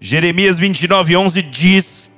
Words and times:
Jeremias 0.00 0.56
29, 0.58 1.16
11 1.16 1.42
diz: 1.42 2.10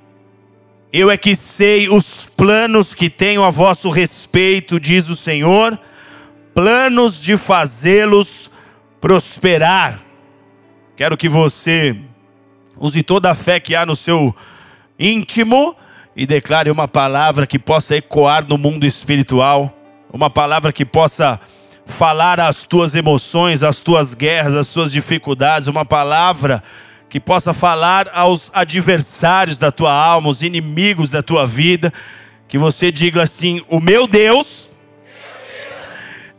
Eu 0.93 1.11
é 1.11 1.17
que 1.17 1.35
sei 1.35 1.89
os 1.89 2.29
planos 2.37 2.95
que 2.95 3.09
tenho 3.09 3.43
a 3.43 3.49
vosso 3.49 3.89
respeito, 3.89 4.79
diz 4.79 5.09
o 5.09 5.17
Senhor, 5.17 5.79
planos 6.55 7.23
de 7.23 7.39
fazê-los 7.39 8.51
prosperar. 9.01 10.01
Quero 10.95 11.17
que 11.17 11.29
você 11.29 11.97
use 12.77 13.03
toda 13.03 13.31
a 13.31 13.35
fé 13.35 13.59
que 13.59 13.75
há 13.75 13.87
no 13.87 13.97
seu 13.97 14.37
íntimo 14.99 15.75
e 16.15 16.27
declare 16.27 16.71
uma 16.71 16.87
palavra 16.87 17.47
que 17.47 17.59
possa 17.59 17.97
ecoar 17.97 18.47
no 18.47 18.59
mundo 18.59 18.85
espiritual, 18.85 19.75
uma 20.13 20.29
palavra 20.29 20.71
que 20.71 20.85
possa 20.85 21.41
falar 21.87 22.41
às 22.41 22.65
tuas 22.65 22.95
emoções, 22.95 23.63
às 23.63 23.81
tuas 23.81 24.13
guerras, 24.13 24.55
às 24.55 24.71
tuas 24.71 24.93
dificuldades, 24.93 25.67
uma 25.67 25.85
palavra 25.85 26.63
que 26.63 26.90
possa 27.19 27.53
falar 27.53 28.09
aos 28.13 28.51
adversários 28.55 29.59
da 29.59 29.73
tua 29.73 29.93
alma, 29.93 30.29
os 30.29 30.43
inimigos 30.43 31.11
da 31.11 31.23
tua 31.23 31.45
vida, 31.45 31.93
que 32.47 32.57
você 32.57 32.93
diga 32.93 33.23
assim: 33.23 33.63
O 33.69 33.81
meu 33.81 34.07
Deus 34.07 34.71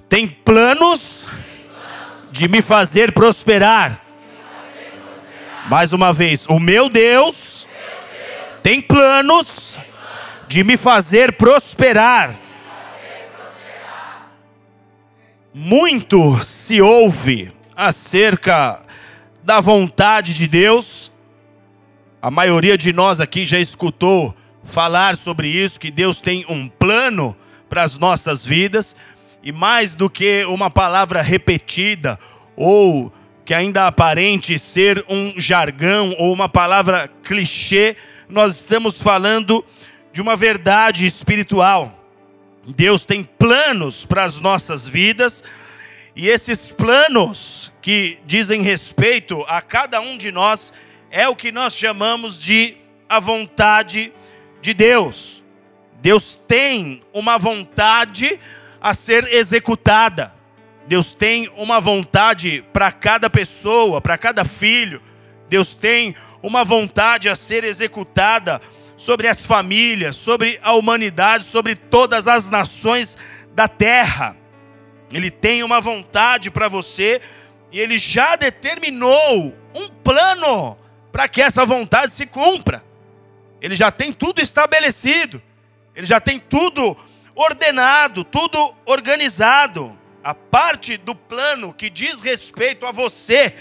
tem 0.08 0.28
planos 0.28 1.28
de 2.32 2.48
me 2.48 2.62
fazer 2.62 3.12
prosperar. 3.12 4.02
Mais 5.68 5.94
uma 5.94 6.14
vez, 6.14 6.46
o 6.48 6.60
meu 6.60 6.88
Deus 6.88 7.68
tem 8.64 8.80
planos 8.82 9.80
de 10.48 10.64
me 10.64 10.78
fazer 10.78 11.34
prosperar. 11.34 12.36
Muito 15.54 16.42
se 16.44 16.82
ouve 16.82 17.52
acerca 17.76 18.82
da 19.44 19.60
vontade 19.60 20.34
de 20.34 20.48
Deus. 20.48 21.12
A 22.22 22.30
maioria 22.30 22.78
de 22.78 22.94
nós 22.94 23.20
aqui 23.20 23.44
já 23.44 23.60
escutou 23.60 24.36
falar 24.64 25.16
sobre 25.16 25.48
isso, 25.48 25.80
que 25.80 25.90
Deus 25.90 26.22
tem 26.22 26.46
um 26.48 26.68
plano 26.68 27.36
para 27.70 27.82
as 27.84 27.98
nossas 27.98 28.46
vidas, 28.46 28.96
e 29.42 29.52
mais 29.52 29.96
do 29.96 30.10
que 30.10 30.46
uma 30.46 30.70
palavra 30.70 31.22
repetida 31.22 32.20
ou 32.56 33.12
que 33.44 33.54
ainda 33.54 33.88
aparente 33.88 34.60
ser 34.60 35.04
um 35.10 35.34
jargão 35.38 36.16
ou 36.20 36.32
uma 36.32 36.48
palavra 36.48 37.10
clichê, 37.24 37.96
nós 38.30 38.58
estamos 38.58 39.02
falando 39.02 39.66
de 40.14 40.22
uma 40.22 40.36
verdade 40.36 41.06
espiritual. 41.06 41.98
Deus 42.68 43.04
tem 43.04 43.24
planos 43.24 44.06
para 44.06 44.24
as 44.24 44.40
nossas 44.40 44.88
vidas, 44.88 45.44
e 46.16 46.28
esses 46.28 46.72
planos 46.72 47.72
que 47.82 48.20
dizem 48.26 48.62
respeito 48.62 49.44
a 49.48 49.62
cada 49.62 50.02
um 50.02 50.18
de 50.18 50.32
nós 50.32 50.74
é 51.10 51.28
o 51.28 51.36
que 51.36 51.52
nós 51.52 51.76
chamamos 51.76 52.40
de 52.40 52.76
a 53.08 53.20
vontade 53.20 54.12
de 54.62 54.74
Deus. 54.74 55.42
Deus 56.02 56.36
tem 56.48 57.02
uma 57.14 57.38
vontade 57.38 58.40
a 58.82 58.94
ser 58.94 59.32
executada. 59.34 60.34
Deus 60.88 61.14
tem 61.14 61.50
uma 61.56 61.80
vontade 61.80 62.64
para 62.74 62.92
cada 62.92 63.30
pessoa, 63.30 64.02
para 64.02 64.18
cada 64.18 64.44
filho. 64.44 65.02
Deus 65.48 65.74
tem 65.74 66.16
uma 66.42 66.66
vontade 66.66 67.30
a 67.30 67.36
ser 67.36 67.64
executada 67.64 68.62
sobre 68.98 69.28
as 69.28 69.46
famílias, 69.46 70.16
sobre 70.16 70.60
a 70.62 70.74
humanidade, 70.74 71.44
sobre 71.44 71.76
todas 71.76 72.28
as 72.28 72.50
nações 72.50 73.18
da 73.54 73.68
terra. 73.68 74.41
Ele 75.12 75.30
tem 75.30 75.64
uma 75.64 75.82
vontade 75.82 76.50
para 76.50 76.68
você 76.68 77.22
e 77.72 77.80
ele 77.80 77.98
já 77.98 78.36
determinou 78.36 79.56
um 79.74 79.88
plano 80.04 80.78
para 81.12 81.28
que 81.28 81.42
essa 81.42 81.66
vontade 81.66 82.12
se 82.12 82.26
cumpra. 82.26 82.84
Ele 83.62 83.76
já 83.76 83.92
tem 83.92 84.12
tudo 84.12 84.42
estabelecido, 84.42 85.42
ele 85.96 86.06
já 86.06 86.20
tem 86.20 86.40
tudo 86.40 86.98
ordenado, 87.36 88.24
tudo 88.24 88.74
organizado. 88.86 89.98
A 90.24 90.36
parte 90.36 90.98
do 90.98 91.16
plano 91.16 91.74
que 91.74 91.90
diz 91.90 92.22
respeito 92.22 92.86
a 92.86 92.92
você, 92.92 93.56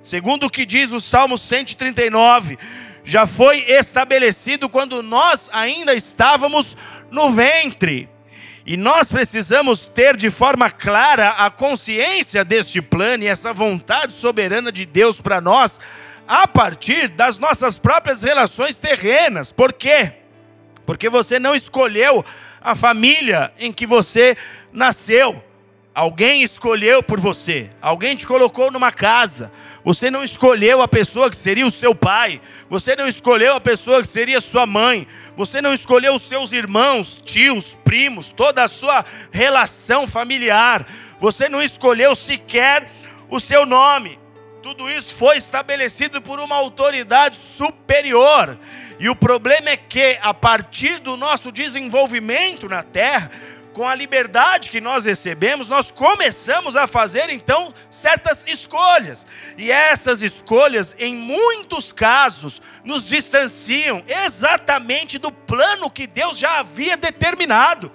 segundo 0.00 0.46
o 0.46 0.50
que 0.50 0.64
diz 0.64 0.92
o 0.92 1.00
Salmo 1.00 1.36
139, 1.36 2.56
já 3.04 3.26
foi 3.26 3.58
estabelecido 3.68 4.68
quando 4.68 5.02
nós 5.02 5.50
ainda 5.52 5.92
estávamos 5.92 6.76
no 7.10 7.30
ventre. 7.30 8.08
E 8.66 8.78
nós 8.78 9.08
precisamos 9.08 9.84
ter 9.84 10.16
de 10.16 10.30
forma 10.30 10.70
clara 10.70 11.30
a 11.32 11.50
consciência 11.50 12.42
deste 12.42 12.80
plano 12.80 13.22
e 13.22 13.28
essa 13.28 13.52
vontade 13.52 14.12
soberana 14.12 14.72
de 14.72 14.86
Deus 14.86 15.20
para 15.20 15.38
nós, 15.38 15.78
a 16.26 16.48
partir 16.48 17.10
das 17.10 17.38
nossas 17.38 17.78
próprias 17.78 18.22
relações 18.22 18.78
terrenas. 18.78 19.52
Por 19.52 19.70
quê? 19.70 20.12
Porque 20.86 21.10
você 21.10 21.38
não 21.38 21.54
escolheu 21.54 22.24
a 22.62 22.74
família 22.74 23.52
em 23.58 23.70
que 23.70 23.86
você 23.86 24.34
nasceu. 24.72 25.44
Alguém 25.94 26.42
escolheu 26.42 27.02
por 27.02 27.20
você, 27.20 27.70
alguém 27.82 28.16
te 28.16 28.26
colocou 28.26 28.70
numa 28.70 28.90
casa. 28.90 29.52
Você 29.84 30.10
não 30.10 30.24
escolheu 30.24 30.80
a 30.80 30.88
pessoa 30.88 31.28
que 31.28 31.36
seria 31.36 31.66
o 31.66 31.70
seu 31.70 31.94
pai, 31.94 32.40
você 32.70 32.96
não 32.96 33.06
escolheu 33.06 33.54
a 33.54 33.60
pessoa 33.60 34.00
que 34.00 34.08
seria 34.08 34.40
sua 34.40 34.64
mãe, 34.64 35.06
você 35.36 35.60
não 35.60 35.74
escolheu 35.74 36.14
os 36.14 36.22
seus 36.22 36.52
irmãos, 36.52 37.20
tios, 37.22 37.76
primos, 37.84 38.30
toda 38.30 38.64
a 38.64 38.68
sua 38.68 39.04
relação 39.30 40.06
familiar, 40.06 40.86
você 41.20 41.50
não 41.50 41.62
escolheu 41.62 42.14
sequer 42.14 42.90
o 43.28 43.38
seu 43.38 43.66
nome. 43.66 44.18
Tudo 44.62 44.90
isso 44.90 45.14
foi 45.14 45.36
estabelecido 45.36 46.22
por 46.22 46.40
uma 46.40 46.56
autoridade 46.56 47.36
superior. 47.36 48.58
E 48.98 49.10
o 49.10 49.14
problema 49.14 49.68
é 49.68 49.76
que, 49.76 50.18
a 50.22 50.32
partir 50.32 51.00
do 51.00 51.18
nosso 51.18 51.52
desenvolvimento 51.52 52.66
na 52.66 52.82
terra, 52.82 53.30
com 53.74 53.86
a 53.86 53.94
liberdade 53.94 54.70
que 54.70 54.80
nós 54.80 55.04
recebemos, 55.04 55.68
nós 55.68 55.90
começamos 55.90 56.76
a 56.76 56.86
fazer 56.86 57.28
então 57.28 57.74
certas 57.90 58.44
escolhas. 58.46 59.26
E 59.58 59.70
essas 59.70 60.22
escolhas, 60.22 60.94
em 60.98 61.14
muitos 61.14 61.92
casos, 61.92 62.62
nos 62.84 63.06
distanciam 63.06 64.02
exatamente 64.06 65.18
do 65.18 65.30
plano 65.30 65.90
que 65.90 66.06
Deus 66.06 66.38
já 66.38 66.60
havia 66.60 66.96
determinado. 66.96 67.92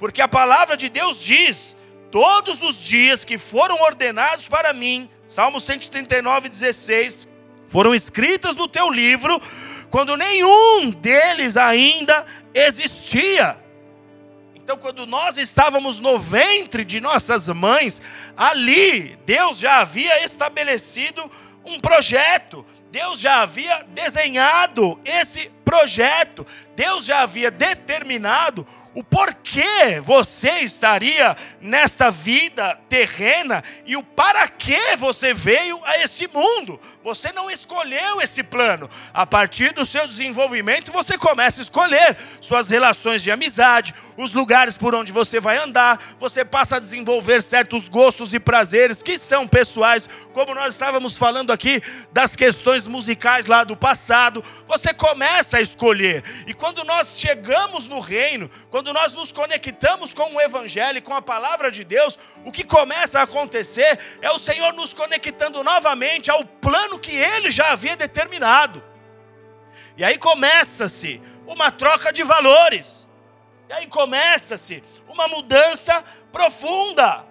Porque 0.00 0.22
a 0.22 0.26
palavra 0.26 0.76
de 0.76 0.88
Deus 0.88 1.22
diz: 1.22 1.76
todos 2.10 2.62
os 2.62 2.80
dias 2.80 3.24
que 3.24 3.36
foram 3.36 3.80
ordenados 3.82 4.48
para 4.48 4.72
mim, 4.72 5.10
Salmo 5.26 5.60
139, 5.60 6.48
16, 6.48 7.28
foram 7.68 7.94
escritas 7.94 8.56
no 8.56 8.66
teu 8.66 8.90
livro, 8.90 9.40
quando 9.90 10.16
nenhum 10.16 10.90
deles 10.90 11.56
ainda 11.56 12.24
existia. 12.54 13.67
Então, 14.68 14.76
quando 14.76 15.06
nós 15.06 15.38
estávamos 15.38 15.98
no 15.98 16.18
ventre 16.18 16.84
de 16.84 17.00
nossas 17.00 17.48
mães, 17.48 18.02
ali 18.36 19.16
Deus 19.24 19.58
já 19.58 19.80
havia 19.80 20.22
estabelecido 20.22 21.24
um 21.64 21.80
projeto, 21.80 22.66
Deus 22.90 23.18
já 23.18 23.40
havia 23.40 23.82
desenhado 23.84 25.00
esse 25.06 25.50
projeto, 25.64 26.46
Deus 26.76 27.06
já 27.06 27.22
havia 27.22 27.50
determinado 27.50 28.66
o 28.94 29.04
porquê 29.04 30.00
você 30.02 30.60
estaria 30.60 31.36
nesta 31.60 32.10
vida 32.10 32.78
terrena 32.88 33.62
e 33.86 33.96
o 33.96 34.02
para 34.02 34.48
que 34.48 34.96
você 34.96 35.32
veio 35.34 35.80
a 35.84 35.98
esse 35.98 36.26
mundo. 36.28 36.80
Você 37.04 37.32
não 37.32 37.50
escolheu 37.50 38.20
esse 38.20 38.42
plano. 38.42 38.90
A 39.14 39.24
partir 39.24 39.72
do 39.72 39.86
seu 39.86 40.06
desenvolvimento, 40.06 40.92
você 40.92 41.16
começa 41.16 41.60
a 41.60 41.62
escolher 41.62 42.16
suas 42.40 42.68
relações 42.68 43.22
de 43.22 43.30
amizade, 43.30 43.94
os 44.16 44.34
lugares 44.34 44.76
por 44.76 44.94
onde 44.94 45.12
você 45.12 45.40
vai 45.40 45.56
andar. 45.56 46.16
Você 46.18 46.44
passa 46.44 46.76
a 46.76 46.80
desenvolver 46.80 47.40
certos 47.40 47.88
gostos 47.88 48.34
e 48.34 48.40
prazeres 48.40 49.00
que 49.00 49.16
são 49.16 49.48
pessoais, 49.48 50.08
como 50.34 50.54
nós 50.54 50.74
estávamos 50.74 51.16
falando 51.16 51.50
aqui 51.50 51.80
das 52.12 52.36
questões 52.36 52.86
musicais 52.86 53.46
lá 53.46 53.64
do 53.64 53.76
passado. 53.76 54.44
Você 54.66 54.92
começa 54.92 55.56
a 55.56 55.62
escolher. 55.62 56.22
E 56.46 56.52
quando 56.52 56.84
nós 56.84 57.18
chegamos 57.18 57.86
no 57.86 58.00
reino, 58.00 58.50
quando 58.78 58.92
nós 58.92 59.12
nos 59.12 59.32
conectamos 59.32 60.14
com 60.14 60.36
o 60.36 60.40
evangelho, 60.40 61.02
com 61.02 61.12
a 61.12 61.20
palavra 61.20 61.68
de 61.68 61.82
Deus, 61.82 62.16
o 62.44 62.52
que 62.52 62.62
começa 62.62 63.18
a 63.18 63.24
acontecer 63.24 63.98
é 64.22 64.30
o 64.30 64.38
Senhor 64.38 64.72
nos 64.72 64.94
conectando 64.94 65.64
novamente 65.64 66.30
ao 66.30 66.44
plano 66.44 66.96
que 66.96 67.10
ele 67.10 67.50
já 67.50 67.72
havia 67.72 67.96
determinado. 67.96 68.80
E 69.96 70.04
aí 70.04 70.16
começa-se 70.16 71.20
uma 71.44 71.72
troca 71.72 72.12
de 72.12 72.22
valores. 72.22 73.08
E 73.68 73.72
aí 73.72 73.88
começa-se 73.88 74.84
uma 75.08 75.26
mudança 75.26 76.04
profunda. 76.30 77.26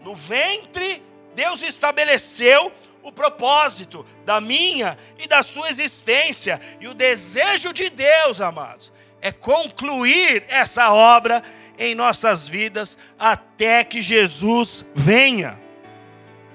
No 0.00 0.14
ventre, 0.14 1.02
Deus 1.34 1.64
estabeleceu 1.64 2.72
o 3.02 3.10
propósito 3.10 4.06
da 4.24 4.40
minha 4.40 4.96
e 5.18 5.26
da 5.26 5.42
sua 5.42 5.68
existência. 5.68 6.60
E 6.78 6.86
o 6.86 6.94
desejo 6.94 7.72
de 7.72 7.90
Deus, 7.90 8.40
amados, 8.40 8.92
é 9.24 9.32
concluir 9.32 10.44
essa 10.48 10.92
obra 10.92 11.42
em 11.78 11.94
nossas 11.94 12.46
vidas 12.46 12.98
até 13.18 13.82
que 13.82 14.02
Jesus 14.02 14.84
venha. 14.94 15.58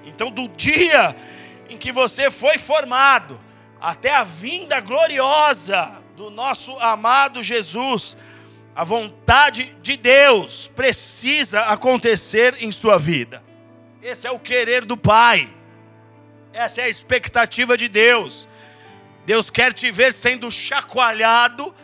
Então, 0.06 0.30
do 0.30 0.46
dia 0.46 1.16
em 1.68 1.76
que 1.76 1.90
você 1.90 2.30
foi 2.30 2.58
formado, 2.58 3.40
até 3.80 4.14
a 4.14 4.22
vinda 4.22 4.78
gloriosa 4.78 6.00
do 6.14 6.30
nosso 6.30 6.78
amado 6.78 7.42
Jesus. 7.42 8.16
A 8.76 8.84
vontade 8.84 9.76
de 9.82 9.96
Deus 9.96 10.70
precisa 10.76 11.62
acontecer 11.62 12.54
em 12.60 12.70
sua 12.70 12.96
vida. 12.96 13.42
Esse 14.00 14.28
é 14.28 14.30
o 14.30 14.38
querer 14.38 14.84
do 14.84 14.96
Pai. 14.96 15.52
Essa 16.52 16.82
é 16.82 16.84
a 16.84 16.88
expectativa 16.88 17.76
de 17.76 17.88
Deus. 17.88 18.48
Deus 19.26 19.50
quer 19.50 19.72
te 19.72 19.90
ver 19.90 20.12
sendo 20.12 20.48
chacoalhado 20.52 21.74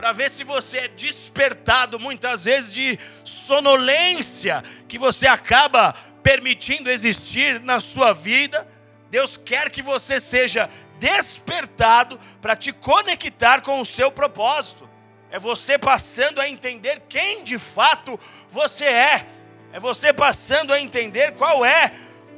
para 0.00 0.12
ver 0.12 0.30
se 0.30 0.44
você 0.44 0.78
é 0.78 0.88
despertado 0.88 2.00
muitas 2.00 2.46
vezes 2.46 2.72
de 2.72 2.98
sonolência 3.22 4.64
que 4.88 4.98
você 4.98 5.26
acaba 5.26 5.92
permitindo 6.22 6.90
existir 6.90 7.60
na 7.60 7.80
sua 7.80 8.14
vida. 8.14 8.66
Deus 9.10 9.36
quer 9.36 9.68
que 9.68 9.82
você 9.82 10.18
seja 10.18 10.70
despertado 10.98 12.18
para 12.40 12.56
te 12.56 12.72
conectar 12.72 13.60
com 13.60 13.78
o 13.78 13.84
seu 13.84 14.10
propósito. 14.10 14.88
É 15.30 15.38
você 15.38 15.76
passando 15.76 16.40
a 16.40 16.48
entender 16.48 17.02
quem 17.06 17.44
de 17.44 17.58
fato 17.58 18.18
você 18.50 18.86
é. 18.86 19.26
É 19.70 19.78
você 19.78 20.14
passando 20.14 20.72
a 20.72 20.80
entender 20.80 21.32
qual 21.32 21.62
é 21.62 21.92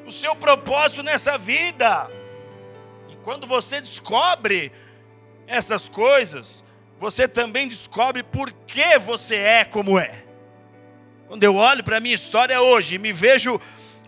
o 0.05 0.11
seu 0.11 0.35
propósito 0.35 1.05
nessa 1.05 1.38
vida. 1.38 2.11
E 3.09 3.14
quando 3.19 3.47
você 3.47 3.81
descobre 3.81 4.73
essas 5.47 5.88
coisas, 5.88 6.64
você 7.02 7.26
também 7.26 7.66
descobre 7.66 8.22
por 8.22 8.52
que 8.52 8.96
você 9.00 9.34
é 9.34 9.64
como 9.64 9.99
é. 9.99 10.22
Quando 11.26 11.43
eu 11.43 11.56
olho 11.56 11.82
para 11.82 11.96
a 11.96 12.00
minha 12.00 12.14
história 12.14 12.62
hoje 12.62 12.96
me 12.96 13.12
vejo 13.12 13.60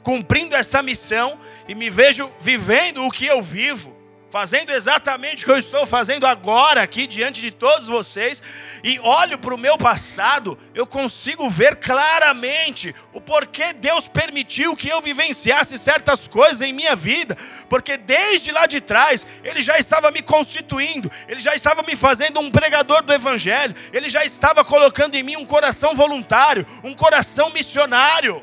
cumprindo 0.05 0.55
essa 0.55 0.81
missão 0.81 1.37
e 1.67 1.75
me 1.75 1.91
vejo 1.91 2.33
vivendo 2.39 3.05
o 3.05 3.11
que 3.11 3.27
eu 3.27 3.43
vivo, 3.43 3.94
fazendo 4.35 4.73
exatamente 4.73 5.45
o 5.45 5.47
que 5.47 5.53
eu 5.53 5.59
estou 5.59 5.87
fazendo 5.87 6.27
agora 6.27 6.83
aqui 6.83 7.07
diante 7.07 7.41
de 7.41 7.53
todos 7.53 7.87
vocês, 7.87 8.43
e 8.83 8.99
olho 8.99 9.39
para 9.39 9.55
o 9.55 9.59
meu 9.59 9.79
passado, 9.79 10.59
eu 10.75 10.89
consigo 10.89 11.49
ver 11.49 11.77
claramente 11.77 12.93
o 13.13 13.21
porquê 13.21 13.73
Deus 13.73 14.09
permitiu 14.09 14.75
que 14.75 14.89
eu 14.89 15.01
vivenciasse 15.01 15.79
certas 15.79 16.27
coisas 16.27 16.63
em 16.63 16.73
minha 16.73 16.97
vida, 16.97 17.39
porque 17.69 17.97
desde 17.97 18.51
lá 18.51 18.67
de 18.67 18.81
trás 18.81 19.25
Ele 19.45 19.63
já 19.63 19.79
estava 19.79 20.11
me 20.11 20.21
constituindo, 20.21 21.09
Ele 21.29 21.39
já 21.39 21.55
estava 21.55 21.85
me 21.85 21.95
fazendo 21.95 22.41
um 22.41 22.51
pregador 22.51 23.05
do 23.05 23.13
Evangelho, 23.13 23.77
Ele 23.93 24.09
já 24.09 24.25
estava 24.25 24.65
colocando 24.65 25.15
em 25.15 25.23
mim 25.23 25.37
um 25.37 25.47
coração 25.47 25.95
voluntário, 25.95 26.67
um 26.83 26.93
coração 26.93 27.51
missionário. 27.51 28.43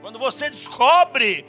Quando 0.00 0.20
você 0.20 0.48
descobre 0.48 1.44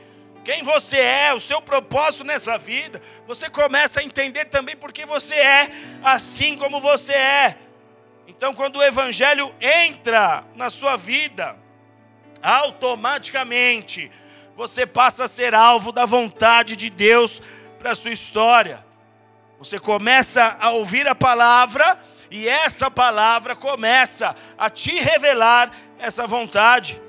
quem 0.45 0.61
você 0.61 0.97
é, 0.97 1.33
o 1.33 1.39
seu 1.39 1.59
propósito 1.59 2.23
nessa 2.23 2.55
vida, 2.55 3.01
você 3.25 3.49
começa 3.49 3.99
a 3.99 4.03
entender 4.03 4.45
também 4.45 4.77
porque 4.77 5.03
você 5.03 5.33
é 5.33 5.71
assim 6.03 6.55
como 6.55 6.79
você 6.79 7.13
é. 7.13 7.57
Então, 8.27 8.53
quando 8.53 8.75
o 8.75 8.83
Evangelho 8.83 9.53
entra 9.59 10.43
na 10.55 10.69
sua 10.69 10.97
vida, 10.97 11.57
automaticamente 12.43 14.11
você 14.55 14.85
passa 14.85 15.23
a 15.23 15.27
ser 15.27 15.55
alvo 15.55 15.91
da 15.91 16.05
vontade 16.05 16.75
de 16.75 16.91
Deus 16.91 17.41
para 17.79 17.93
a 17.93 17.95
sua 17.95 18.11
história. 18.11 18.85
Você 19.57 19.79
começa 19.79 20.57
a 20.59 20.69
ouvir 20.69 21.07
a 21.07 21.15
palavra 21.15 21.99
e 22.29 22.47
essa 22.47 22.91
palavra 22.91 23.55
começa 23.55 24.35
a 24.55 24.69
te 24.69 24.91
revelar 24.99 25.71
essa 25.97 26.27
vontade. 26.27 27.01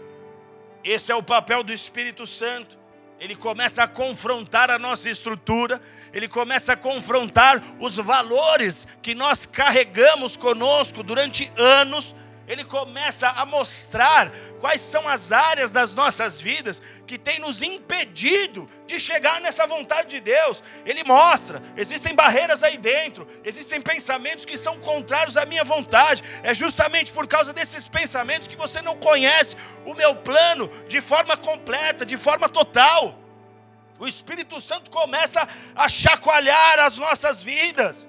Esse 0.83 1.13
é 1.13 1.15
o 1.15 1.23
papel 1.23 1.63
do 1.63 1.73
Espírito 1.73 2.27
Santo 2.27 2.86
ele 3.19 3.35
começa 3.35 3.83
a 3.83 3.89
confrontar 3.89 4.71
a 4.71 4.79
nossa 4.79 5.09
estrutura, 5.09 5.81
ele 6.13 6.29
começa 6.29 6.75
a 6.75 6.77
confrontar 6.77 7.63
os 7.81 7.97
valores 7.97 8.87
que 9.01 9.15
nós 9.15 9.47
carregamos 9.47 10.37
conosco 10.37 11.03
durante 11.03 11.51
anos 11.57 12.15
ele 12.47 12.65
começa 12.65 13.29
a 13.29 13.45
mostrar 13.45 14.31
quais 14.61 14.81
são 14.81 15.07
as 15.09 15.33
áreas 15.33 15.73
das 15.73 15.93
nossas 15.95 16.41
vidas 16.41 16.81
que 17.07 17.19
tem 17.19 17.41
nos 17.41 17.61
impedido 17.61 18.69
de 18.87 19.01
chegar 19.01 19.41
nessa 19.41 19.67
vontade 19.67 20.11
de 20.11 20.21
Deus. 20.21 20.63
Ele 20.85 21.03
mostra, 21.03 21.61
existem 21.77 22.15
barreiras 22.15 22.63
aí 22.63 22.79
dentro, 22.79 23.27
existem 23.45 23.81
pensamentos 23.81 24.45
que 24.45 24.57
são 24.57 24.79
contrários 24.79 25.37
à 25.37 25.45
minha 25.45 25.65
vontade. 25.65 26.23
É 26.43 26.55
justamente 26.55 27.13
por 27.13 27.27
causa 27.27 27.53
desses 27.53 27.89
pensamentos 27.89 28.47
que 28.47 28.57
você 28.57 28.81
não 28.81 28.95
conhece 28.95 29.57
o 29.85 29.95
meu 29.95 30.15
plano 30.15 30.71
de 30.87 31.01
forma 31.01 31.37
completa, 31.37 32.07
de 32.07 32.17
forma 32.17 32.49
total. 32.49 33.19
O 33.99 34.07
Espírito 34.07 34.61
Santo 34.61 34.91
começa 34.91 35.49
a 35.75 35.89
chacoalhar 35.89 36.79
as 36.81 36.97
nossas 36.97 37.43
vidas. 37.43 38.09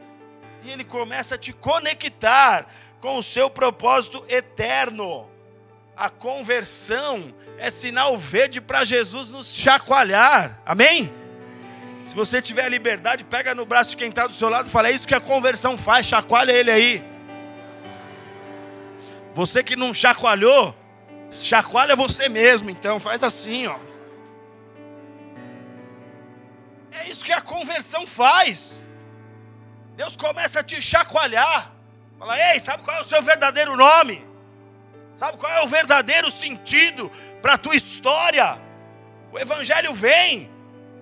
E 0.64 0.72
ele 0.72 0.84
começa 0.84 1.36
a 1.36 1.38
te 1.38 1.54
conectar 1.54 2.68
com 3.02 3.18
o 3.18 3.24
seu 3.24 3.50
propósito 3.50 4.24
eterno. 4.30 5.30
A 5.96 6.10
conversão 6.10 7.34
é 7.58 7.70
sinal 7.70 8.18
verde 8.18 8.62
para 8.62 8.84
Jesus 8.84 9.30
nos 9.30 9.56
chacoalhar. 9.56 10.62
Amém? 10.66 11.12
Se 12.06 12.16
você 12.16 12.42
tiver 12.42 12.70
liberdade, 12.70 13.26
pega 13.26 13.54
no 13.54 13.66
braço 13.66 13.90
de 13.92 13.98
quem 13.98 14.10
está 14.10 14.28
do 14.28 14.34
seu 14.34 14.48
lado 14.50 14.68
e 14.68 14.72
fala: 14.72 14.90
é 14.90 14.92
isso 14.92 15.08
que 15.08 15.16
a 15.16 15.20
conversão 15.20 15.78
faz, 15.78 16.06
chacoalha 16.06 16.52
ele 16.52 16.72
aí. 16.72 17.06
Você 19.34 19.64
que 19.64 19.76
não 19.76 19.94
chacoalhou, 19.94 20.76
chacoalha 21.32 21.96
você 21.96 22.30
mesmo, 22.30 22.70
então 22.70 23.00
faz 23.00 23.24
assim, 23.24 23.68
ó. 23.68 23.78
É 26.92 27.08
isso 27.10 27.24
que 27.24 27.32
a 27.32 27.42
conversão 27.42 28.08
faz. 28.08 28.84
Deus 29.96 30.16
começa 30.16 30.62
a 30.62 30.64
te 30.64 30.82
chacoalhar. 30.82 31.77
Fala, 32.20 32.52
ei, 32.52 32.60
sabe 32.60 32.84
qual 32.84 32.98
é 32.98 33.02
o 33.02 33.04
seu 33.04 33.22
verdadeiro 33.22 33.76
nome? 33.76 34.26
Sabe 35.16 35.38
qual 35.38 35.52
é 35.52 35.62
o 35.62 35.68
verdadeiro 35.68 36.32
sentido 36.32 37.12
para 37.42 37.54
a 37.54 37.58
tua 37.58 37.76
história? 37.76 38.60
O 39.32 39.40
Evangelho 39.40 39.94
vem, 39.94 40.50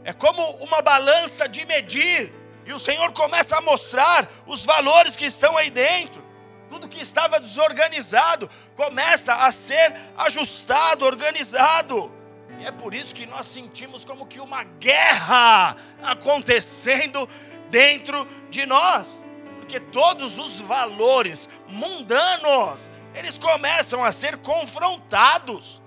é 0.03 0.11
como 0.11 0.41
uma 0.57 0.81
balança 0.81 1.47
de 1.47 1.65
medir, 1.65 2.33
e 2.65 2.73
o 2.73 2.79
Senhor 2.79 3.13
começa 3.13 3.57
a 3.57 3.61
mostrar 3.61 4.27
os 4.45 4.65
valores 4.65 5.15
que 5.15 5.25
estão 5.25 5.55
aí 5.55 5.69
dentro. 5.69 6.23
Tudo 6.69 6.87
que 6.87 7.01
estava 7.01 7.39
desorganizado 7.39 8.49
começa 8.75 9.33
a 9.35 9.51
ser 9.51 9.95
ajustado, 10.17 11.05
organizado. 11.05 12.11
E 12.59 12.65
é 12.65 12.71
por 12.71 12.93
isso 12.93 13.13
que 13.13 13.25
nós 13.25 13.45
sentimos 13.45 14.03
como 14.03 14.25
que 14.25 14.39
uma 14.39 14.63
guerra 14.63 15.77
acontecendo 16.01 17.29
dentro 17.69 18.25
de 18.49 18.65
nós 18.65 19.24
porque 19.65 19.79
todos 19.79 20.37
os 20.37 20.59
valores 20.61 21.49
mundanos, 21.67 22.87
eles 23.15 23.35
começam 23.35 24.03
a 24.03 24.11
ser 24.11 24.37
confrontados. 24.37 25.81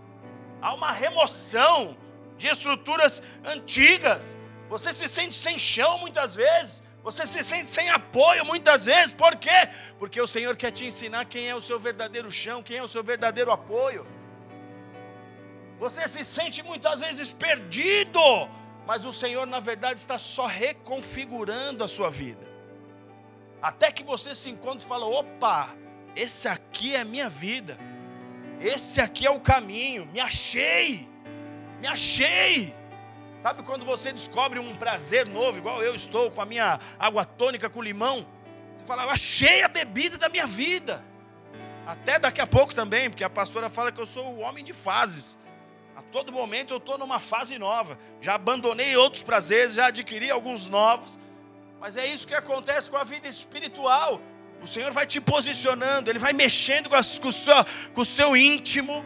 Há 0.61 0.75
uma 0.75 0.91
remoção 0.91 1.97
de 2.37 2.49
estruturas 2.49 3.23
antigas. 3.45 4.37
Você 4.69 4.93
se 4.93 5.07
sente 5.07 5.37
sem 5.37 5.57
chão 5.61 5.97
muitas 5.99 6.35
vezes. 6.35 6.83
Você 7.05 7.25
se 7.25 7.45
sente 7.45 7.69
sem 7.69 7.89
apoio 7.89 8.45
muitas 8.45 8.87
vezes. 8.87 9.13
Por 9.13 9.37
quê? 9.37 9.69
Porque 9.97 10.21
o 10.21 10.27
Senhor 10.27 10.57
quer 10.57 10.73
te 10.73 10.85
ensinar 10.85 11.25
quem 11.27 11.49
é 11.49 11.55
o 11.55 11.61
seu 11.61 11.79
verdadeiro 11.79 12.33
chão, 12.33 12.65
quem 12.65 12.79
é 12.79 12.83
o 12.83 12.89
seu 12.89 13.05
verdadeiro 13.05 13.53
apoio. 13.53 14.05
Você 15.79 16.09
se 16.09 16.25
sente 16.25 16.65
muitas 16.65 16.99
vezes 16.99 17.33
perdido, 17.33 18.21
mas 18.85 19.05
o 19.05 19.13
Senhor, 19.13 19.47
na 19.47 19.61
verdade, 19.61 20.01
está 20.01 20.19
só 20.19 20.47
reconfigurando 20.47 21.85
a 21.85 21.89
sua 21.89 22.11
vida. 22.11 22.58
Até 23.61 23.91
que 23.91 24.03
você 24.03 24.35
se 24.35 24.49
encontre 24.49 24.85
e 24.85 24.89
fala: 24.89 25.07
opa, 25.07 25.75
esse 26.15 26.49
aqui 26.49 26.95
é 26.95 27.01
a 27.01 27.05
minha 27.05 27.29
vida. 27.29 27.79
Esse 28.61 29.01
aqui 29.01 29.27
é 29.27 29.31
o 29.31 29.41
caminho. 29.41 30.07
Me 30.07 30.21
achei. 30.21 31.09
Me 31.81 31.87
achei. 31.87 32.75
Sabe 33.41 33.63
quando 33.63 33.85
você 33.85 34.13
descobre 34.13 34.59
um 34.59 34.75
prazer 34.75 35.27
novo, 35.27 35.59
igual 35.59 35.81
eu 35.81 35.95
estou 35.95 36.29
com 36.31 36.41
a 36.41 36.47
minha 36.47 36.81
água 36.99 37.25
tônica 37.25 37.71
com 37.71 37.81
limão? 37.81 38.27
Você 38.77 38.85
fala, 38.85 39.05
achei 39.05 39.63
a 39.63 39.69
bebida 39.69 40.19
da 40.19 40.29
minha 40.29 40.47
vida. 40.47 41.05
Até 41.87 42.19
daqui 42.19 42.41
a 42.41 42.47
pouco 42.47 42.75
também, 42.75 43.09
porque 43.09 43.23
a 43.23 43.31
pastora 43.31 43.71
fala 43.71 43.93
que 43.93 44.01
eu 44.01 44.07
sou 44.07 44.25
o 44.25 44.41
homem 44.41 44.65
de 44.65 44.73
fases. 44.73 45.39
A 45.97 46.03
todo 46.03 46.33
momento 46.33 46.75
eu 46.75 46.79
estou 46.79 46.99
numa 46.99 47.21
fase 47.21 47.59
nova. 47.59 47.99
Já 48.21 48.35
abandonei 48.35 48.97
outros 48.97 49.23
prazeres, 49.23 49.75
já 49.75 49.87
adquiri 49.87 50.31
alguns 50.31 50.69
novos. 50.69 51.19
Mas 51.81 51.97
é 51.97 52.07
isso 52.07 52.27
que 52.27 52.35
acontece 52.35 52.91
com 52.91 52.97
a 52.97 53.05
vida 53.05 53.29
espiritual. 53.29 54.21
O 54.61 54.67
Senhor 54.67 54.93
vai 54.93 55.07
te 55.07 55.21
posicionando, 55.21 56.11
Ele 56.11 56.19
vai 56.19 56.33
mexendo 56.33 56.89
com, 56.89 56.97
a, 56.97 57.03
com, 57.21 57.29
o 57.29 57.33
seu, 57.33 57.55
com 57.95 58.01
o 58.01 58.05
seu 58.05 58.37
íntimo. 58.37 59.05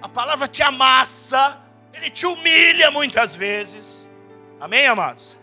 A 0.00 0.08
palavra 0.08 0.46
te 0.46 0.62
amassa, 0.62 1.60
Ele 1.92 2.08
te 2.08 2.24
humilha 2.24 2.90
muitas 2.90 3.34
vezes. 3.34 4.08
Amém, 4.60 4.86
amados? 4.86 5.36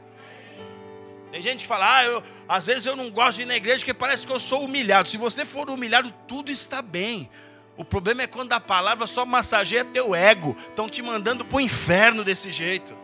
Tem 1.31 1.41
gente 1.41 1.63
que 1.63 1.67
fala, 1.67 1.97
ah, 1.97 2.05
eu, 2.05 2.23
às 2.47 2.65
vezes 2.65 2.85
eu 2.85 2.95
não 2.95 3.11
gosto 3.11 3.37
de 3.37 3.41
ir 3.43 3.45
na 3.45 3.55
igreja 3.55 3.79
porque 3.79 3.93
parece 3.93 4.25
que 4.25 4.31
eu 4.31 4.39
sou 4.39 4.63
humilhado. 4.63 5.09
Se 5.09 5.17
você 5.17 5.45
for 5.45 5.69
humilhado, 5.69 6.11
tudo 6.27 6.51
está 6.51 6.81
bem. 6.81 7.29
O 7.77 7.85
problema 7.85 8.23
é 8.23 8.27
quando 8.27 8.53
a 8.53 8.59
palavra 8.59 9.05
só 9.05 9.25
massageia 9.25 9.85
teu 9.85 10.15
ego. 10.15 10.55
Estão 10.69 10.89
te 10.89 11.01
mandando 11.01 11.45
para 11.45 11.57
o 11.57 11.61
inferno 11.61 12.23
desse 12.23 12.51
jeito. 12.51 12.97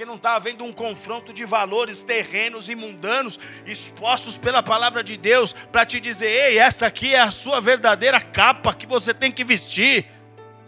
Porque 0.00 0.06
não 0.06 0.16
está 0.16 0.36
havendo 0.36 0.64
um 0.64 0.72
confronto 0.72 1.30
de 1.30 1.44
valores 1.44 2.02
terrenos 2.02 2.70
e 2.70 2.74
mundanos 2.74 3.38
expostos 3.66 4.38
pela 4.38 4.62
palavra 4.62 5.04
de 5.04 5.14
Deus 5.14 5.52
para 5.70 5.84
te 5.84 6.00
dizer: 6.00 6.26
ei, 6.26 6.58
essa 6.58 6.86
aqui 6.86 7.14
é 7.14 7.20
a 7.20 7.30
sua 7.30 7.60
verdadeira 7.60 8.18
capa 8.18 8.72
que 8.72 8.86
você 8.86 9.12
tem 9.12 9.30
que 9.30 9.44
vestir. 9.44 10.06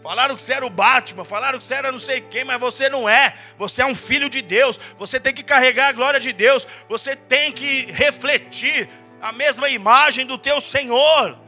Falaram 0.03 0.35
que 0.35 0.41
você 0.43 0.53
era 0.53 0.63
o 0.63 0.69
Batman, 0.69 1.25
falaram 1.25 1.57
que 1.57 1.63
você 1.63 1.73
era 1.73 1.91
não 1.91 1.97
sei 1.97 2.21
quem, 2.21 2.43
mas 2.43 2.59
você 2.59 2.89
não 2.89 3.09
é. 3.09 3.35
Você 3.57 3.81
é 3.81 3.85
um 3.87 3.95
filho 3.95 4.29
de 4.29 4.39
Deus. 4.39 4.79
Você 4.99 5.19
tem 5.19 5.33
que 5.33 5.41
carregar 5.41 5.87
a 5.87 5.93
glória 5.93 6.19
de 6.19 6.31
Deus. 6.31 6.67
Você 6.87 7.15
tem 7.15 7.51
que 7.51 7.91
refletir 7.91 8.87
a 9.19 9.31
mesma 9.31 9.67
imagem 9.67 10.27
do 10.27 10.37
teu 10.37 10.61
Senhor. 10.61 11.39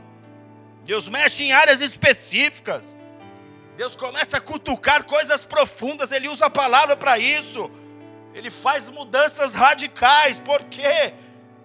Deus 0.84 1.08
mexe 1.08 1.44
em 1.44 1.54
áreas 1.54 1.82
específicas. 1.82 2.98
Deus 3.78 3.96
começa 3.96 4.38
a 4.38 4.42
cutucar 4.42 5.04
coisas 5.04 5.46
profundas, 5.46 6.12
Ele 6.12 6.30
usa 6.30 6.46
a 6.46 6.50
palavra 6.50 6.96
para 6.96 7.20
isso. 7.20 7.70
Ele 8.34 8.50
faz 8.50 8.90
mudanças 8.90 9.54
radicais. 9.54 10.40
Por 10.40 10.64
quê? 10.66 11.14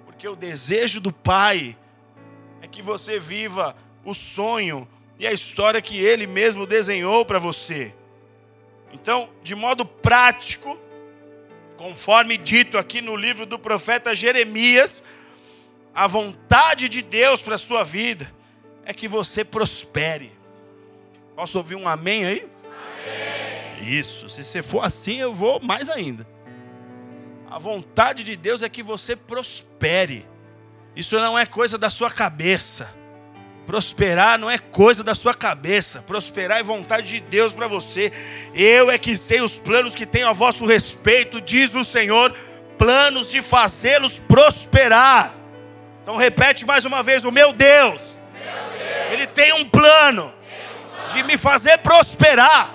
Porque 0.05 0.27
o 0.29 0.37
desejo 0.37 1.01
do 1.01 1.13
Pai 1.13 1.77
é 2.61 2.67
que 2.67 2.83
você 2.83 3.19
viva 3.19 3.77
o 4.05 4.15
sonho 4.15 4.89
e 5.19 5.27
a 5.27 5.33
história 5.33 5.81
que 5.81 5.99
Ele 5.99 6.27
mesmo 6.27 6.67
desenhou 6.67 7.25
para 7.25 7.39
você. 7.39 7.95
Então, 8.93 9.31
de 9.43 9.55
modo 9.55 9.85
prático, 9.85 10.81
conforme 11.77 12.37
dito 12.37 12.77
aqui 12.77 13.01
no 13.01 13.15
livro 13.15 13.47
do 13.47 13.59
profeta 13.59 14.15
Jeremias, 14.15 15.05
a 15.95 16.07
vontade 16.09 16.89
de 16.89 17.03
Deus 17.03 17.41
para 17.41 17.55
a 17.55 17.59
sua 17.59 17.85
vida 17.85 18.33
é 18.85 18.93
que 18.93 19.07
você 19.07 19.45
prospere. 19.45 20.40
Posso 21.41 21.57
ouvir 21.57 21.75
um 21.75 21.89
amém 21.89 22.27
aí? 22.27 22.47
Amém. 22.67 23.99
Isso. 23.99 24.29
Se 24.29 24.45
você 24.45 24.63
for 24.63 24.85
assim, 24.85 25.23
eu 25.23 25.33
vou 25.33 25.59
mais 25.59 25.89
ainda. 25.89 26.29
A 27.51 27.59
vontade 27.59 28.23
de 28.23 28.37
Deus 28.37 28.61
é 28.61 28.69
que 28.69 28.83
você 28.83 29.17
prospere. 29.17 30.29
Isso 30.95 31.19
não 31.19 31.39
é 31.39 31.47
coisa 31.47 31.79
da 31.79 31.89
sua 31.89 32.11
cabeça. 32.11 32.95
Prosperar 33.67 34.39
não 34.39 34.51
é 34.51 34.59
coisa 34.59 35.03
da 35.03 35.15
sua 35.15 35.33
cabeça. 35.33 36.03
Prosperar 36.03 36.59
é 36.59 36.63
vontade 36.63 37.09
de 37.09 37.21
Deus 37.21 37.55
para 37.55 37.67
você. 37.67 38.13
Eu 38.55 38.91
é 38.91 38.99
que 38.99 39.17
sei 39.17 39.41
os 39.41 39.59
planos 39.59 39.95
que 39.95 40.05
tenho 40.05 40.29
a 40.29 40.35
vosso 40.35 40.67
respeito, 40.67 41.41
diz 41.41 41.75
o 41.75 41.85
Senhor, 41.85 42.37
planos 42.77 43.31
de 43.31 43.41
fazê-los 43.41 44.21
prosperar. 44.29 45.33
Então 46.03 46.19
repete 46.19 46.67
mais 46.67 46.85
uma 46.85 47.03
vez: 47.03 47.25
o 47.25 47.33
meu 47.33 47.51
Deus, 47.51 48.19
meu 48.35 48.79
Deus. 48.79 49.13
ele 49.13 49.27
tem 49.27 49.55
um 49.55 49.67
plano 49.67 50.39
de 51.13 51.23
me 51.23 51.37
fazer 51.37 51.79
prosperar. 51.79 52.71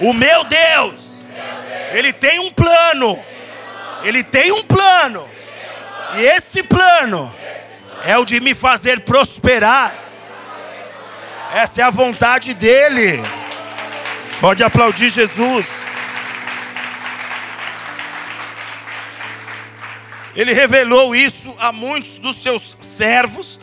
O 0.00 0.12
meu 0.12 0.44
Deus, 0.44 1.24
Ele 1.92 2.12
tem 2.12 2.38
um 2.38 2.50
plano. 2.52 3.18
Ele 4.02 4.22
tem 4.22 4.52
um 4.52 4.62
plano. 4.62 5.28
E 6.16 6.24
esse 6.24 6.62
plano 6.62 7.34
é 8.04 8.16
o 8.16 8.24
de 8.24 8.40
me 8.40 8.54
fazer 8.54 9.00
prosperar. 9.00 9.94
Essa 11.52 11.82
é 11.82 11.84
a 11.84 11.90
vontade 11.90 12.54
dele. 12.54 13.22
Pode 14.40 14.62
aplaudir 14.62 15.08
Jesus. 15.08 15.66
Ele 20.36 20.52
revelou 20.52 21.16
isso 21.16 21.54
a 21.58 21.72
muitos 21.72 22.18
dos 22.18 22.36
seus 22.36 22.76
servos 22.80 23.58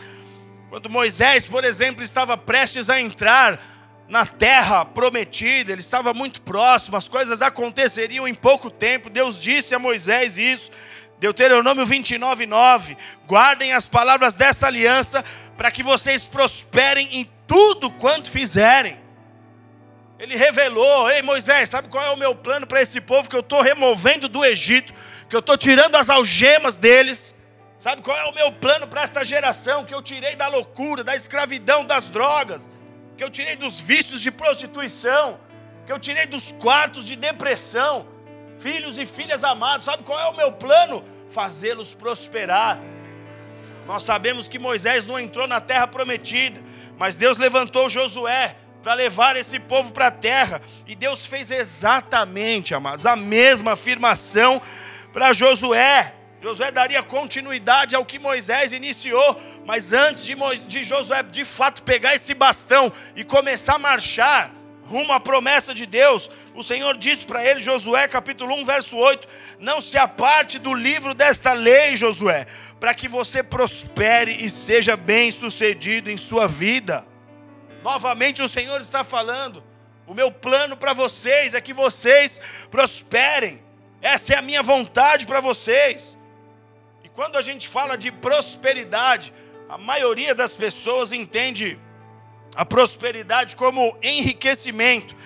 quando 0.76 0.90
Moisés, 0.90 1.48
por 1.48 1.64
exemplo, 1.64 2.04
estava 2.04 2.36
prestes 2.36 2.90
a 2.90 3.00
entrar 3.00 3.58
na 4.06 4.26
terra 4.26 4.84
prometida, 4.84 5.72
ele 5.72 5.80
estava 5.80 6.12
muito 6.12 6.42
próximo, 6.42 6.98
as 6.98 7.08
coisas 7.08 7.40
aconteceriam 7.40 8.28
em 8.28 8.34
pouco 8.34 8.68
tempo. 8.70 9.08
Deus 9.08 9.40
disse 9.40 9.74
a 9.74 9.78
Moisés 9.78 10.36
isso. 10.36 10.70
Deuteronômio 11.18 11.86
29, 11.86 12.44
9: 12.44 12.94
Guardem 13.26 13.72
as 13.72 13.88
palavras 13.88 14.34
dessa 14.34 14.66
aliança, 14.66 15.24
para 15.56 15.70
que 15.70 15.82
vocês 15.82 16.24
prosperem 16.24 17.08
em 17.10 17.30
tudo 17.46 17.90
quanto 17.90 18.30
fizerem. 18.30 18.98
Ele 20.18 20.36
revelou: 20.36 21.10
Ei 21.10 21.22
Moisés, 21.22 21.70
sabe 21.70 21.88
qual 21.88 22.04
é 22.04 22.10
o 22.10 22.18
meu 22.18 22.34
plano 22.34 22.66
para 22.66 22.82
esse 22.82 23.00
povo 23.00 23.30
que 23.30 23.36
eu 23.36 23.40
estou 23.40 23.62
removendo 23.62 24.28
do 24.28 24.44
Egito, 24.44 24.92
que 25.30 25.36
eu 25.36 25.40
estou 25.40 25.56
tirando 25.56 25.94
as 25.94 26.10
algemas 26.10 26.76
deles? 26.76 27.34
Sabe 27.78 28.00
qual 28.00 28.16
é 28.16 28.24
o 28.24 28.34
meu 28.34 28.50
plano 28.52 28.86
para 28.86 29.02
esta 29.02 29.22
geração? 29.24 29.84
Que 29.84 29.94
eu 29.94 30.00
tirei 30.00 30.34
da 30.34 30.48
loucura, 30.48 31.04
da 31.04 31.14
escravidão, 31.14 31.84
das 31.84 32.08
drogas, 32.08 32.70
que 33.16 33.22
eu 33.22 33.28
tirei 33.28 33.54
dos 33.54 33.80
vícios 33.80 34.20
de 34.20 34.30
prostituição, 34.30 35.38
que 35.84 35.92
eu 35.92 35.98
tirei 35.98 36.26
dos 36.26 36.52
quartos 36.52 37.06
de 37.06 37.16
depressão. 37.16 38.08
Filhos 38.58 38.96
e 38.96 39.04
filhas 39.04 39.44
amados, 39.44 39.84
sabe 39.84 40.02
qual 40.02 40.18
é 40.18 40.26
o 40.26 40.36
meu 40.36 40.52
plano? 40.52 41.04
Fazê-los 41.28 41.94
prosperar. 41.94 42.80
Nós 43.86 44.02
sabemos 44.02 44.48
que 44.48 44.58
Moisés 44.58 45.04
não 45.04 45.20
entrou 45.20 45.46
na 45.46 45.60
terra 45.60 45.86
prometida, 45.86 46.60
mas 46.96 47.14
Deus 47.14 47.36
levantou 47.36 47.88
Josué 47.88 48.56
para 48.82 48.94
levar 48.94 49.36
esse 49.36 49.60
povo 49.60 49.92
para 49.92 50.06
a 50.06 50.10
terra, 50.10 50.62
e 50.86 50.94
Deus 50.94 51.26
fez 51.26 51.50
exatamente, 51.50 52.74
amados, 52.74 53.04
a 53.04 53.16
mesma 53.16 53.72
afirmação 53.72 54.62
para 55.12 55.32
Josué. 55.32 56.15
Josué 56.46 56.70
daria 56.70 57.02
continuidade 57.02 57.96
ao 57.96 58.04
que 58.04 58.20
Moisés 58.20 58.72
iniciou, 58.72 59.36
mas 59.64 59.92
antes 59.92 60.24
de, 60.24 60.36
de 60.68 60.84
Josué 60.84 61.20
de 61.24 61.44
fato 61.44 61.82
pegar 61.82 62.14
esse 62.14 62.34
bastão 62.34 62.92
e 63.16 63.24
começar 63.24 63.74
a 63.74 63.78
marchar 63.80 64.52
rumo 64.84 65.12
à 65.12 65.18
promessa 65.18 65.74
de 65.74 65.86
Deus, 65.86 66.30
o 66.54 66.62
Senhor 66.62 66.96
disse 66.96 67.26
para 67.26 67.44
ele, 67.44 67.58
Josué 67.58 68.06
capítulo 68.06 68.54
1, 68.58 68.64
verso 68.64 68.96
8: 68.96 69.26
Não 69.58 69.80
se 69.80 69.98
aparte 69.98 70.60
do 70.60 70.72
livro 70.72 71.14
desta 71.14 71.52
lei, 71.52 71.96
Josué, 71.96 72.46
para 72.78 72.94
que 72.94 73.08
você 73.08 73.42
prospere 73.42 74.44
e 74.44 74.48
seja 74.48 74.96
bem 74.96 75.32
sucedido 75.32 76.12
em 76.12 76.16
sua 76.16 76.46
vida. 76.46 77.04
Novamente 77.82 78.40
o 78.40 78.46
Senhor 78.46 78.80
está 78.80 79.02
falando: 79.02 79.64
o 80.06 80.14
meu 80.14 80.30
plano 80.30 80.76
para 80.76 80.92
vocês 80.92 81.54
é 81.54 81.60
que 81.60 81.74
vocês 81.74 82.40
prosperem, 82.70 83.60
essa 84.00 84.34
é 84.34 84.36
a 84.36 84.42
minha 84.42 84.62
vontade 84.62 85.26
para 85.26 85.40
vocês. 85.40 86.16
Quando 87.16 87.36
a 87.36 87.42
gente 87.42 87.66
fala 87.66 87.96
de 87.96 88.12
prosperidade, 88.12 89.32
a 89.70 89.78
maioria 89.78 90.34
das 90.34 90.54
pessoas 90.54 91.12
entende 91.12 91.80
a 92.54 92.62
prosperidade 92.62 93.56
como 93.56 93.96
enriquecimento. 94.02 95.16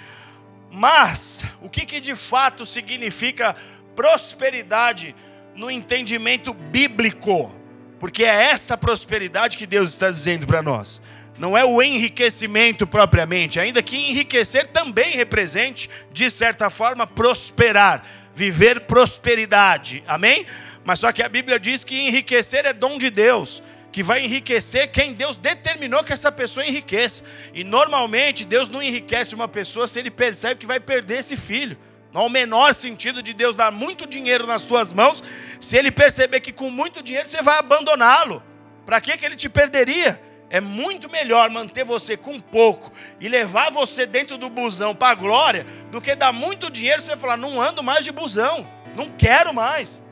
Mas 0.70 1.42
o 1.60 1.68
que, 1.68 1.84
que 1.84 2.00
de 2.00 2.14
fato 2.14 2.64
significa 2.64 3.56
prosperidade 3.96 5.16
no 5.56 5.68
entendimento 5.68 6.54
bíblico? 6.54 7.52
Porque 7.98 8.22
é 8.22 8.44
essa 8.44 8.76
prosperidade 8.76 9.56
que 9.56 9.66
Deus 9.66 9.90
está 9.90 10.12
dizendo 10.12 10.46
para 10.46 10.62
nós. 10.62 11.02
Não 11.36 11.58
é 11.58 11.64
o 11.64 11.82
enriquecimento 11.82 12.86
propriamente, 12.86 13.58
ainda 13.58 13.82
que 13.82 13.96
enriquecer 13.96 14.68
também 14.68 15.16
represente, 15.16 15.90
de 16.12 16.30
certa 16.30 16.70
forma, 16.70 17.04
prosperar, 17.04 18.04
viver 18.32 18.82
prosperidade. 18.82 20.04
Amém? 20.06 20.46
Mas 20.84 20.98
só 20.98 21.12
que 21.12 21.22
a 21.22 21.28
Bíblia 21.28 21.58
diz 21.58 21.84
que 21.84 22.00
enriquecer 22.00 22.66
é 22.66 22.72
dom 22.72 22.98
de 22.98 23.10
Deus, 23.10 23.62
que 23.92 24.02
vai 24.02 24.24
enriquecer 24.24 24.88
quem 24.90 25.12
Deus 25.12 25.36
determinou 25.36 26.02
que 26.04 26.12
essa 26.12 26.30
pessoa 26.30 26.64
enriqueça. 26.64 27.22
E 27.52 27.64
normalmente 27.64 28.44
Deus 28.44 28.68
não 28.68 28.82
enriquece 28.82 29.34
uma 29.34 29.48
pessoa 29.48 29.86
se 29.86 29.98
ele 29.98 30.10
percebe 30.10 30.60
que 30.60 30.66
vai 30.66 30.80
perder 30.80 31.18
esse 31.18 31.36
filho. 31.36 31.76
Não 32.12 32.22
há 32.22 32.24
o 32.24 32.30
menor 32.30 32.74
sentido 32.74 33.22
de 33.22 33.32
Deus 33.32 33.54
dar 33.54 33.70
muito 33.70 34.06
dinheiro 34.06 34.46
nas 34.46 34.64
tuas 34.64 34.92
mãos, 34.92 35.22
se 35.60 35.76
ele 35.76 35.92
perceber 35.92 36.40
que 36.40 36.52
com 36.52 36.68
muito 36.68 37.02
dinheiro 37.02 37.28
você 37.28 37.42
vai 37.42 37.58
abandoná-lo. 37.58 38.42
Para 38.84 39.00
que, 39.00 39.16
que 39.16 39.24
ele 39.24 39.36
te 39.36 39.48
perderia? 39.48 40.20
É 40.48 40.60
muito 40.60 41.08
melhor 41.08 41.48
manter 41.48 41.84
você 41.84 42.16
com 42.16 42.40
pouco 42.40 42.92
e 43.20 43.28
levar 43.28 43.70
você 43.70 44.04
dentro 44.04 44.36
do 44.36 44.50
busão 44.50 44.92
para 44.92 45.12
a 45.12 45.14
glória 45.14 45.64
do 45.92 46.00
que 46.00 46.16
dar 46.16 46.32
muito 46.32 46.68
dinheiro 46.68 47.00
e 47.00 47.04
você 47.04 47.16
falar: 47.16 47.36
não 47.36 47.60
ando 47.60 47.84
mais 47.84 48.04
de 48.04 48.10
busão, 48.10 48.68
não 48.96 49.08
quero 49.08 49.54
mais. 49.54 50.02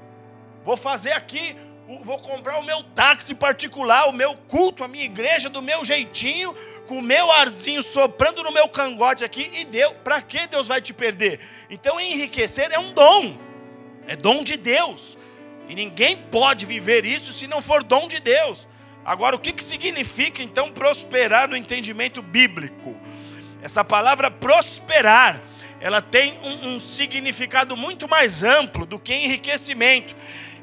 Vou 0.68 0.76
fazer 0.76 1.12
aqui, 1.12 1.56
vou 2.04 2.18
comprar 2.18 2.58
o 2.58 2.62
meu 2.62 2.82
táxi 2.82 3.34
particular, 3.34 4.06
o 4.06 4.12
meu 4.12 4.34
culto, 4.37 4.84
a 4.84 4.88
minha 4.88 5.06
igreja 5.06 5.48
do 5.48 5.62
meu 5.62 5.82
jeitinho, 5.82 6.54
com 6.87 6.98
o 6.98 7.02
meu 7.02 7.32
arzinho 7.32 7.82
soprando 7.82 8.42
no 8.42 8.52
meu 8.52 8.68
cangote 8.68 9.25
aqui 9.25 9.50
e 9.54 9.64
deu. 9.64 9.94
Para 9.94 10.20
que 10.20 10.46
Deus 10.46 10.68
vai 10.68 10.82
te 10.82 10.92
perder? 10.92 11.40
Então 11.70 11.98
enriquecer 11.98 12.70
é 12.70 12.78
um 12.78 12.92
dom. 12.92 13.38
É 14.06 14.14
dom 14.14 14.44
de 14.44 14.58
Deus. 14.58 15.16
E 15.70 15.75
ninguém 15.75 16.18
pode 16.18 16.66
viver 16.66 17.06
isso 17.06 17.32
se 17.32 17.46
não 17.46 17.62
for 17.62 17.82
dom 17.82 18.06
de 18.06 18.20
Deus. 18.20 18.68
Agora, 19.06 19.37
o 19.37 19.38
que, 19.38 19.54
que 19.54 19.64
significa 19.64 20.42
então 20.42 20.70
prosperar 20.70 21.48
no 21.48 21.56
entendimento 21.56 22.20
bíblico? 22.20 22.94
Essa 23.62 23.82
palavra 23.82 24.30
prosperar, 24.30 25.40
ela 25.80 26.02
tem 26.02 26.38
um, 26.40 26.75
um 26.75 26.78
significado 26.78 27.75
muito 27.75 28.06
mais 28.06 28.42
amplo 28.42 28.84
do 28.84 28.98
que 28.98 29.14
enriquecimento 29.14 30.14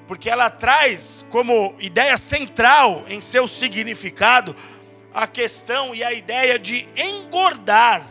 porque 0.07 0.29
ela 0.29 0.50
traz 0.50 1.25
como 1.29 1.75
ideia 1.79 2.17
central 2.17 3.03
em 3.07 3.19
seu 3.21 3.47
significado 3.47 4.55
a 5.13 5.25
questão 5.25 5.95
e 5.95 6.03
a 6.03 6.13
ideia 6.13 6.59
de 6.59 6.88
engordar. 6.95 8.05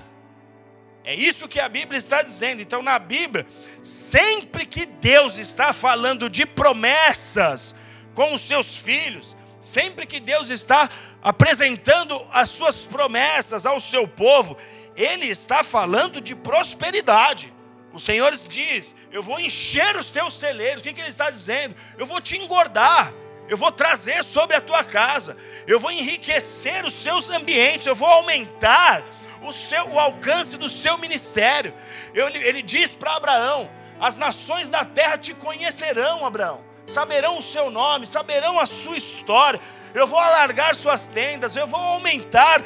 É 1.05 1.15
isso 1.15 1.47
que 1.47 1.61
a 1.61 1.69
Bíblia 1.69 1.99
está 1.99 2.23
dizendo. 2.23 2.63
Então, 2.63 2.83
na 2.83 2.99
Bíblia, 2.99 3.47
sempre 3.83 4.65
que 4.65 4.87
Deus 4.87 5.37
está 5.37 5.73
falando 5.73 6.31
de 6.31 6.47
promessas 6.47 7.77
com 8.15 8.33
os 8.33 8.41
seus 8.41 8.79
filhos, 8.79 9.37
sempre 9.61 10.07
que 10.07 10.19
Deus 10.19 10.49
está 10.51 10.89
apresentando 11.23 12.27
as 12.33 12.49
suas 12.49 12.87
promessas 12.87 13.67
ao 13.67 13.79
seu 13.81 14.09
povo, 14.09 14.57
ele 14.97 15.27
está 15.27 15.63
falando 15.63 16.21
de 16.21 16.35
prosperidade. 16.35 17.54
O 17.95 18.01
Senhor 18.01 18.33
diz: 18.49 18.93
Eu 19.13 19.23
vou 19.23 19.39
encher 19.39 19.97
os 19.97 20.11
teus 20.11 20.35
celeiros. 20.35 20.81
O 20.81 20.85
que, 20.85 20.93
que 20.93 21.01
ele 21.01 21.09
está 21.09 21.31
dizendo? 21.31 21.77
Eu 21.97 22.05
vou 22.05 22.21
te 22.21 22.37
engordar. 22.37 23.15
Eu 23.49 23.57
vou 23.57 23.71
trazer 23.71 24.25
sobre 24.25 24.57
a 24.57 24.61
tua 24.61 24.83
casa. 24.83 25.37
Eu 25.65 25.79
vou 25.79 25.93
enriquecer 25.93 26.85
os 26.85 26.93
seus 26.93 27.31
ambientes. 27.31 27.87
Eu 27.87 27.95
vou 27.95 28.09
aumentar 28.09 29.05
o, 29.43 29.53
seu, 29.53 29.91
o 29.91 30.01
alcance 30.01 30.57
do 30.57 30.69
seu 30.69 30.99
ministério. 30.99 31.73
Eu, 32.13 32.29
ele, 32.29 32.63
diz 32.63 32.97
para 32.97 33.15
Abraão: 33.15 33.71
As 34.01 34.19
nações 34.19 34.69
da 34.69 34.85
terra 34.85 35.17
te 35.17 35.33
conhecerão, 35.33 36.27
Abraão. 36.27 36.63
Saberão 36.89 37.39
o 37.39 37.43
seu 37.43 37.71
nome, 37.71 38.09
saberão 38.09 38.59
a 38.59 38.67
sua 38.67 38.97
história. 38.97 39.61
Eu 39.95 40.09
vou 40.09 40.19
alargar 40.19 40.75
suas 40.75 41.07
tendas. 41.07 41.55
Eu 41.55 41.69
vou 41.69 41.81
aumentar 41.81 42.61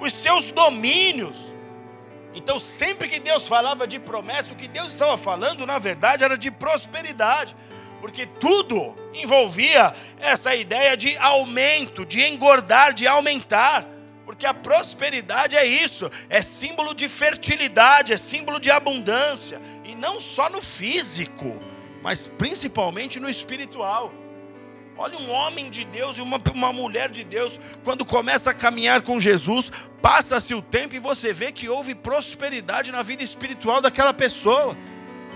os 0.00 0.12
seus 0.12 0.50
domínios. 0.50 1.51
Então, 2.34 2.58
sempre 2.58 3.08
que 3.08 3.20
Deus 3.20 3.46
falava 3.46 3.86
de 3.86 3.98
promessa, 3.98 4.52
o 4.52 4.56
que 4.56 4.68
Deus 4.68 4.88
estava 4.88 5.16
falando, 5.18 5.66
na 5.66 5.78
verdade, 5.78 6.24
era 6.24 6.36
de 6.36 6.50
prosperidade, 6.50 7.54
porque 8.00 8.26
tudo 8.26 8.96
envolvia 9.12 9.94
essa 10.18 10.54
ideia 10.54 10.96
de 10.96 11.16
aumento, 11.18 12.06
de 12.06 12.22
engordar, 12.22 12.92
de 12.92 13.06
aumentar. 13.06 13.86
Porque 14.24 14.46
a 14.46 14.54
prosperidade 14.54 15.56
é 15.56 15.66
isso, 15.66 16.10
é 16.30 16.40
símbolo 16.40 16.94
de 16.94 17.08
fertilidade, 17.08 18.12
é 18.12 18.16
símbolo 18.16 18.58
de 18.58 18.70
abundância, 18.70 19.60
e 19.84 19.94
não 19.94 20.18
só 20.18 20.48
no 20.48 20.62
físico, 20.62 21.60
mas 22.02 22.28
principalmente 22.28 23.20
no 23.20 23.28
espiritual. 23.28 24.12
Olha 24.96 25.18
um 25.18 25.30
homem 25.30 25.70
de 25.70 25.84
Deus 25.84 26.18
e 26.18 26.22
uma, 26.22 26.40
uma 26.52 26.72
mulher 26.72 27.10
de 27.10 27.24
Deus, 27.24 27.58
quando 27.82 28.04
começa 28.04 28.50
a 28.50 28.54
caminhar 28.54 29.02
com 29.02 29.18
Jesus, 29.18 29.72
passa-se 30.02 30.54
o 30.54 30.60
tempo 30.60 30.94
e 30.94 30.98
você 30.98 31.32
vê 31.32 31.50
que 31.50 31.68
houve 31.68 31.94
prosperidade 31.94 32.92
na 32.92 33.02
vida 33.02 33.22
espiritual 33.22 33.80
daquela 33.80 34.12
pessoa. 34.12 34.76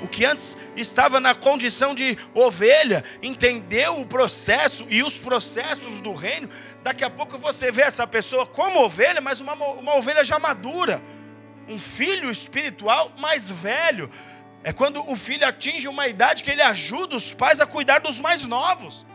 O 0.02 0.06
que 0.06 0.26
antes 0.26 0.58
estava 0.76 1.18
na 1.18 1.34
condição 1.34 1.94
de 1.94 2.18
ovelha, 2.34 3.02
entendeu 3.22 3.98
o 3.98 4.06
processo 4.06 4.86
e 4.90 5.02
os 5.02 5.18
processos 5.18 6.02
do 6.02 6.12
reino. 6.12 6.50
Daqui 6.82 7.02
a 7.02 7.08
pouco 7.08 7.38
você 7.38 7.72
vê 7.72 7.80
essa 7.82 8.06
pessoa 8.06 8.46
como 8.46 8.84
ovelha, 8.84 9.22
mas 9.22 9.40
uma, 9.40 9.54
uma 9.54 9.96
ovelha 9.96 10.22
já 10.22 10.38
madura. 10.38 11.02
Um 11.66 11.78
filho 11.78 12.30
espiritual 12.30 13.10
mais 13.18 13.50
velho. 13.50 14.10
É 14.62 14.70
quando 14.70 15.02
o 15.10 15.16
filho 15.16 15.46
atinge 15.46 15.88
uma 15.88 16.06
idade 16.06 16.42
que 16.42 16.50
ele 16.50 16.62
ajuda 16.62 17.16
os 17.16 17.32
pais 17.32 17.58
a 17.58 17.66
cuidar 17.66 18.00
dos 18.00 18.20
mais 18.20 18.42
novos. 18.42 19.06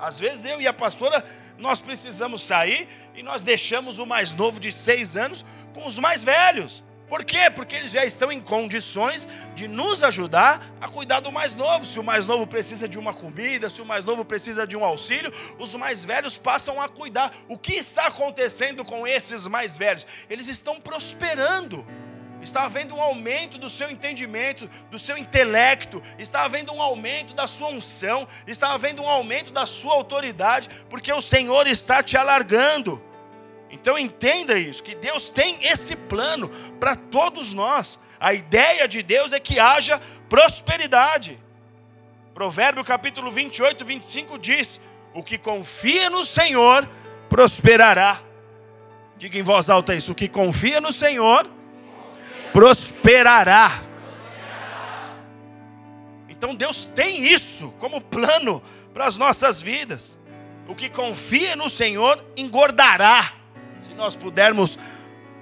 Às 0.00 0.18
vezes 0.18 0.44
eu 0.44 0.60
e 0.60 0.66
a 0.66 0.72
pastora, 0.72 1.24
nós 1.58 1.80
precisamos 1.80 2.42
sair 2.42 2.88
e 3.14 3.22
nós 3.22 3.42
deixamos 3.42 3.98
o 3.98 4.06
mais 4.06 4.32
novo 4.32 4.58
de 4.58 4.72
seis 4.72 5.16
anos 5.16 5.44
com 5.74 5.86
os 5.86 5.98
mais 5.98 6.24
velhos. 6.24 6.82
Por 7.10 7.24
quê? 7.24 7.50
Porque 7.50 7.74
eles 7.74 7.90
já 7.90 8.04
estão 8.04 8.30
em 8.30 8.40
condições 8.40 9.26
de 9.56 9.66
nos 9.66 10.04
ajudar 10.04 10.64
a 10.80 10.86
cuidar 10.86 11.18
do 11.18 11.32
mais 11.32 11.56
novo. 11.56 11.84
Se 11.84 11.98
o 11.98 12.04
mais 12.04 12.24
novo 12.24 12.46
precisa 12.46 12.88
de 12.88 13.00
uma 13.00 13.12
comida, 13.12 13.68
se 13.68 13.82
o 13.82 13.84
mais 13.84 14.04
novo 14.04 14.24
precisa 14.24 14.64
de 14.64 14.76
um 14.76 14.84
auxílio, 14.84 15.32
os 15.58 15.74
mais 15.74 16.04
velhos 16.04 16.38
passam 16.38 16.80
a 16.80 16.88
cuidar. 16.88 17.34
O 17.48 17.58
que 17.58 17.72
está 17.72 18.06
acontecendo 18.06 18.84
com 18.84 19.08
esses 19.08 19.48
mais 19.48 19.76
velhos? 19.76 20.06
Eles 20.30 20.46
estão 20.46 20.80
prosperando 20.80 21.84
está 22.42 22.64
havendo 22.64 22.96
um 22.96 23.00
aumento 23.00 23.58
do 23.58 23.68
seu 23.68 23.90
entendimento, 23.90 24.68
do 24.90 24.98
seu 24.98 25.16
intelecto, 25.16 26.02
está 26.18 26.44
havendo 26.44 26.72
um 26.72 26.80
aumento 26.80 27.34
da 27.34 27.46
sua 27.46 27.68
unção, 27.68 28.26
está 28.46 28.72
havendo 28.72 29.02
um 29.02 29.08
aumento 29.08 29.50
da 29.52 29.66
sua 29.66 29.94
autoridade, 29.94 30.68
porque 30.88 31.12
o 31.12 31.20
Senhor 31.20 31.66
está 31.66 32.02
te 32.02 32.16
alargando. 32.16 33.02
Então 33.70 33.98
entenda 33.98 34.58
isso, 34.58 34.82
que 34.82 34.94
Deus 34.94 35.28
tem 35.28 35.58
esse 35.62 35.94
plano 35.94 36.48
para 36.80 36.96
todos 36.96 37.52
nós. 37.52 38.00
A 38.18 38.34
ideia 38.34 38.88
de 38.88 39.02
Deus 39.02 39.32
é 39.32 39.40
que 39.40 39.58
haja 39.58 40.00
prosperidade. 40.28 41.38
Provérbio 42.34 42.84
capítulo 42.84 43.30
28, 43.30 43.84
25 43.84 44.38
diz: 44.38 44.80
O 45.14 45.22
que 45.22 45.38
confia 45.38 46.10
no 46.10 46.24
Senhor 46.24 46.88
prosperará. 47.28 48.20
Diga 49.16 49.38
em 49.38 49.42
voz 49.42 49.70
alta 49.70 49.94
isso: 49.94 50.12
o 50.12 50.14
que 50.14 50.28
confia 50.28 50.80
no 50.80 50.92
Senhor 50.92 51.46
prosperará. 51.46 51.59
Então 56.28 56.54
Deus 56.54 56.86
tem 56.86 57.26
isso 57.26 57.72
como 57.78 58.00
plano 58.00 58.62
para 58.94 59.06
as 59.06 59.16
nossas 59.16 59.60
vidas. 59.60 60.16
O 60.66 60.74
que 60.74 60.88
confia 60.88 61.54
no 61.54 61.68
Senhor 61.68 62.24
engordará. 62.36 63.32
Se 63.78 63.92
nós 63.92 64.16
pudermos 64.16 64.78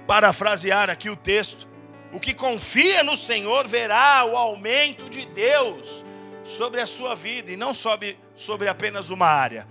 parafrasear 0.07 0.89
aqui 0.89 1.09
o 1.09 1.15
texto, 1.15 1.67
o 2.11 2.19
que 2.19 2.33
confia 2.33 3.03
no 3.03 3.15
Senhor 3.15 3.67
verá 3.67 4.25
o 4.25 4.35
aumento 4.35 5.09
de 5.09 5.25
Deus 5.25 6.03
sobre 6.43 6.81
a 6.81 6.87
sua 6.87 7.15
vida 7.15 7.51
e 7.51 7.57
não 7.57 7.73
sobre, 7.73 8.17
sobre 8.35 8.67
apenas 8.67 9.09
uma 9.09 9.27
área. 9.27 9.67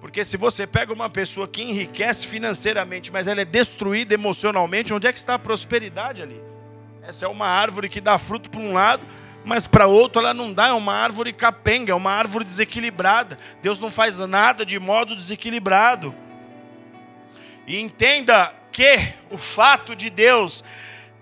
Porque 0.00 0.24
se 0.24 0.36
você 0.36 0.66
pega 0.66 0.92
uma 0.92 1.08
pessoa 1.08 1.48
que 1.48 1.62
enriquece 1.62 2.26
financeiramente, 2.26 3.12
mas 3.12 3.26
ela 3.26 3.40
é 3.40 3.44
destruída 3.44 4.14
emocionalmente, 4.14 4.92
onde 4.92 5.06
é 5.06 5.12
que 5.12 5.18
está 5.18 5.34
a 5.34 5.38
prosperidade 5.38 6.20
ali? 6.20 6.45
Essa 7.06 7.26
é 7.26 7.28
uma 7.28 7.46
árvore 7.46 7.88
que 7.88 8.00
dá 8.00 8.18
fruto 8.18 8.50
para 8.50 8.58
um 8.58 8.72
lado, 8.72 9.06
mas 9.44 9.64
para 9.64 9.86
outro 9.86 10.20
ela 10.20 10.34
não 10.34 10.52
dá, 10.52 10.66
é 10.68 10.72
uma 10.72 10.92
árvore 10.92 11.32
capenga, 11.32 11.92
é 11.92 11.94
uma 11.94 12.10
árvore 12.10 12.44
desequilibrada. 12.44 13.38
Deus 13.62 13.78
não 13.78 13.92
faz 13.92 14.18
nada 14.18 14.66
de 14.66 14.76
modo 14.80 15.14
desequilibrado. 15.14 16.12
E 17.64 17.78
entenda 17.78 18.52
que 18.72 18.98
o 19.30 19.38
fato 19.38 19.94
de 19.94 20.10
Deus 20.10 20.64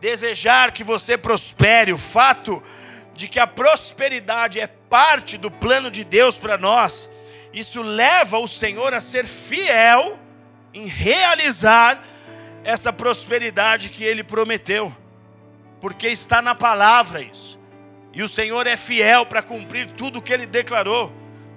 desejar 0.01 0.73
que 0.73 0.83
você 0.83 1.19
prospere, 1.19 1.93
o 1.93 1.99
fato 1.99 2.63
de 3.13 3.29
que 3.29 3.39
a 3.39 3.47
prosperidade 3.47 4.59
é 4.59 4.67
parte 4.67 5.37
do 5.37 5.51
plano 5.51 5.91
de 5.91 6.03
Deus 6.03 6.39
para 6.39 6.57
nós, 6.57 7.11
isso 7.53 7.83
leva 7.83 8.39
o 8.39 8.49
Senhor 8.49 8.95
a 8.95 9.03
ser 9.03 9.27
fiel 9.27 10.19
em 10.73 10.87
realizar 10.87 12.03
essa 12.65 12.91
prosperidade 12.91 13.91
que 13.91 14.03
ele 14.03 14.25
prometeu 14.25 15.04
porque 15.85 16.09
está 16.09 16.41
na 16.41 16.55
palavra 16.55 17.21
isso. 17.21 17.61
E 18.11 18.23
o 18.23 18.29
Senhor 18.29 18.67
é 18.67 18.75
fiel 18.75 19.27
para 19.27 19.43
cumprir 19.43 19.87
tudo 19.91 20.19
o 20.19 20.23
que 20.23 20.33
ele 20.33 20.47
declarou. 20.47 21.13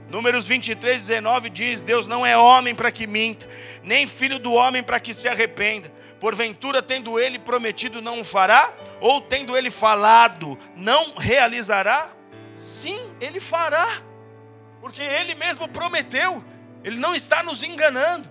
Números 0.09 0.45
23, 0.45 1.07
19 1.07 1.49
diz: 1.49 1.81
Deus 1.81 2.07
não 2.07 2.25
é 2.25 2.35
homem 2.37 2.75
para 2.75 2.91
que 2.91 3.07
minta, 3.07 3.47
nem 3.81 4.05
filho 4.05 4.37
do 4.37 4.51
homem 4.51 4.83
para 4.83 4.99
que 4.99 5.13
se 5.13 5.29
arrependa. 5.29 5.89
Porventura, 6.19 6.81
tendo 6.81 7.17
ele 7.17 7.39
prometido, 7.39 8.01
não 8.01 8.19
o 8.19 8.25
fará? 8.25 8.73
Ou 8.99 9.21
tendo 9.21 9.55
ele 9.55 9.71
falado, 9.71 10.59
não 10.75 11.13
realizará? 11.15 12.09
Sim, 12.53 12.99
ele 13.21 13.39
fará, 13.39 13.87
porque 14.81 15.01
ele 15.01 15.35
mesmo 15.35 15.69
prometeu, 15.69 16.43
ele 16.83 16.97
não 16.97 17.15
está 17.15 17.43
nos 17.43 17.63
enganando, 17.63 18.29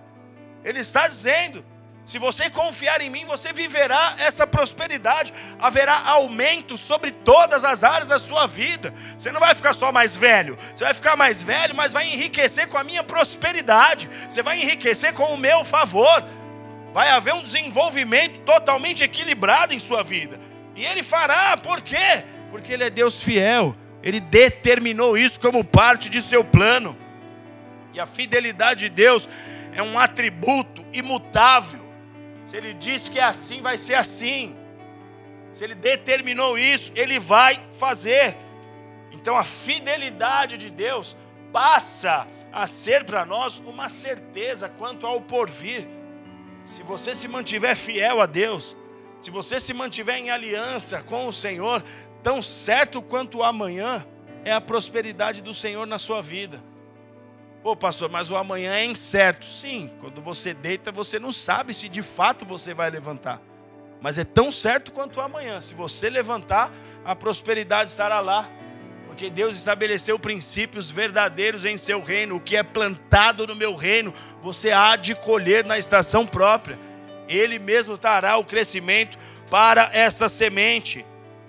ele 0.63 0.77
está 0.77 1.07
dizendo: 1.07 1.65
se 2.07 2.17
você 2.19 2.49
confiar 2.49 3.01
em 3.01 3.09
mim, 3.09 3.25
você 3.25 3.51
viverá 3.51 4.15
essa 4.19 4.47
prosperidade, 4.47 5.33
haverá 5.59 6.03
aumento 6.05 6.77
sobre 6.77 7.11
todas 7.11 7.65
as 7.65 7.83
áreas 7.83 8.07
da 8.07 8.17
sua 8.17 8.47
vida. 8.47 8.93
Você 9.17 9.29
não 9.29 9.41
vai 9.41 9.53
ficar 9.53 9.73
só 9.73 9.91
mais 9.91 10.15
velho, 10.15 10.57
você 10.73 10.85
vai 10.85 10.93
ficar 10.93 11.17
mais 11.17 11.43
velho, 11.43 11.75
mas 11.75 11.91
vai 11.91 12.07
enriquecer 12.07 12.69
com 12.69 12.77
a 12.77 12.83
minha 12.85 13.03
prosperidade, 13.03 14.09
você 14.29 14.41
vai 14.41 14.57
enriquecer 14.61 15.11
com 15.11 15.33
o 15.33 15.37
meu 15.37 15.65
favor. 15.65 16.25
Vai 16.93 17.09
haver 17.09 17.33
um 17.33 17.43
desenvolvimento 17.43 18.39
totalmente 18.39 19.03
equilibrado 19.03 19.73
em 19.73 19.79
sua 19.79 20.01
vida. 20.01 20.39
E 20.77 20.85
ele 20.85 21.03
fará, 21.03 21.57
por 21.57 21.81
quê? 21.81 22.23
Porque 22.51 22.71
ele 22.71 22.85
é 22.85 22.89
Deus 22.89 23.21
fiel. 23.21 23.75
Ele 24.01 24.21
determinou 24.21 25.17
isso 25.17 25.41
como 25.41 25.61
parte 25.61 26.07
de 26.07 26.21
seu 26.21 26.41
plano. 26.41 26.97
E 27.93 27.99
a 27.99 28.05
fidelidade 28.05 28.85
de 28.85 28.89
Deus 28.89 29.27
é 29.73 29.83
um 29.83 29.99
atributo 29.99 30.85
imutável 30.93 31.86
se 32.47 32.55
ele 32.55 32.73
diz 32.73 33.09
que 33.09 33.19
é 33.19 33.23
assim, 33.25 33.61
vai 33.61 33.77
ser 33.77 33.95
assim. 33.95 34.55
Se 35.51 35.65
ele 35.65 35.75
determinou 35.75 36.57
isso, 36.57 36.93
ele 36.95 37.19
vai 37.19 37.61
fazer. 37.73 38.37
Então 39.11 39.35
a 39.35 39.43
fidelidade 39.43 40.57
de 40.57 40.69
Deus 40.69 41.17
passa 41.51 42.25
a 42.53 42.65
ser 42.65 43.03
para 43.03 43.25
nós 43.25 43.59
uma 43.65 43.89
certeza 43.89 44.69
quanto 44.69 45.05
ao 45.05 45.19
porvir. 45.19 45.85
Se 46.63 46.81
você 46.83 47.13
se 47.13 47.27
mantiver 47.27 47.75
fiel 47.75 48.21
a 48.21 48.25
Deus, 48.25 48.77
se 49.19 49.29
você 49.29 49.59
se 49.59 49.73
mantiver 49.73 50.15
em 50.15 50.29
aliança 50.29 51.01
com 51.01 51.27
o 51.27 51.33
Senhor, 51.33 51.83
tão 52.23 52.41
certo 52.41 53.01
quanto 53.01 53.43
amanhã 53.43 54.07
é 54.45 54.53
a 54.53 54.61
prosperidade 54.61 55.41
do 55.41 55.53
Senhor 55.53 55.85
na 55.85 55.99
sua 55.99 56.21
vida. 56.21 56.63
Pô, 57.67 57.75
pastor, 57.75 58.09
mas 58.09 58.31
o 58.31 58.37
amanhã 58.37 58.75
é 58.75 58.85
incerto. 58.85 59.45
Sim, 59.45 59.91
quando 59.99 60.21
você 60.21 60.53
deita, 60.53 60.89
você 60.89 61.19
não 61.19 61.33
sabe 61.33 61.73
se 61.73 61.89
de 61.89 62.01
fato 62.01 62.45
você 62.45 62.73
vai 62.73 62.89
levantar. 62.89 63.41
Mas 63.99 64.17
é 64.17 64.23
tão 64.23 64.53
certo 64.53 64.93
quanto 64.93 65.19
amanhã. 65.19 65.59
Se 65.59 65.75
você 65.75 66.09
levantar, 66.09 66.71
a 67.03 67.13
prosperidade 67.13 67.89
estará 67.89 68.21
lá. 68.21 68.49
Porque 69.05 69.29
Deus 69.29 69.57
estabeleceu 69.57 70.17
princípios 70.17 70.89
verdadeiros 70.89 71.65
em 71.65 71.75
seu 71.75 72.01
reino. 72.01 72.37
O 72.37 72.39
que 72.39 72.55
é 72.55 72.63
plantado 72.63 73.45
no 73.45 73.53
meu 73.53 73.75
reino, 73.75 74.13
você 74.41 74.71
há 74.71 74.95
de 74.95 75.13
colher 75.13 75.65
na 75.65 75.77
estação 75.77 76.25
própria. 76.25 76.79
Ele 77.27 77.59
mesmo 77.59 77.97
trará 77.97 78.37
o 78.37 78.45
crescimento 78.45 79.19
para 79.49 79.89
esta 79.91 80.29
semente. 80.29 81.05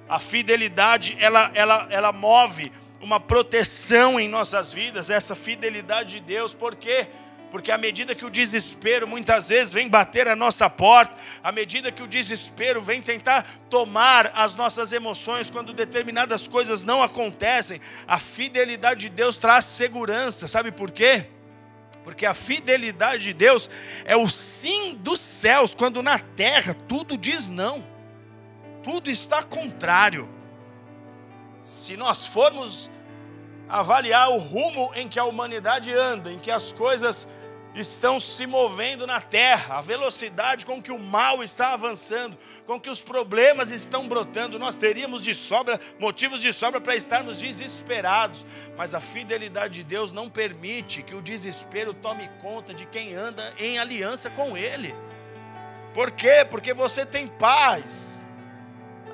A 0.08 0.18
fidelidade, 0.18 1.16
ela, 1.20 1.52
ela, 1.54 1.86
ela 1.92 2.12
move 2.12 2.72
uma 3.00 3.20
proteção 3.20 4.18
em 4.18 4.28
nossas 4.28 4.72
vidas, 4.72 5.10
essa 5.10 5.34
fidelidade 5.34 6.18
de 6.18 6.20
Deus. 6.20 6.54
Por 6.54 6.76
quê? 6.76 7.08
Porque 7.50 7.72
à 7.72 7.78
medida 7.78 8.14
que 8.14 8.24
o 8.24 8.30
desespero 8.30 9.08
muitas 9.08 9.48
vezes 9.48 9.72
vem 9.72 9.88
bater 9.88 10.28
a 10.28 10.36
nossa 10.36 10.68
porta, 10.68 11.16
à 11.42 11.50
medida 11.50 11.90
que 11.90 12.02
o 12.02 12.06
desespero 12.06 12.82
vem 12.82 13.00
tentar 13.00 13.46
tomar 13.70 14.30
as 14.34 14.54
nossas 14.54 14.92
emoções 14.92 15.48
quando 15.48 15.72
determinadas 15.72 16.46
coisas 16.46 16.84
não 16.84 17.02
acontecem, 17.02 17.80
a 18.06 18.18
fidelidade 18.18 19.00
de 19.02 19.08
Deus 19.08 19.36
traz 19.36 19.64
segurança. 19.64 20.46
Sabe 20.46 20.70
por 20.70 20.90
quê? 20.90 21.26
Porque 22.04 22.26
a 22.26 22.34
fidelidade 22.34 23.24
de 23.24 23.32
Deus 23.32 23.70
é 24.04 24.16
o 24.16 24.28
sim 24.28 24.94
dos 24.94 25.20
céus, 25.20 25.74
quando 25.74 26.02
na 26.02 26.18
terra 26.18 26.74
tudo 26.86 27.16
diz 27.16 27.48
não. 27.48 27.84
Tudo 28.82 29.10
está 29.10 29.42
contrário. 29.42 30.37
Se 31.68 31.98
nós 31.98 32.24
formos 32.24 32.90
avaliar 33.68 34.30
o 34.30 34.38
rumo 34.38 34.90
em 34.94 35.06
que 35.06 35.18
a 35.18 35.24
humanidade 35.26 35.92
anda, 35.92 36.32
em 36.32 36.38
que 36.38 36.50
as 36.50 36.72
coisas 36.72 37.28
estão 37.74 38.18
se 38.18 38.46
movendo 38.46 39.06
na 39.06 39.20
terra, 39.20 39.76
a 39.76 39.82
velocidade 39.82 40.64
com 40.64 40.80
que 40.80 40.90
o 40.90 40.98
mal 40.98 41.42
está 41.42 41.74
avançando, 41.74 42.38
com 42.66 42.80
que 42.80 42.88
os 42.88 43.02
problemas 43.02 43.70
estão 43.70 44.08
brotando, 44.08 44.58
nós 44.58 44.76
teríamos 44.76 45.22
de 45.22 45.34
sobra, 45.34 45.78
motivos 45.98 46.40
de 46.40 46.54
sobra 46.54 46.80
para 46.80 46.96
estarmos 46.96 47.38
desesperados, 47.38 48.46
mas 48.74 48.94
a 48.94 49.00
fidelidade 49.00 49.74
de 49.74 49.84
Deus 49.84 50.10
não 50.10 50.30
permite 50.30 51.02
que 51.02 51.14
o 51.14 51.20
desespero 51.20 51.92
tome 51.92 52.30
conta 52.40 52.72
de 52.72 52.86
quem 52.86 53.14
anda 53.14 53.52
em 53.58 53.78
aliança 53.78 54.30
com 54.30 54.56
Ele. 54.56 54.94
Por 55.92 56.12
quê? 56.12 56.46
Porque 56.48 56.72
você 56.72 57.04
tem 57.04 57.26
paz. 57.26 58.22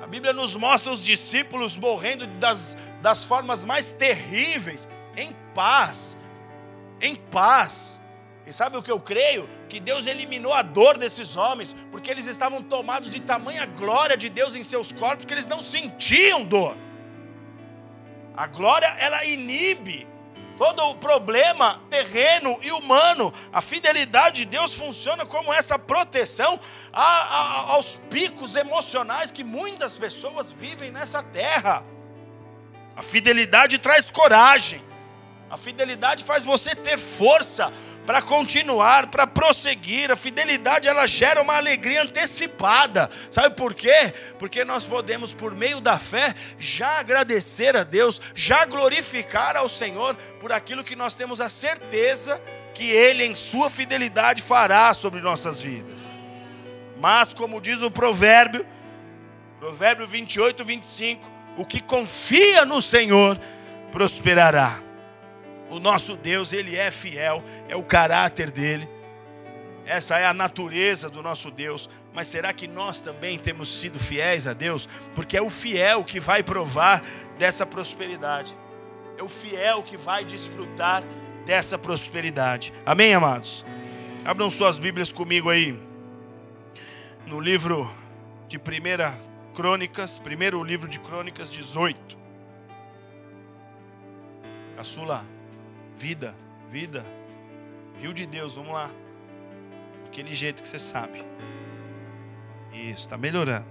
A 0.01 0.07
Bíblia 0.07 0.33
nos 0.33 0.55
mostra 0.55 0.91
os 0.91 1.03
discípulos 1.03 1.77
morrendo 1.77 2.27
das, 2.27 2.77
das 3.01 3.25
formas 3.25 3.63
mais 3.63 3.91
terríveis, 3.91 4.87
em 5.15 5.35
paz. 5.53 6.17
Em 7.01 7.15
paz. 7.15 7.99
E 8.45 8.53
sabe 8.53 8.77
o 8.77 8.83
que 8.83 8.91
eu 8.91 8.99
creio? 8.99 9.49
Que 9.67 9.79
Deus 9.79 10.05
eliminou 10.05 10.53
a 10.53 10.61
dor 10.61 10.97
desses 10.97 11.35
homens, 11.35 11.75
porque 11.91 12.11
eles 12.11 12.27
estavam 12.27 12.61
tomados 12.61 13.09
de 13.11 13.19
tamanha 13.19 13.65
glória 13.65 14.15
de 14.15 14.29
Deus 14.29 14.55
em 14.55 14.61
seus 14.61 14.91
corpos 14.91 15.25
que 15.25 15.33
eles 15.33 15.47
não 15.47 15.61
sentiam 15.61 16.43
dor. 16.43 16.77
A 18.37 18.45
glória, 18.45 18.87
ela 18.99 19.25
inibe 19.25 20.07
todo 20.57 20.83
o 20.89 20.95
problema 20.95 21.81
terreno 21.89 22.57
e 22.61 22.71
humano. 22.71 23.33
A 23.51 23.61
fidelidade 23.61 24.43
de 24.43 24.45
Deus 24.45 24.75
funciona 24.75 25.25
como 25.25 25.53
essa 25.53 25.77
proteção 25.77 26.59
a, 26.91 27.01
a, 27.01 27.59
aos 27.73 27.99
picos 28.09 28.55
emocionais 28.55 29.31
que 29.31 29.43
muitas 29.43 29.97
pessoas 29.97 30.51
vivem 30.51 30.91
nessa 30.91 31.21
terra. 31.21 31.85
A 32.95 33.03
fidelidade 33.03 33.77
traz 33.77 34.09
coragem. 34.09 34.83
A 35.49 35.57
fidelidade 35.57 36.23
faz 36.23 36.43
você 36.43 36.73
ter 36.75 36.97
força 36.97 37.71
para 38.05 38.21
continuar, 38.21 39.07
para 39.07 39.25
prosseguir. 39.25 40.11
A 40.11 40.15
fidelidade 40.15 40.87
ela 40.87 41.05
gera 41.07 41.41
uma 41.41 41.55
alegria 41.55 42.03
antecipada. 42.03 43.09
Sabe 43.31 43.55
por 43.55 43.73
quê? 43.73 44.13
Porque 44.37 44.63
nós 44.63 44.85
podemos 44.85 45.33
por 45.33 45.55
meio 45.55 45.79
da 45.79 45.97
fé 45.97 46.35
já 46.59 46.99
agradecer 46.99 47.75
a 47.75 47.83
Deus, 47.83 48.21
já 48.33 48.65
glorificar 48.65 49.55
ao 49.57 49.67
Senhor 49.67 50.15
por 50.39 50.51
aquilo 50.51 50.83
que 50.83 50.95
nós 50.95 51.13
temos 51.13 51.41
a 51.41 51.49
certeza 51.49 52.41
que 52.73 52.91
ele 52.91 53.23
em 53.23 53.33
sua 53.33 53.69
fidelidade 53.69 54.41
fará 54.41 54.93
sobre 54.93 55.21
nossas 55.21 55.61
vidas. 55.61 56.09
Mas 56.99 57.33
como 57.33 57.61
diz 57.61 57.81
o 57.81 57.89
provérbio, 57.89 58.65
Provérbio 59.65 60.05
28, 60.05 60.63
25, 60.63 61.31
o 61.57 61.65
que 61.65 61.81
confia 61.81 62.65
no 62.65 62.83
Senhor 62.83 63.39
prosperará. 63.91 64.84
O 65.69 65.79
nosso 65.79 66.15
Deus, 66.15 66.53
ele 66.53 66.75
é 66.75 66.91
fiel, 66.91 67.43
é 67.67 67.75
o 67.75 67.83
caráter 67.83 68.51
dele. 68.51 68.87
Essa 69.85 70.17
é 70.17 70.25
a 70.25 70.33
natureza 70.33 71.09
do 71.09 71.21
nosso 71.21 71.51
Deus. 71.51 71.89
Mas 72.13 72.27
será 72.27 72.53
que 72.53 72.67
nós 72.67 72.99
também 72.99 73.37
temos 73.37 73.79
sido 73.79 73.99
fiéis 73.99 74.47
a 74.47 74.53
Deus? 74.53 74.87
Porque 75.13 75.37
é 75.37 75.41
o 75.41 75.49
fiel 75.49 76.03
que 76.03 76.19
vai 76.19 76.41
provar 76.41 77.03
dessa 77.37 77.65
prosperidade. 77.65 78.55
É 79.17 79.23
o 79.23 79.29
fiel 79.29 79.83
que 79.83 79.97
vai 79.97 80.25
desfrutar 80.25 81.03
dessa 81.45 81.77
prosperidade. 81.77 82.73
Amém, 82.85 83.13
amados? 83.13 83.65
Abram 84.23 84.49
suas 84.49 84.79
Bíblias 84.79 85.11
comigo 85.11 85.49
aí. 85.49 85.79
No 87.27 87.39
livro 87.39 87.91
de 88.47 88.57
1 88.57 89.51
Crônicas, 89.53 90.19
primeiro 90.19 90.63
livro 90.63 90.87
de 90.87 90.99
Crônicas 90.99 91.51
18. 91.51 92.17
Caçula. 94.75 95.34
Vida, 95.97 96.35
vida. 96.69 97.05
Rio 97.99 98.13
de 98.13 98.25
Deus, 98.25 98.55
vamos 98.55 98.73
lá. 98.73 98.91
Aquele 100.07 100.35
jeito 100.35 100.61
que 100.61 100.67
você 100.67 100.79
sabe. 100.79 101.23
Isso, 102.73 103.03
está 103.03 103.17
melhorando. 103.17 103.65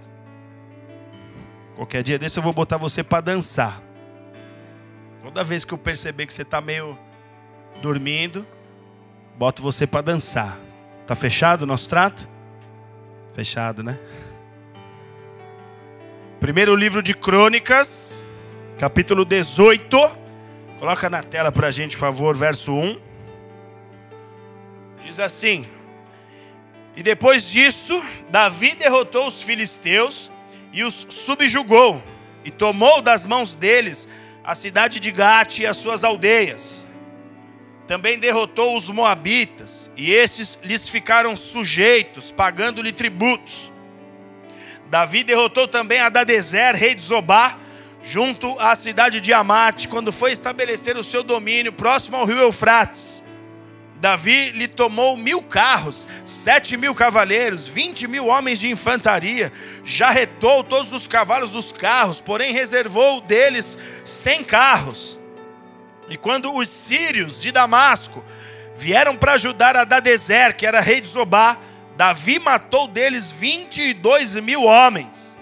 Qualquer 1.75 2.03
dia 2.03 2.17
desse 2.17 2.39
eu 2.39 2.43
vou 2.43 2.53
botar 2.53 2.77
você 2.77 3.03
para 3.03 3.21
dançar. 3.21 3.81
Toda 5.21 5.43
vez 5.43 5.65
que 5.65 5.73
eu 5.73 5.77
perceber 5.77 6.25
que 6.25 6.33
você 6.33 6.43
está 6.43 6.61
meio 6.61 6.97
dormindo, 7.81 8.45
boto 9.37 9.61
você 9.61 9.85
para 9.85 10.01
dançar. 10.01 10.57
Tá 11.05 11.15
fechado 11.15 11.63
o 11.63 11.65
nosso 11.65 11.89
trato? 11.89 12.29
Fechado, 13.33 13.83
né? 13.83 13.99
Primeiro 16.39 16.75
livro 16.75 17.03
de 17.03 17.13
Crônicas, 17.13 18.23
capítulo 18.77 19.25
18. 19.25 20.24
Coloca 20.79 21.09
na 21.09 21.23
tela 21.23 21.51
para 21.51 21.67
a 21.67 21.71
gente, 21.71 21.95
por 21.95 22.01
favor, 22.01 22.35
verso 22.35 22.73
1. 22.73 22.99
Diz 25.05 25.19
assim: 25.19 25.65
E 26.95 27.01
depois 27.01 27.49
disso, 27.49 28.03
Davi 28.29 28.75
derrotou 28.75 29.27
os 29.27 29.41
filisteus 29.41 30.31
e 30.73 30.83
os 30.83 31.07
subjugou, 31.09 32.03
e 32.43 32.51
tomou 32.51 33.01
das 33.01 33.25
mãos 33.25 33.55
deles 33.55 34.07
a 34.43 34.53
cidade 34.53 34.99
de 34.99 35.11
Gate 35.11 35.59
e 35.59 35.65
as 35.65 35.77
suas 35.77 36.03
aldeias. 36.03 36.85
Também 37.87 38.19
derrotou 38.19 38.75
os 38.75 38.89
moabitas, 38.89 39.89
e 39.95 40.11
esses 40.11 40.59
lhes 40.61 40.89
ficaram 40.89 41.35
sujeitos, 41.35 42.31
pagando-lhe 42.31 42.91
tributos. 42.91 43.71
Davi 44.89 45.23
derrotou 45.23 45.67
também 45.67 45.99
Adadezer, 45.99 46.75
rei 46.75 46.93
de 46.93 47.01
Zobá, 47.01 47.57
junto 48.05 48.57
à 48.59 48.75
cidade 48.75 49.19
de 49.19 49.33
Amate, 49.33 49.87
quando 49.87 50.11
foi 50.11 50.31
estabelecer 50.31 50.95
o 50.95 51.03
seu 51.03 51.23
domínio 51.23 51.73
próximo 51.73 52.15
ao 52.15 52.25
rio 52.25 52.37
Eufrates. 52.37 53.23
Davi 53.99 54.51
lhe 54.51 54.67
tomou 54.67 55.17
mil 55.17 55.41
carros, 55.41 56.07
sete 56.23 56.77
mil 56.77 56.93
cavaleiros, 56.93 57.67
vinte 57.67 58.07
mil 58.07 58.27
homens 58.27 58.59
de 58.59 58.69
infantaria, 58.69 59.51
jarretou 59.83 60.63
todos 60.63 60.93
os 60.93 61.07
cavalos 61.07 61.49
dos 61.49 61.71
carros, 61.71 62.21
porém 62.21 62.53
reservou 62.53 63.21
deles 63.21 63.75
cem 64.03 64.43
carros. 64.43 65.19
E 66.07 66.15
quando 66.15 66.53
os 66.53 66.69
sírios 66.69 67.39
de 67.39 67.51
Damasco 67.51 68.23
vieram 68.75 69.17
para 69.17 69.33
ajudar 69.33 69.75
a 69.75 69.83
Dadezer, 69.83 70.55
que 70.55 70.67
era 70.67 70.79
rei 70.79 71.01
de 71.01 71.07
Zobá, 71.07 71.57
Davi 71.97 72.37
matou 72.37 72.87
deles 72.87 73.31
vinte 73.31 73.81
e 73.81 73.93
dois 73.95 74.35
mil 74.35 74.61
homens. 74.61 75.34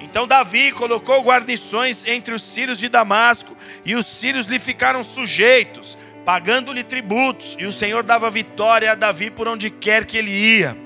Então 0.00 0.26
Davi 0.26 0.72
colocou 0.72 1.22
guarnições 1.22 2.04
entre 2.06 2.34
os 2.34 2.42
sírios 2.42 2.78
de 2.78 2.88
Damasco, 2.88 3.56
e 3.84 3.94
os 3.94 4.06
sírios 4.06 4.46
lhe 4.46 4.58
ficaram 4.58 5.02
sujeitos, 5.02 5.98
pagando-lhe 6.24 6.82
tributos, 6.82 7.54
e 7.58 7.66
o 7.66 7.72
Senhor 7.72 8.02
dava 8.02 8.30
vitória 8.30 8.92
a 8.92 8.94
Davi 8.94 9.30
por 9.30 9.46
onde 9.46 9.68
quer 9.68 10.06
que 10.06 10.16
ele 10.16 10.30
ia. 10.30 10.76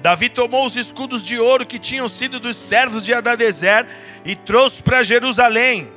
Davi 0.00 0.28
tomou 0.28 0.66
os 0.66 0.76
escudos 0.76 1.24
de 1.24 1.38
ouro 1.38 1.64
que 1.64 1.78
tinham 1.78 2.08
sido 2.08 2.40
dos 2.40 2.56
servos 2.56 3.04
de 3.04 3.14
Adadezer 3.14 3.86
e 4.24 4.34
trouxe 4.34 4.82
para 4.82 5.04
Jerusalém. 5.04 5.88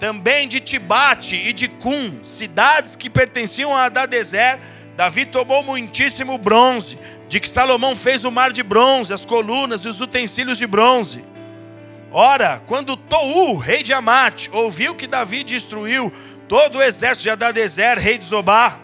Também 0.00 0.48
de 0.48 0.58
Tibate 0.58 1.36
e 1.36 1.52
de 1.52 1.68
Cum, 1.68 2.24
cidades 2.24 2.96
que 2.96 3.08
pertenciam 3.08 3.74
a 3.74 3.84
Adadezer, 3.84 4.58
Davi 4.96 5.24
tomou 5.24 5.62
muitíssimo 5.62 6.36
bronze, 6.36 6.98
de 7.28 7.40
que 7.40 7.48
Salomão 7.48 7.96
fez 7.96 8.24
o 8.24 8.30
mar 8.30 8.52
de 8.52 8.62
bronze, 8.62 9.12
as 9.12 9.24
colunas 9.24 9.84
e 9.84 9.88
os 9.88 10.00
utensílios 10.00 10.58
de 10.58 10.66
bronze. 10.66 11.24
Ora, 12.10 12.62
quando 12.66 12.96
Tou, 12.96 13.56
rei 13.56 13.82
de 13.82 13.92
Amate, 13.92 14.48
ouviu 14.52 14.94
que 14.94 15.06
Davi 15.06 15.42
destruiu 15.42 16.12
todo 16.48 16.78
o 16.78 16.82
exército 16.82 17.24
de 17.24 17.30
Adadezer, 17.30 17.98
rei 17.98 18.16
de 18.16 18.24
Zobá, 18.24 18.80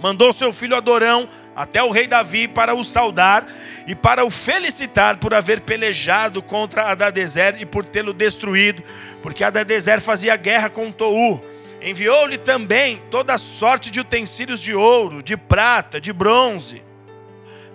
mandou 0.00 0.32
seu 0.32 0.52
filho 0.52 0.76
Adorão, 0.76 1.28
até 1.54 1.82
o 1.82 1.90
rei 1.90 2.06
Davi 2.06 2.48
para 2.48 2.74
o 2.74 2.82
saudar 2.82 3.46
e 3.86 3.94
para 3.94 4.24
o 4.24 4.30
felicitar 4.30 5.18
por 5.18 5.32
haver 5.32 5.60
pelejado 5.60 6.42
contra 6.42 6.90
Adadezer 6.90 7.56
e 7.60 7.66
por 7.66 7.84
tê-lo 7.84 8.12
destruído, 8.12 8.82
porque 9.22 9.44
Adadezer 9.44 10.00
fazia 10.00 10.36
guerra 10.36 10.68
com 10.68 10.90
Tou. 10.90 11.44
Enviou-lhe 11.80 12.38
também 12.38 13.00
toda 13.10 13.38
sorte 13.38 13.90
de 13.90 14.00
utensílios 14.00 14.60
de 14.60 14.74
ouro, 14.74 15.22
de 15.22 15.36
prata, 15.36 16.00
de 16.00 16.12
bronze. 16.12 16.82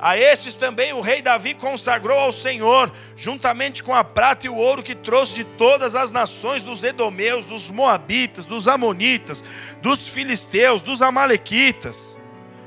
A 0.01 0.17
estes 0.17 0.55
também 0.55 0.93
o 0.93 1.01
rei 1.01 1.21
Davi 1.21 1.53
consagrou 1.53 2.17
ao 2.17 2.31
Senhor, 2.31 2.89
juntamente 3.17 3.83
com 3.83 3.93
a 3.93 4.01
prata 4.01 4.47
e 4.47 4.49
o 4.49 4.55
ouro 4.55 4.81
que 4.81 4.95
trouxe 4.95 5.35
de 5.35 5.43
todas 5.43 5.93
as 5.93 6.09
nações 6.09 6.63
dos 6.63 6.85
Edomeus, 6.85 7.47
dos 7.47 7.69
Moabitas, 7.69 8.45
dos 8.45 8.69
Amonitas, 8.69 9.43
dos 9.81 10.07
Filisteus, 10.07 10.81
dos 10.81 11.01
Amalequitas. 11.01 12.17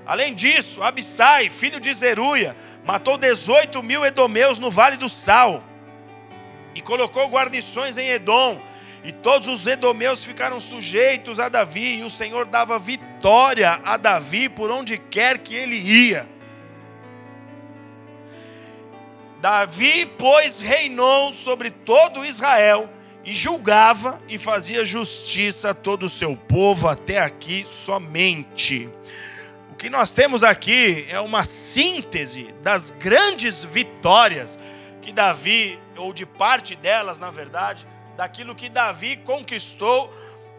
Além 0.04 0.34
disso, 0.34 0.82
Abissai, 0.82 1.48
filho 1.48 1.80
de 1.80 1.94
Zeruia, 1.94 2.54
matou 2.84 3.16
18 3.16 3.82
mil 3.82 4.04
edomeus 4.04 4.58
no 4.58 4.70
vale 4.70 4.98
do 4.98 5.08
Sal 5.08 5.64
e 6.74 6.82
colocou 6.82 7.28
guarnições 7.28 7.96
em 7.96 8.10
Edom. 8.10 8.60
E 9.04 9.10
todos 9.10 9.48
os 9.48 9.66
edomeus 9.66 10.24
ficaram 10.24 10.60
sujeitos 10.60 11.40
a 11.40 11.48
Davi, 11.48 11.96
e 11.96 12.04
o 12.04 12.10
Senhor 12.10 12.46
dava 12.46 12.78
vitória 12.78 13.80
a 13.84 13.96
Davi 13.96 14.48
por 14.48 14.70
onde 14.70 14.96
quer 14.96 15.38
que 15.38 15.54
ele 15.54 15.76
ia. 15.76 16.31
Davi, 19.42 20.06
pois, 20.06 20.60
reinou 20.60 21.32
sobre 21.32 21.68
todo 21.68 22.24
Israel 22.24 22.88
e 23.24 23.32
julgava 23.32 24.22
e 24.28 24.38
fazia 24.38 24.84
justiça 24.84 25.70
a 25.70 25.74
todo 25.74 26.04
o 26.04 26.08
seu 26.08 26.36
povo 26.36 26.86
até 26.86 27.18
aqui 27.18 27.66
somente. 27.68 28.88
O 29.72 29.74
que 29.74 29.90
nós 29.90 30.12
temos 30.12 30.44
aqui 30.44 31.08
é 31.10 31.18
uma 31.18 31.42
síntese 31.42 32.54
das 32.62 32.90
grandes 32.90 33.64
vitórias 33.64 34.56
que 35.00 35.10
Davi, 35.10 35.76
ou 35.96 36.12
de 36.12 36.24
parte 36.24 36.76
delas, 36.76 37.18
na 37.18 37.32
verdade, 37.32 37.84
daquilo 38.16 38.54
que 38.54 38.68
Davi 38.68 39.16
conquistou 39.16 40.08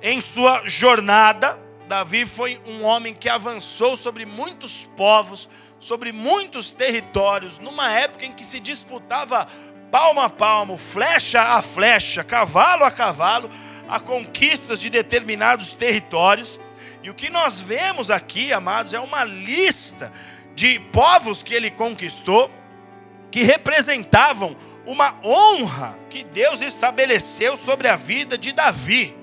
em 0.02 0.20
sua 0.20 0.68
jornada. 0.68 1.58
Davi 1.88 2.26
foi 2.26 2.62
um 2.68 2.84
homem 2.84 3.14
que 3.14 3.30
avançou 3.30 3.96
sobre 3.96 4.26
muitos 4.26 4.90
povos, 4.98 5.48
sobre 5.84 6.14
muitos 6.14 6.72
territórios, 6.72 7.60
numa 7.60 7.92
época 7.92 8.26
em 8.26 8.32
que 8.32 8.46
se 8.46 8.58
disputava 8.58 9.46
palmo 9.92 10.22
a 10.22 10.30
palmo, 10.30 10.78
flecha 10.78 11.42
a 11.42 11.62
flecha, 11.62 12.24
cavalo 12.24 12.86
a 12.86 12.90
cavalo, 12.90 13.50
a 13.90 14.00
conquistas 14.00 14.80
de 14.80 14.90
determinados 14.90 15.74
territórios. 15.74 16.58
E 17.04 17.10
o 17.10 17.14
que 17.14 17.30
nós 17.30 17.60
vemos 17.60 18.10
aqui, 18.10 18.54
amados, 18.54 18.94
é 18.94 19.00
uma 19.00 19.26
lista 19.26 20.10
de 20.56 20.80
povos 20.80 21.44
que 21.44 21.54
ele 21.54 21.70
conquistou, 21.70 22.50
que 23.30 23.44
representavam 23.44 24.56
uma 24.86 25.16
honra 25.22 26.00
que 26.10 26.24
Deus 26.24 26.62
estabeleceu 26.62 27.58
sobre 27.58 27.90
a 27.90 27.98
vida 27.98 28.38
de 28.38 28.54
Davi. 28.54 29.14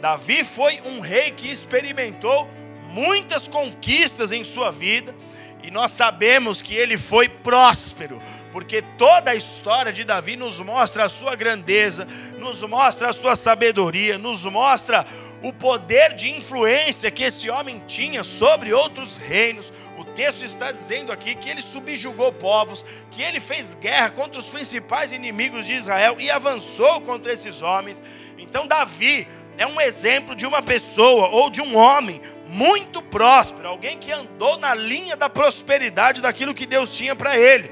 Davi 0.00 0.44
foi 0.44 0.80
um 0.86 1.00
rei 1.00 1.30
que 1.30 1.50
experimentou 1.50 2.48
muitas 2.88 3.46
conquistas 3.46 4.32
em 4.32 4.42
sua 4.42 4.72
vida, 4.72 5.14
e 5.62 5.70
nós 5.70 5.90
sabemos 5.90 6.62
que 6.62 6.74
ele 6.74 6.96
foi 6.96 7.28
próspero, 7.28 8.22
porque 8.52 8.82
toda 8.96 9.30
a 9.30 9.34
história 9.34 9.92
de 9.92 10.04
Davi 10.04 10.36
nos 10.36 10.58
mostra 10.60 11.04
a 11.04 11.08
sua 11.08 11.34
grandeza, 11.34 12.06
nos 12.38 12.60
mostra 12.62 13.10
a 13.10 13.12
sua 13.12 13.36
sabedoria, 13.36 14.18
nos 14.18 14.44
mostra 14.44 15.06
o 15.42 15.52
poder 15.52 16.14
de 16.14 16.28
influência 16.30 17.10
que 17.10 17.24
esse 17.24 17.48
homem 17.48 17.82
tinha 17.86 18.22
sobre 18.22 18.72
outros 18.72 19.16
reinos. 19.16 19.72
O 19.96 20.04
texto 20.04 20.44
está 20.44 20.70
dizendo 20.72 21.12
aqui 21.12 21.34
que 21.34 21.48
ele 21.48 21.62
subjugou 21.62 22.32
povos, 22.32 22.84
que 23.10 23.22
ele 23.22 23.40
fez 23.40 23.74
guerra 23.74 24.10
contra 24.10 24.38
os 24.38 24.50
principais 24.50 25.12
inimigos 25.12 25.66
de 25.66 25.74
Israel 25.74 26.16
e 26.18 26.30
avançou 26.30 27.00
contra 27.00 27.32
esses 27.32 27.62
homens. 27.62 28.02
Então, 28.38 28.66
Davi 28.66 29.26
é 29.60 29.66
um 29.66 29.78
exemplo 29.78 30.34
de 30.34 30.46
uma 30.46 30.62
pessoa 30.62 31.28
ou 31.28 31.50
de 31.50 31.60
um 31.60 31.76
homem 31.76 32.22
muito 32.48 33.02
próspero, 33.02 33.68
alguém 33.68 33.98
que 33.98 34.10
andou 34.10 34.58
na 34.58 34.74
linha 34.74 35.14
da 35.14 35.28
prosperidade 35.28 36.22
daquilo 36.22 36.54
que 36.54 36.64
Deus 36.64 36.96
tinha 36.96 37.14
para 37.14 37.38
ele. 37.38 37.70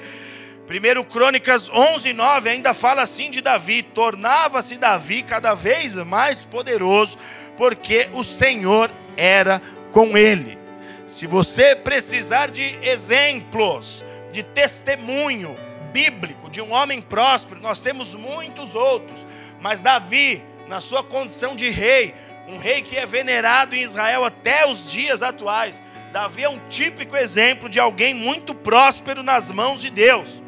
1 0.69 1.05
Crônicas 1.05 1.71
11, 1.71 2.13
9 2.13 2.51
ainda 2.51 2.75
fala 2.75 3.01
assim 3.01 3.31
de 3.31 3.41
Davi: 3.41 3.83
tornava-se 3.83 4.77
Davi 4.77 5.23
cada 5.23 5.55
vez 5.55 5.95
mais 5.95 6.45
poderoso, 6.45 7.17
porque 7.57 8.11
o 8.13 8.23
Senhor 8.23 8.93
era 9.17 9.59
com 9.91 10.15
ele. 10.15 10.59
Se 11.07 11.27
você 11.27 11.75
precisar 11.75 12.51
de 12.51 12.79
exemplos, 12.87 14.05
de 14.31 14.43
testemunho 14.43 15.57
bíblico 15.91 16.51
de 16.51 16.61
um 16.61 16.71
homem 16.75 17.01
próspero, 17.01 17.63
nós 17.63 17.81
temos 17.81 18.15
muitos 18.15 18.75
outros, 18.75 19.27
mas 19.59 19.81
Davi, 19.81 20.45
na 20.69 20.83
sua 20.83 21.03
condição 21.03 21.57
de 21.57 21.71
rei, 21.71 22.15
um 22.47 22.59
rei 22.59 22.83
que 22.83 22.97
é 22.97 23.07
venerado 23.07 23.75
em 23.75 23.83
Israel 23.83 24.23
até 24.25 24.69
os 24.69 24.91
dias 24.91 25.23
atuais, 25.23 25.83
Davi 26.13 26.45
é 26.45 26.49
um 26.49 26.61
típico 26.69 27.17
exemplo 27.17 27.69
de 27.69 27.81
alguém 27.81 28.13
muito 28.15 28.55
próspero 28.55 29.23
nas 29.23 29.51
mãos 29.51 29.81
de 29.81 29.91
Deus. 29.91 30.43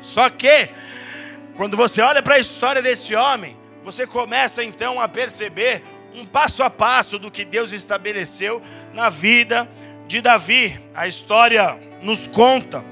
Só 0.00 0.30
que, 0.30 0.70
quando 1.56 1.76
você 1.76 2.00
olha 2.00 2.22
para 2.22 2.36
a 2.36 2.38
história 2.38 2.80
desse 2.80 3.14
homem, 3.14 3.56
você 3.84 4.06
começa 4.06 4.62
então 4.62 5.00
a 5.00 5.08
perceber 5.08 5.82
um 6.14 6.24
passo 6.24 6.62
a 6.62 6.70
passo 6.70 7.18
do 7.18 7.30
que 7.30 7.44
Deus 7.44 7.72
estabeleceu 7.72 8.62
na 8.92 9.08
vida 9.08 9.68
de 10.06 10.20
Davi. 10.20 10.80
A 10.94 11.06
história 11.06 11.78
nos 12.00 12.26
conta 12.28 12.84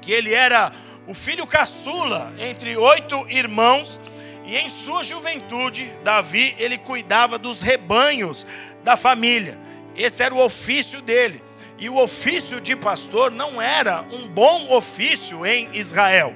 que 0.00 0.12
ele 0.12 0.32
era 0.32 0.72
o 1.06 1.14
filho 1.14 1.46
caçula 1.46 2.32
entre 2.38 2.76
oito 2.76 3.26
irmãos 3.28 4.00
e 4.48 4.56
em 4.56 4.70
sua 4.70 5.04
juventude 5.04 5.92
Davi 6.02 6.56
ele 6.58 6.78
cuidava 6.78 7.38
dos 7.38 7.60
rebanhos 7.60 8.46
da 8.82 8.96
família. 8.96 9.58
Esse 9.94 10.22
era 10.22 10.34
o 10.34 10.42
ofício 10.42 11.02
dele. 11.02 11.44
E 11.78 11.90
o 11.90 11.98
ofício 11.98 12.58
de 12.58 12.74
pastor 12.74 13.30
não 13.30 13.60
era 13.60 14.06
um 14.10 14.26
bom 14.26 14.72
ofício 14.72 15.44
em 15.44 15.68
Israel. 15.76 16.34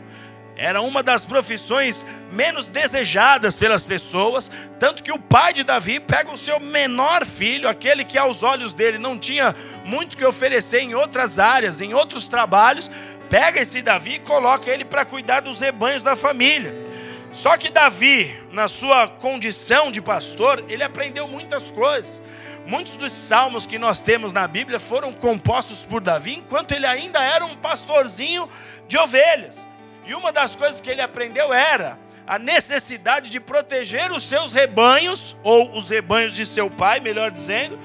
Era 0.55 0.83
uma 0.83 1.03
das 1.03 1.25
profissões 1.25 2.05
menos 2.31 2.69
desejadas 2.69 3.57
pelas 3.57 3.83
pessoas, 3.83 4.51
tanto 4.79 5.03
que 5.03 5.11
o 5.11 5.19
pai 5.19 5.55
de 5.55 5.65
Davi 5.65 5.99
pega 5.99 6.31
o 6.31 6.37
seu 6.37 6.61
menor 6.61 7.25
filho, 7.25 7.67
aquele 7.67 8.05
que 8.05 8.19
aos 8.19 8.43
olhos 8.43 8.75
dele 8.75 8.99
não 8.99 9.19
tinha 9.19 9.57
muito 9.87 10.19
que 10.19 10.25
oferecer 10.25 10.81
em 10.81 10.95
outras 10.95 11.39
áreas, 11.39 11.81
em 11.81 11.95
outros 11.95 12.29
trabalhos, 12.29 12.91
pega 13.31 13.63
esse 13.63 13.81
Davi 13.81 14.17
e 14.17 14.19
coloca 14.19 14.71
ele 14.71 14.85
para 14.85 15.07
cuidar 15.07 15.41
dos 15.41 15.61
rebanhos 15.61 16.03
da 16.03 16.15
família. 16.15 16.92
Só 17.33 17.57
que 17.57 17.71
Davi, 17.71 18.39
na 18.53 18.69
sua 18.69 19.09
condição 19.09 19.91
de 19.91 20.03
pastor, 20.03 20.63
ele 20.69 20.85
aprendeu 20.85 21.27
muitas 21.27 21.71
coisas. 21.71 22.23
Muitos 22.67 22.95
dos 22.95 23.11
salmos 23.11 23.67
que 23.67 23.79
nós 23.79 24.01
temos 24.03 24.33
na 24.33 24.47
Bíblia 24.47 24.79
foram 24.79 25.13
compostos 25.13 25.85
por 25.85 26.01
Davi 26.01 26.35
enquanto 26.35 26.73
ele 26.73 26.87
ainda 26.87 27.21
era 27.23 27.45
um 27.45 27.57
pastorzinho 27.57 28.49
de 28.87 28.99
ovelhas. 28.99 29.67
E 30.05 30.15
uma 30.15 30.31
das 30.31 30.55
coisas 30.55 30.81
que 30.81 30.91
ele 30.91 31.01
aprendeu 31.01 31.53
era 31.55 31.99
a 32.27 32.39
necessidade 32.39 33.31
de 33.31 33.41
proteger 33.41 34.13
os 34.13 34.23
seus 34.23 34.53
rebanhos, 34.53 35.37
ou 35.43 35.77
os 35.77 35.91
rebanhos 35.91 36.35
de 36.35 36.47
seu 36.47 36.71
pai, 36.71 37.01
melhor 37.01 37.31
dizendo, 37.31 37.79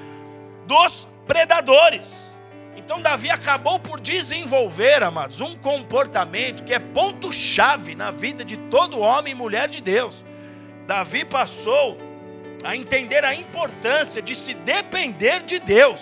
dos 0.66 1.08
predadores. 1.26 2.37
Então, 2.88 3.02
Davi 3.02 3.30
acabou 3.30 3.78
por 3.78 4.00
desenvolver, 4.00 5.02
amados, 5.02 5.42
um 5.42 5.54
comportamento 5.54 6.64
que 6.64 6.72
é 6.72 6.78
ponto-chave 6.78 7.94
na 7.94 8.10
vida 8.10 8.42
de 8.42 8.56
todo 8.56 8.98
homem 8.98 9.32
e 9.32 9.36
mulher 9.36 9.68
de 9.68 9.82
Deus. 9.82 10.24
Davi 10.86 11.22
passou 11.22 11.98
a 12.64 12.74
entender 12.74 13.26
a 13.26 13.34
importância 13.34 14.22
de 14.22 14.34
se 14.34 14.54
depender 14.54 15.40
de 15.40 15.58
Deus. 15.58 16.00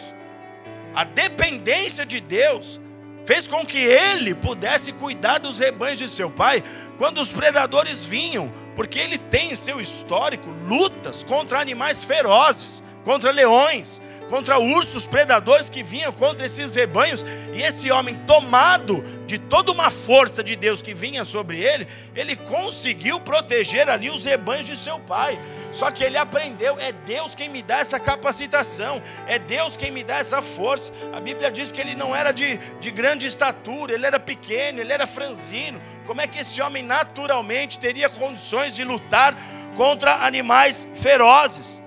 A 0.94 1.02
dependência 1.02 2.06
de 2.06 2.20
Deus 2.20 2.80
fez 3.24 3.48
com 3.48 3.66
que 3.66 3.78
ele 3.78 4.32
pudesse 4.32 4.92
cuidar 4.92 5.38
dos 5.38 5.58
rebanhos 5.58 5.98
de 5.98 6.08
seu 6.08 6.30
pai 6.30 6.62
quando 6.98 7.20
os 7.20 7.32
predadores 7.32 8.04
vinham, 8.04 8.52
porque 8.76 9.00
ele 9.00 9.18
tem 9.18 9.50
em 9.50 9.56
seu 9.56 9.80
histórico 9.80 10.48
lutas 10.50 11.24
contra 11.24 11.58
animais 11.58 12.04
ferozes, 12.04 12.80
contra 13.04 13.32
leões, 13.32 14.00
contra 14.28 14.58
ursos 14.58 15.06
predadores 15.06 15.68
que 15.68 15.82
vinham 15.82 16.12
contra 16.12 16.46
esses 16.46 16.74
rebanhos, 16.74 17.24
e 17.52 17.62
esse 17.62 17.90
homem, 17.90 18.14
tomado 18.26 19.04
de 19.26 19.38
toda 19.38 19.72
uma 19.72 19.90
força 19.90 20.42
de 20.42 20.56
Deus 20.56 20.82
que 20.82 20.94
vinha 20.94 21.24
sobre 21.24 21.60
ele, 21.60 21.86
ele 22.14 22.36
conseguiu 22.36 23.20
proteger 23.20 23.88
ali 23.88 24.10
os 24.10 24.24
rebanhos 24.24 24.66
de 24.66 24.76
seu 24.76 24.98
pai. 24.98 25.38
Só 25.72 25.90
que 25.90 26.02
ele 26.02 26.16
aprendeu, 26.16 26.78
é 26.80 26.92
Deus 26.92 27.34
quem 27.34 27.48
me 27.48 27.62
dá 27.62 27.78
essa 27.78 28.00
capacitação, 28.00 29.02
é 29.26 29.38
Deus 29.38 29.76
quem 29.76 29.90
me 29.90 30.02
dá 30.02 30.16
essa 30.16 30.40
força. 30.40 30.92
A 31.12 31.20
Bíblia 31.20 31.50
diz 31.50 31.70
que 31.70 31.80
ele 31.80 31.94
não 31.94 32.14
era 32.14 32.32
de, 32.32 32.56
de 32.80 32.90
grande 32.90 33.26
estatura, 33.26 33.92
ele 33.92 34.06
era 34.06 34.18
pequeno, 34.18 34.80
ele 34.80 34.92
era 34.92 35.06
franzino. 35.06 35.80
Como 36.06 36.20
é 36.20 36.26
que 36.26 36.38
esse 36.38 36.62
homem 36.62 36.82
naturalmente 36.82 37.78
teria 37.78 38.08
condições 38.08 38.74
de 38.74 38.84
lutar 38.84 39.36
contra 39.76 40.24
animais 40.24 40.88
ferozes? 40.94 41.82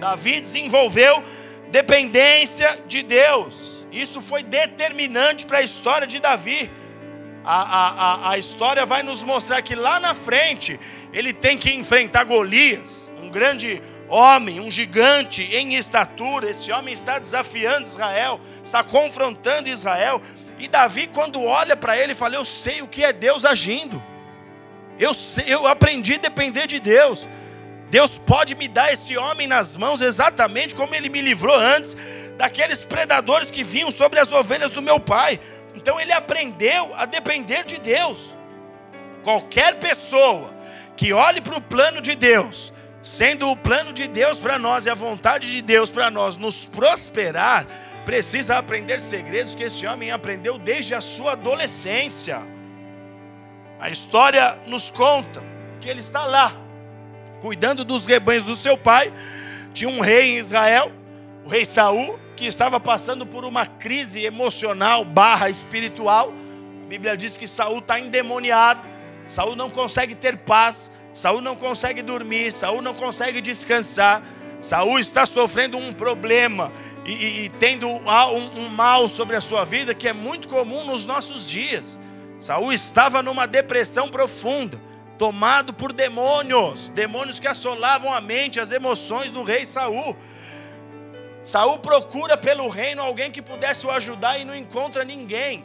Davi 0.00 0.40
desenvolveu 0.40 1.22
dependência 1.72 2.82
de 2.86 3.02
Deus. 3.02 3.84
Isso 3.90 4.20
foi 4.20 4.42
determinante 4.42 5.46
para 5.46 5.58
a 5.58 5.62
história 5.62 6.06
de 6.06 6.20
Davi. 6.20 6.70
A, 7.44 7.62
a, 7.62 7.88
a, 7.88 8.30
a 8.32 8.38
história 8.38 8.84
vai 8.84 9.02
nos 9.02 9.24
mostrar 9.24 9.60
que 9.62 9.74
lá 9.74 9.98
na 9.98 10.14
frente 10.14 10.78
ele 11.12 11.32
tem 11.32 11.56
que 11.56 11.72
enfrentar 11.72 12.24
Golias, 12.24 13.10
um 13.20 13.30
grande 13.30 13.82
homem, 14.08 14.60
um 14.60 14.70
gigante 14.70 15.42
em 15.42 15.74
estatura. 15.74 16.48
Esse 16.50 16.70
homem 16.70 16.92
está 16.92 17.18
desafiando 17.18 17.86
Israel, 17.86 18.38
está 18.62 18.84
confrontando 18.84 19.68
Israel. 19.68 20.20
E 20.58 20.68
Davi, 20.68 21.06
quando 21.06 21.42
olha 21.42 21.74
para 21.74 21.96
ele, 21.96 22.14
fala: 22.14 22.36
Eu 22.36 22.44
sei 22.44 22.82
o 22.82 22.86
que 22.86 23.02
é 23.02 23.14
Deus 23.14 23.46
agindo. 23.46 24.00
Eu, 24.98 25.14
sei, 25.14 25.46
eu 25.48 25.66
aprendi 25.66 26.14
a 26.14 26.18
depender 26.18 26.66
de 26.66 26.78
Deus. 26.78 27.26
Deus 27.92 28.16
pode 28.16 28.54
me 28.54 28.68
dar 28.68 28.90
esse 28.90 29.18
homem 29.18 29.46
nas 29.46 29.76
mãos 29.76 30.00
exatamente 30.00 30.74
como 30.74 30.94
ele 30.94 31.10
me 31.10 31.20
livrou 31.20 31.54
antes 31.54 31.94
daqueles 32.38 32.86
predadores 32.86 33.50
que 33.50 33.62
vinham 33.62 33.90
sobre 33.90 34.18
as 34.18 34.32
ovelhas 34.32 34.70
do 34.70 34.80
meu 34.80 34.98
pai. 34.98 35.38
Então 35.74 36.00
ele 36.00 36.10
aprendeu 36.10 36.90
a 36.94 37.04
depender 37.04 37.64
de 37.64 37.78
Deus. 37.78 38.34
Qualquer 39.22 39.74
pessoa 39.74 40.54
que 40.96 41.12
olhe 41.12 41.42
para 41.42 41.54
o 41.54 41.60
plano 41.60 42.00
de 42.00 42.14
Deus, 42.14 42.72
sendo 43.02 43.50
o 43.50 43.54
plano 43.54 43.92
de 43.92 44.08
Deus 44.08 44.38
para 44.38 44.58
nós 44.58 44.86
e 44.86 44.90
a 44.90 44.94
vontade 44.94 45.50
de 45.50 45.60
Deus 45.60 45.90
para 45.90 46.10
nós 46.10 46.38
nos 46.38 46.64
prosperar, 46.64 47.66
precisa 48.06 48.56
aprender 48.56 49.00
segredos 49.00 49.54
que 49.54 49.64
esse 49.64 49.86
homem 49.86 50.10
aprendeu 50.10 50.56
desde 50.56 50.94
a 50.94 51.02
sua 51.02 51.32
adolescência. 51.32 52.40
A 53.78 53.90
história 53.90 54.58
nos 54.66 54.90
conta 54.90 55.42
que 55.78 55.90
ele 55.90 56.00
está 56.00 56.24
lá, 56.24 56.61
cuidando 57.42 57.84
dos 57.84 58.06
rebanhos 58.06 58.44
do 58.44 58.54
seu 58.54 58.78
pai. 58.78 59.12
Tinha 59.74 59.90
um 59.90 60.00
rei 60.00 60.30
em 60.30 60.38
Israel, 60.38 60.92
o 61.44 61.48
rei 61.48 61.64
Saul, 61.64 62.18
que 62.36 62.46
estava 62.46 62.78
passando 62.78 63.26
por 63.26 63.44
uma 63.44 63.66
crise 63.66 64.24
emocional 64.24 65.04
barra 65.04 65.50
espiritual. 65.50 66.32
A 66.84 66.88
Bíblia 66.88 67.16
diz 67.16 67.36
que 67.36 67.48
Saul 67.48 67.80
está 67.80 67.98
endemoniado, 67.98 68.80
Saul 69.26 69.56
não 69.56 69.68
consegue 69.68 70.14
ter 70.14 70.36
paz, 70.36 70.90
Saul 71.12 71.40
não 71.40 71.56
consegue 71.56 72.00
dormir, 72.00 72.52
Saul 72.52 72.80
não 72.80 72.94
consegue 72.94 73.40
descansar. 73.40 74.22
Saul 74.60 75.00
está 75.00 75.26
sofrendo 75.26 75.76
um 75.76 75.92
problema 75.92 76.70
e, 77.04 77.12
e, 77.12 77.44
e 77.44 77.48
tendo 77.48 77.88
um, 77.88 78.60
um, 78.60 78.68
mal 78.68 79.08
sobre 79.08 79.34
a 79.34 79.40
sua 79.40 79.64
vida 79.64 79.92
que 79.92 80.06
é 80.06 80.12
muito 80.12 80.46
comum 80.46 80.84
nos 80.84 81.04
nossos 81.04 81.48
dias. 81.48 81.98
Saul 82.38 82.72
estava 82.72 83.20
numa 83.20 83.46
depressão 83.46 84.08
profunda, 84.08 84.80
tomado 85.22 85.72
por 85.72 85.92
demônios, 85.92 86.88
demônios 86.88 87.38
que 87.38 87.46
assolavam 87.46 88.12
a 88.12 88.20
mente, 88.20 88.58
as 88.58 88.72
emoções 88.72 89.30
do 89.30 89.44
rei 89.44 89.64
Saul. 89.64 90.16
Saul 91.44 91.78
procura 91.78 92.36
pelo 92.36 92.68
reino 92.68 93.00
alguém 93.00 93.30
que 93.30 93.40
pudesse 93.40 93.86
o 93.86 93.90
ajudar 93.92 94.38
e 94.38 94.44
não 94.44 94.52
encontra 94.52 95.04
ninguém. 95.04 95.64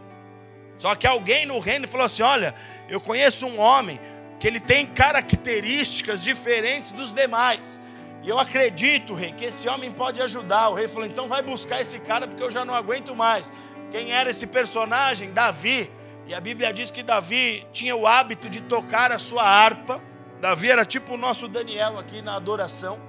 Só 0.77 0.93
que 0.93 1.07
alguém 1.07 1.47
no 1.47 1.57
reino 1.57 1.87
falou 1.87 2.05
assim: 2.05 2.21
Olha, 2.21 2.53
eu 2.87 3.01
conheço 3.01 3.47
um 3.47 3.59
homem 3.59 3.99
que 4.39 4.45
ele 4.45 4.59
tem 4.59 4.85
características 4.85 6.21
diferentes 6.21 6.91
dos 6.91 7.11
demais. 7.11 7.81
E 8.21 8.29
eu 8.29 8.37
acredito, 8.37 9.15
rei, 9.15 9.31
que 9.31 9.45
esse 9.45 9.67
homem 9.67 9.91
pode 9.91 10.21
ajudar. 10.21 10.69
O 10.69 10.75
rei 10.75 10.87
falou: 10.87 11.07
Então 11.07 11.27
vai 11.27 11.41
buscar 11.41 11.81
esse 11.81 11.97
cara 11.97 12.27
porque 12.27 12.43
eu 12.43 12.51
já 12.51 12.63
não 12.63 12.75
aguento 12.75 13.15
mais. 13.15 13.51
Quem 13.89 14.11
era 14.11 14.29
esse 14.29 14.45
personagem? 14.45 15.31
Davi. 15.31 15.89
E 16.27 16.33
a 16.33 16.41
Bíblia 16.41 16.73
diz 16.73 16.91
que 16.91 17.01
Davi 17.01 17.65
tinha 17.71 17.95
o 17.95 18.05
hábito 18.05 18.49
de 18.49 18.61
tocar 18.61 19.11
a 19.11 19.17
sua 19.17 19.43
harpa. 19.43 20.01
Davi 20.41 20.69
era 20.69 20.85
tipo 20.85 21.13
o 21.13 21.17
nosso 21.17 21.47
Daniel 21.47 21.97
aqui 21.97 22.21
na 22.21 22.35
adoração 22.35 22.99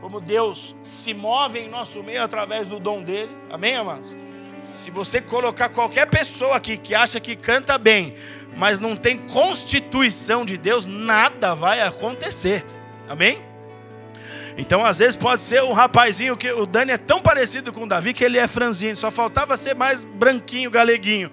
como 0.00 0.20
Deus 0.20 0.76
se 0.82 1.12
move 1.12 1.58
em 1.58 1.68
nosso 1.68 2.02
meio 2.02 2.22
através 2.22 2.68
do 2.68 2.78
dom 2.78 3.02
dele. 3.02 3.30
Amém, 3.50 3.76
amados? 3.76 4.16
Se 4.62 4.90
você 4.90 5.20
colocar 5.20 5.68
qualquer 5.68 6.08
pessoa 6.08 6.56
aqui 6.56 6.76
que 6.76 6.94
acha 6.94 7.20
que 7.20 7.34
canta 7.34 7.78
bem, 7.78 8.14
mas 8.56 8.78
não 8.78 8.96
tem 8.96 9.16
constituição 9.16 10.44
de 10.44 10.56
Deus, 10.56 10.86
nada 10.86 11.54
vai 11.54 11.80
acontecer. 11.80 12.64
Amém? 13.08 13.42
Então, 14.56 14.84
às 14.84 14.98
vezes 14.98 15.16
pode 15.16 15.40
ser 15.40 15.62
um 15.62 15.72
rapazinho 15.72 16.36
que 16.36 16.50
o 16.50 16.66
Dani 16.66 16.92
é 16.92 16.98
tão 16.98 17.20
parecido 17.20 17.72
com 17.72 17.84
o 17.84 17.88
Davi 17.88 18.12
que 18.12 18.24
ele 18.24 18.38
é 18.38 18.48
franzino, 18.48 18.96
só 18.96 19.10
faltava 19.10 19.56
ser 19.56 19.74
mais 19.74 20.04
branquinho, 20.04 20.70
galeguinho. 20.70 21.30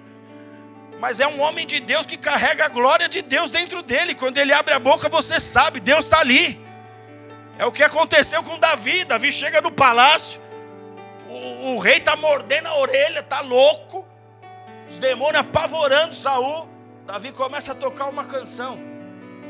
Mas 0.98 1.20
é 1.20 1.26
um 1.26 1.40
homem 1.40 1.66
de 1.66 1.78
Deus 1.80 2.06
que 2.06 2.16
carrega 2.16 2.64
a 2.64 2.68
glória 2.68 3.08
de 3.08 3.20
Deus 3.22 3.50
dentro 3.50 3.82
dele. 3.82 4.14
Quando 4.14 4.38
ele 4.38 4.52
abre 4.52 4.72
a 4.72 4.78
boca, 4.78 5.08
você 5.08 5.38
sabe, 5.38 5.78
Deus 5.78 6.04
está 6.04 6.20
ali. 6.20 6.60
É 7.58 7.64
o 7.66 7.72
que 7.72 7.82
aconteceu 7.82 8.42
com 8.42 8.58
Davi. 8.58 9.04
Davi 9.04 9.30
chega 9.30 9.60
no 9.60 9.70
palácio, 9.70 10.40
o, 11.28 11.74
o 11.74 11.78
rei 11.78 11.98
está 11.98 12.16
mordendo 12.16 12.66
a 12.66 12.76
orelha, 12.76 13.20
está 13.20 13.40
louco, 13.40 14.06
os 14.88 14.96
demônios 14.96 15.40
apavorando 15.40 16.14
Saul. 16.14 16.68
Davi 17.06 17.32
começa 17.32 17.72
a 17.72 17.74
tocar 17.74 18.06
uma 18.06 18.24
canção. 18.24 18.78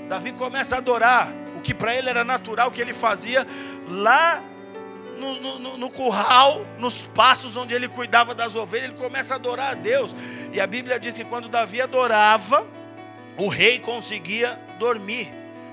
Davi 0.09 0.33
começa 0.33 0.77
a 0.77 0.79
adorar 0.79 1.33
o 1.57 1.61
que 1.61 1.75
para 1.75 1.95
ele 1.95 2.09
era 2.09 2.23
natural 2.23 2.71
que 2.71 2.81
ele 2.81 2.93
fazia 2.93 3.47
lá 3.89 4.43
no, 5.17 5.59
no, 5.59 5.79
no, 5.79 5.91
curral, 5.91 6.65
nos 6.79 7.07
pastos 7.07 7.57
onde 7.57 7.75
ele 7.75 7.89
cuidava 7.89 8.35
das 8.35 8.55
ovelhas, 8.55 8.89
ele 8.91 8.99
começa 8.99 9.35
a 9.35 9.37
adorar 9.37 9.73
a 9.73 9.75
Deus. 9.75 10.15
E 10.53 10.61
a 10.61 10.67
Bíblia 10.67 10.99
diz 10.99 11.13
que 11.13 11.25
quando 11.25 11.49
Davi 11.49 11.81
adorava, 11.81 12.67
o 13.37 13.49
rei 13.49 13.79
conseguia 13.79 14.61
dormir 14.79 15.33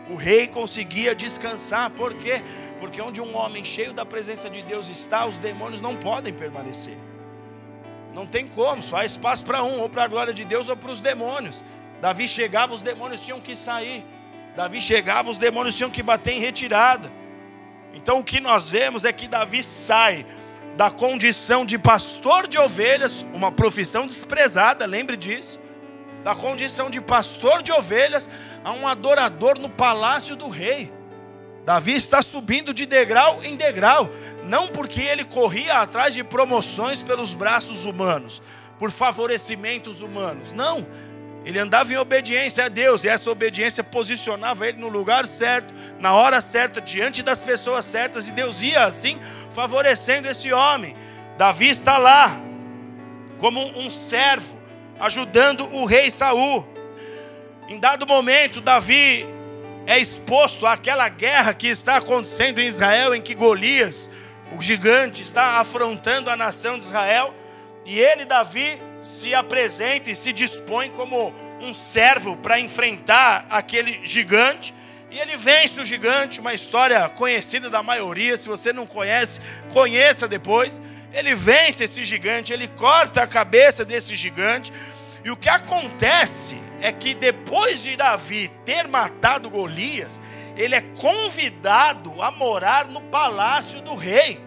o 0.10 0.15
rei 0.15 0.47
conseguia 0.47 1.15
descansar. 1.15 1.89
Por 1.91 2.13
quê? 2.15 2.41
Porque 2.79 3.01
onde 3.01 3.21
um 3.21 3.36
homem 3.36 3.63
cheio 3.63 3.93
da 3.93 4.06
presença 4.06 4.49
de 4.49 4.62
Deus 4.62 4.88
está, 4.89 5.25
os 5.25 5.38
demônios 5.38 5.82
não 5.82 5.95
podem 5.95 6.34
permanecer. 6.34 6.97
Não 8.13 8.27
tem 8.27 8.45
como, 8.47 8.82
só 8.82 8.97
há 8.97 9.06
espaço 9.06 9.45
para 9.45 9.63
um, 9.63 9.79
ou 9.79 9.89
para 9.89 10.03
a 10.03 10.08
glória 10.08 10.34
de 10.34 10.43
Deus 10.43 10.69
ou 10.69 10.77
para 10.77 10.91
os 10.91 10.99
demônios. 10.99 11.63
Davi 12.01 12.27
chegava, 12.27 12.73
os 12.73 12.82
demônios 12.82 13.21
tinham 13.21 13.39
que 13.39 13.56
sair. 13.56 14.06
Davi 14.56 14.79
chegava, 14.79 15.32
os 15.32 15.38
demônios 15.38 15.73
tinham 15.73 15.89
que 15.89 16.03
bater 16.03 16.34
em 16.34 16.39
retirada. 16.39 17.12
Então 17.93 18.19
o 18.19 18.23
que 18.23 18.39
nós 18.39 18.71
vemos 18.71 19.06
é 19.06 19.13
que 19.13 19.27
Davi 19.27 19.63
sai 19.63 20.25
da 20.75 20.89
condição 20.89 21.65
de 21.65 21.77
pastor 21.77 22.47
de 22.47 22.58
ovelhas, 22.58 23.23
uma 23.34 23.51
profissão 23.51 24.08
desprezada, 24.08 24.86
lembre 24.86 25.15
disso, 25.15 25.60
da 26.23 26.34
condição 26.34 26.89
de 26.89 26.99
pastor 26.99 27.62
de 27.62 27.71
ovelhas 27.71 28.29
a 28.63 28.71
um 28.71 28.88
adorador 28.88 29.60
no 29.60 29.69
palácio 29.69 30.36
do 30.36 30.49
rei. 30.49 30.91
Davi 31.63 31.93
está 31.93 32.21
subindo 32.21 32.73
de 32.73 32.86
degrau 32.86 33.43
em 33.43 33.56
degrau, 33.56 34.10
não 34.43 34.67
porque 34.67 35.01
ele 35.01 35.23
corria 35.23 35.79
atrás 35.79 36.13
de 36.13 36.23
promoções 36.23 37.01
pelos 37.01 37.34
braços 37.34 37.86
humanos, 37.86 38.41
por 38.79 38.91
favorecimentos 38.91 40.01
humanos, 40.01 40.51
não. 40.51 40.86
Ele 41.45 41.60
andava 41.60 41.91
em 41.91 41.97
obediência 41.97 42.65
a 42.65 42.69
Deus, 42.69 43.03
e 43.03 43.10
essa 43.10 43.29
obediência 43.29 43.84
posicionava 43.84 44.67
ele 44.67 44.79
no 44.79 44.88
lugar 44.88 45.27
certo, 45.27 45.73
na 45.99 46.13
hora 46.13 46.39
certa, 46.39 46.79
diante 46.79 47.21
das 47.21 47.41
pessoas 47.41 47.84
certas, 47.84 48.27
e 48.27 48.32
Deus 48.32 48.62
ia 48.62 48.86
assim 48.86 49.19
favorecendo 49.51 50.27
esse 50.29 50.53
homem. 50.53 50.95
Davi 51.38 51.67
está 51.67 51.97
lá, 51.97 52.39
como 53.39 53.60
um 53.77 53.89
servo, 53.89 54.58
ajudando 54.99 55.65
o 55.73 55.84
rei 55.84 56.10
Saul. 56.10 56.65
Em 57.67 57.77
dado 57.77 58.08
momento, 58.08 58.62
Davi 58.62 59.27
é 59.86 59.99
exposto 59.99 60.65
àquela 60.65 61.10
guerra 61.10 61.53
que 61.53 61.67
está 61.67 61.97
acontecendo 61.97 62.60
em 62.60 62.67
Israel, 62.67 63.13
em 63.13 63.21
que 63.21 63.36
Golias, 63.36 64.10
o 64.56 64.62
gigante, 64.62 65.21
está 65.21 65.60
afrontando 65.60 66.29
a 66.29 66.38
nação 66.38 66.77
de 66.77 66.86
Israel, 66.86 67.34
e 67.86 67.99
ele, 67.99 68.23
Davi, 68.23 68.82
se 69.03 69.35
apresenta 69.35 70.09
e 70.09 70.15
se 70.15 70.31
dispõe 70.31 70.89
como 70.91 71.35
um 71.59 71.73
servo 71.73 72.37
para 72.37 72.57
enfrentar 72.57 73.45
aquele 73.49 73.99
gigante. 74.07 74.73
E 75.11 75.19
ele 75.19 75.35
vence 75.35 75.79
o 75.81 75.85
gigante, 75.85 76.39
uma 76.39 76.53
história 76.53 77.07
conhecida 77.09 77.69
da 77.69 77.83
maioria. 77.83 78.37
Se 78.37 78.47
você 78.47 78.71
não 78.71 78.87
conhece, 78.87 79.41
conheça 79.73 80.25
depois. 80.25 80.81
Ele 81.13 81.35
vence 81.35 81.83
esse 81.83 82.03
gigante, 82.05 82.53
ele 82.53 82.67
corta 82.69 83.21
a 83.21 83.27
cabeça 83.27 83.83
desse 83.83 84.15
gigante. 84.15 84.71
E 85.23 85.29
o 85.29 85.35
que 85.35 85.49
acontece 85.49 86.57
é 86.81 86.91
que 86.91 87.13
depois 87.13 87.84
de 87.84 87.97
Davi 87.97 88.49
ter 88.65 88.88
matado 88.88 89.49
Golias, 89.49 90.21
ele 90.55 90.75
é 90.75 90.82
convidado 90.82 92.21
a 92.21 92.32
morar 92.32 92.88
no 92.88 93.01
palácio 93.01 93.82
do 93.82 93.95
rei. 93.95 94.39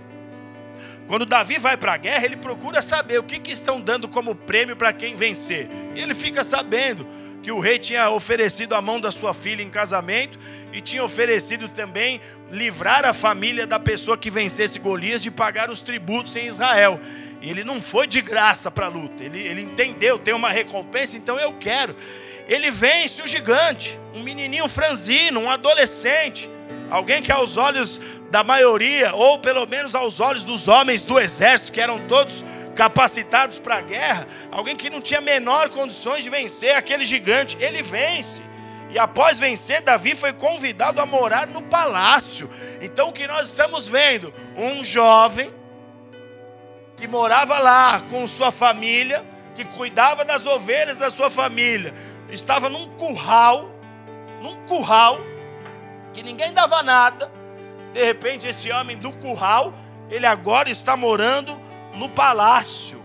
Quando 1.07 1.25
Davi 1.25 1.59
vai 1.59 1.77
para 1.77 1.95
a 1.95 1.97
guerra, 1.97 2.25
ele 2.25 2.37
procura 2.37 2.83
saber 2.83 3.19
o 3.19 3.23
que, 3.23 3.39
que 3.39 3.53
estão 3.53 3.81
dando 3.81 4.09
como 4.09 4.35
prêmio 4.35 4.77
para 4.77 4.93
quem 4.93 5.15
vencer. 5.15 5.69
E 5.95 6.01
ele 6.01 6.15
fica 6.15 6.43
sabendo 6.43 7.07
que 7.43 7.53
o 7.53 7.61
rei 7.61 7.79
tinha 7.79 8.11
oferecido 8.11 8.75
a 8.75 8.83
mão 8.83 9.01
da 9.01 9.13
sua 9.13 9.33
filha 9.33 9.63
em 9.63 9.71
casamento 9.71 10.37
e 10.73 10.81
tinha 10.81 11.05
oferecido 11.05 11.69
também 11.69 12.21
livrar 12.51 13.05
a 13.05 13.15
família 13.15 13.65
da 13.65 13.79
pessoa 13.79 14.19
que 14.19 14.31
vencesse 14.31 14.81
Golias 14.81 15.23
de 15.23 15.31
pagar 15.31 15.71
os 15.71 15.81
tributos 15.81 16.35
em 16.35 16.47
Israel. 16.47 17.01
E 17.41 17.49
ele 17.49 17.63
não 17.63 17.81
foi 17.81 18.09
de 18.09 18.21
graça 18.21 18.69
para 18.69 18.87
a 18.87 18.89
luta, 18.89 19.23
ele, 19.23 19.47
ele 19.47 19.63
entendeu, 19.63 20.19
tem 20.19 20.35
uma 20.35 20.51
recompensa, 20.51 21.17
então 21.17 21.39
eu 21.39 21.53
quero. 21.53 21.95
Ele 22.49 22.69
vence 22.71 23.23
o 23.23 23.29
gigante, 23.29 23.97
um 24.13 24.25
menininho 24.25 24.69
franzino, 24.69 25.39
um 25.39 25.51
adolescente, 25.51 26.51
alguém 26.91 27.22
que 27.22 27.32
aos 27.32 27.57
olhos 27.57 28.01
da 28.30 28.43
maioria, 28.43 29.14
ou 29.14 29.39
pelo 29.39 29.66
menos 29.66 29.95
aos 29.95 30.20
olhos 30.20 30.45
dos 30.45 30.68
homens 30.68 31.03
do 31.03 31.18
exército, 31.18 31.72
que 31.72 31.80
eram 31.80 32.07
todos 32.07 32.45
capacitados 32.74 33.59
para 33.59 33.76
a 33.76 33.80
guerra, 33.80 34.26
alguém 34.53 34.76
que 34.76 34.91
não 34.91 35.01
tinha 35.01 35.20
menor 35.20 35.70
condições 35.70 36.22
de 36.22 36.30
vencer 36.30 36.76
aquele 36.76 37.05
gigante, 37.05 37.57
ele 37.61 37.82
vence. 37.82 38.43
E 38.91 38.99
após 38.99 39.39
vencer, 39.39 39.80
Davi 39.80 40.14
foi 40.14 40.32
convidado 40.32 41.01
a 41.01 41.07
morar 41.07 41.47
no 41.47 41.62
palácio. 41.62 42.49
Então 42.80 43.09
o 43.09 43.12
que 43.12 43.26
nós 43.26 43.49
estamos 43.49 43.89
vendo? 43.89 44.32
Um 44.57 44.84
jovem 44.84 45.53
que 46.97 47.09
morava 47.09 47.59
lá 47.59 48.01
com 48.03 48.26
sua 48.26 48.51
família, 48.51 49.24
que 49.55 49.64
cuidava 49.64 50.24
das 50.24 50.47
ovelhas 50.47 50.97
da 50.97 51.11
sua 51.11 51.28
família, 51.28 51.95
estava 52.30 52.70
num 52.70 52.87
curral, 52.97 53.70
num 54.41 54.64
curral, 54.66 55.18
que 56.17 56.23
ninguém 56.23 56.55
dava 56.55 56.83
nada. 56.83 57.31
De 57.93 58.03
repente, 58.03 58.49
esse 58.49 58.73
homem 58.73 58.97
do 58.97 59.12
curral, 59.12 59.75
ele 60.09 60.25
agora 60.25 60.71
está 60.71 60.97
morando 60.97 61.61
no 61.93 62.09
palácio. 62.09 63.05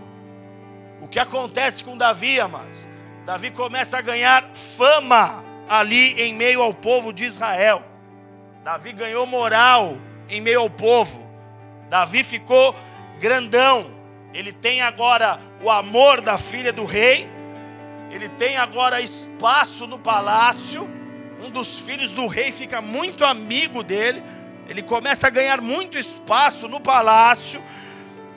O 0.98 1.06
que 1.06 1.18
acontece 1.18 1.84
com 1.84 1.94
Davi, 1.94 2.40
amados? 2.40 2.88
Davi 3.26 3.50
começa 3.50 3.98
a 3.98 4.00
ganhar 4.00 4.48
fama 4.54 5.44
ali 5.68 6.22
em 6.22 6.32
meio 6.32 6.62
ao 6.62 6.72
povo 6.72 7.12
de 7.12 7.26
Israel. 7.26 7.84
Davi 8.64 8.92
ganhou 8.92 9.26
moral 9.26 9.98
em 10.26 10.40
meio 10.40 10.60
ao 10.60 10.70
povo. 10.70 11.22
Davi 11.90 12.24
ficou 12.24 12.74
grandão. 13.20 13.90
Ele 14.32 14.54
tem 14.54 14.80
agora 14.80 15.38
o 15.62 15.70
amor 15.70 16.22
da 16.22 16.38
filha 16.38 16.72
do 16.72 16.86
rei. 16.86 17.28
Ele 18.10 18.30
tem 18.30 18.56
agora 18.56 19.02
espaço 19.02 19.86
no 19.86 19.98
palácio. 19.98 20.88
Um 21.42 21.50
dos 21.50 21.80
filhos 21.80 22.12
do 22.12 22.28
rei 22.28 22.52
fica 22.52 22.80
muito 22.80 23.24
amigo 23.24 23.82
dele. 23.82 24.22
Ele 24.68 24.80
começa 24.80 25.26
a 25.26 25.30
ganhar 25.30 25.60
muito 25.60 25.98
espaço 25.98 26.68
no 26.68 26.80
palácio. 26.80 27.60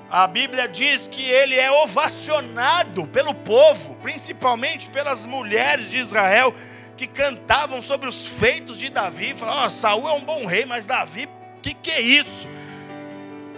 A 0.10 0.26
Bíblia 0.26 0.68
diz 0.68 1.08
que 1.08 1.22
ele 1.22 1.54
é 1.54 1.70
ovacionado 1.70 3.06
pelo 3.06 3.34
povo, 3.34 3.94
principalmente 4.02 4.90
pelas 4.90 5.28
mulheres 5.28 5.92
de 5.92 6.00
Israel 6.00 6.52
que 6.98 7.06
cantavam 7.06 7.80
sobre 7.80 8.10
os 8.10 8.26
feitos 8.26 8.80
de 8.80 8.90
Davi, 8.90 9.36
falavam: 9.36 9.68
oh, 9.68 9.70
Saul 9.70 10.10
é 10.10 10.14
um 10.14 10.22
bom 10.22 10.46
rei, 10.46 10.66
mas 10.66 10.88
Davi, 10.88 11.28
que 11.62 11.76
que 11.76 11.92
é 11.92 12.02
isso? 12.02 12.48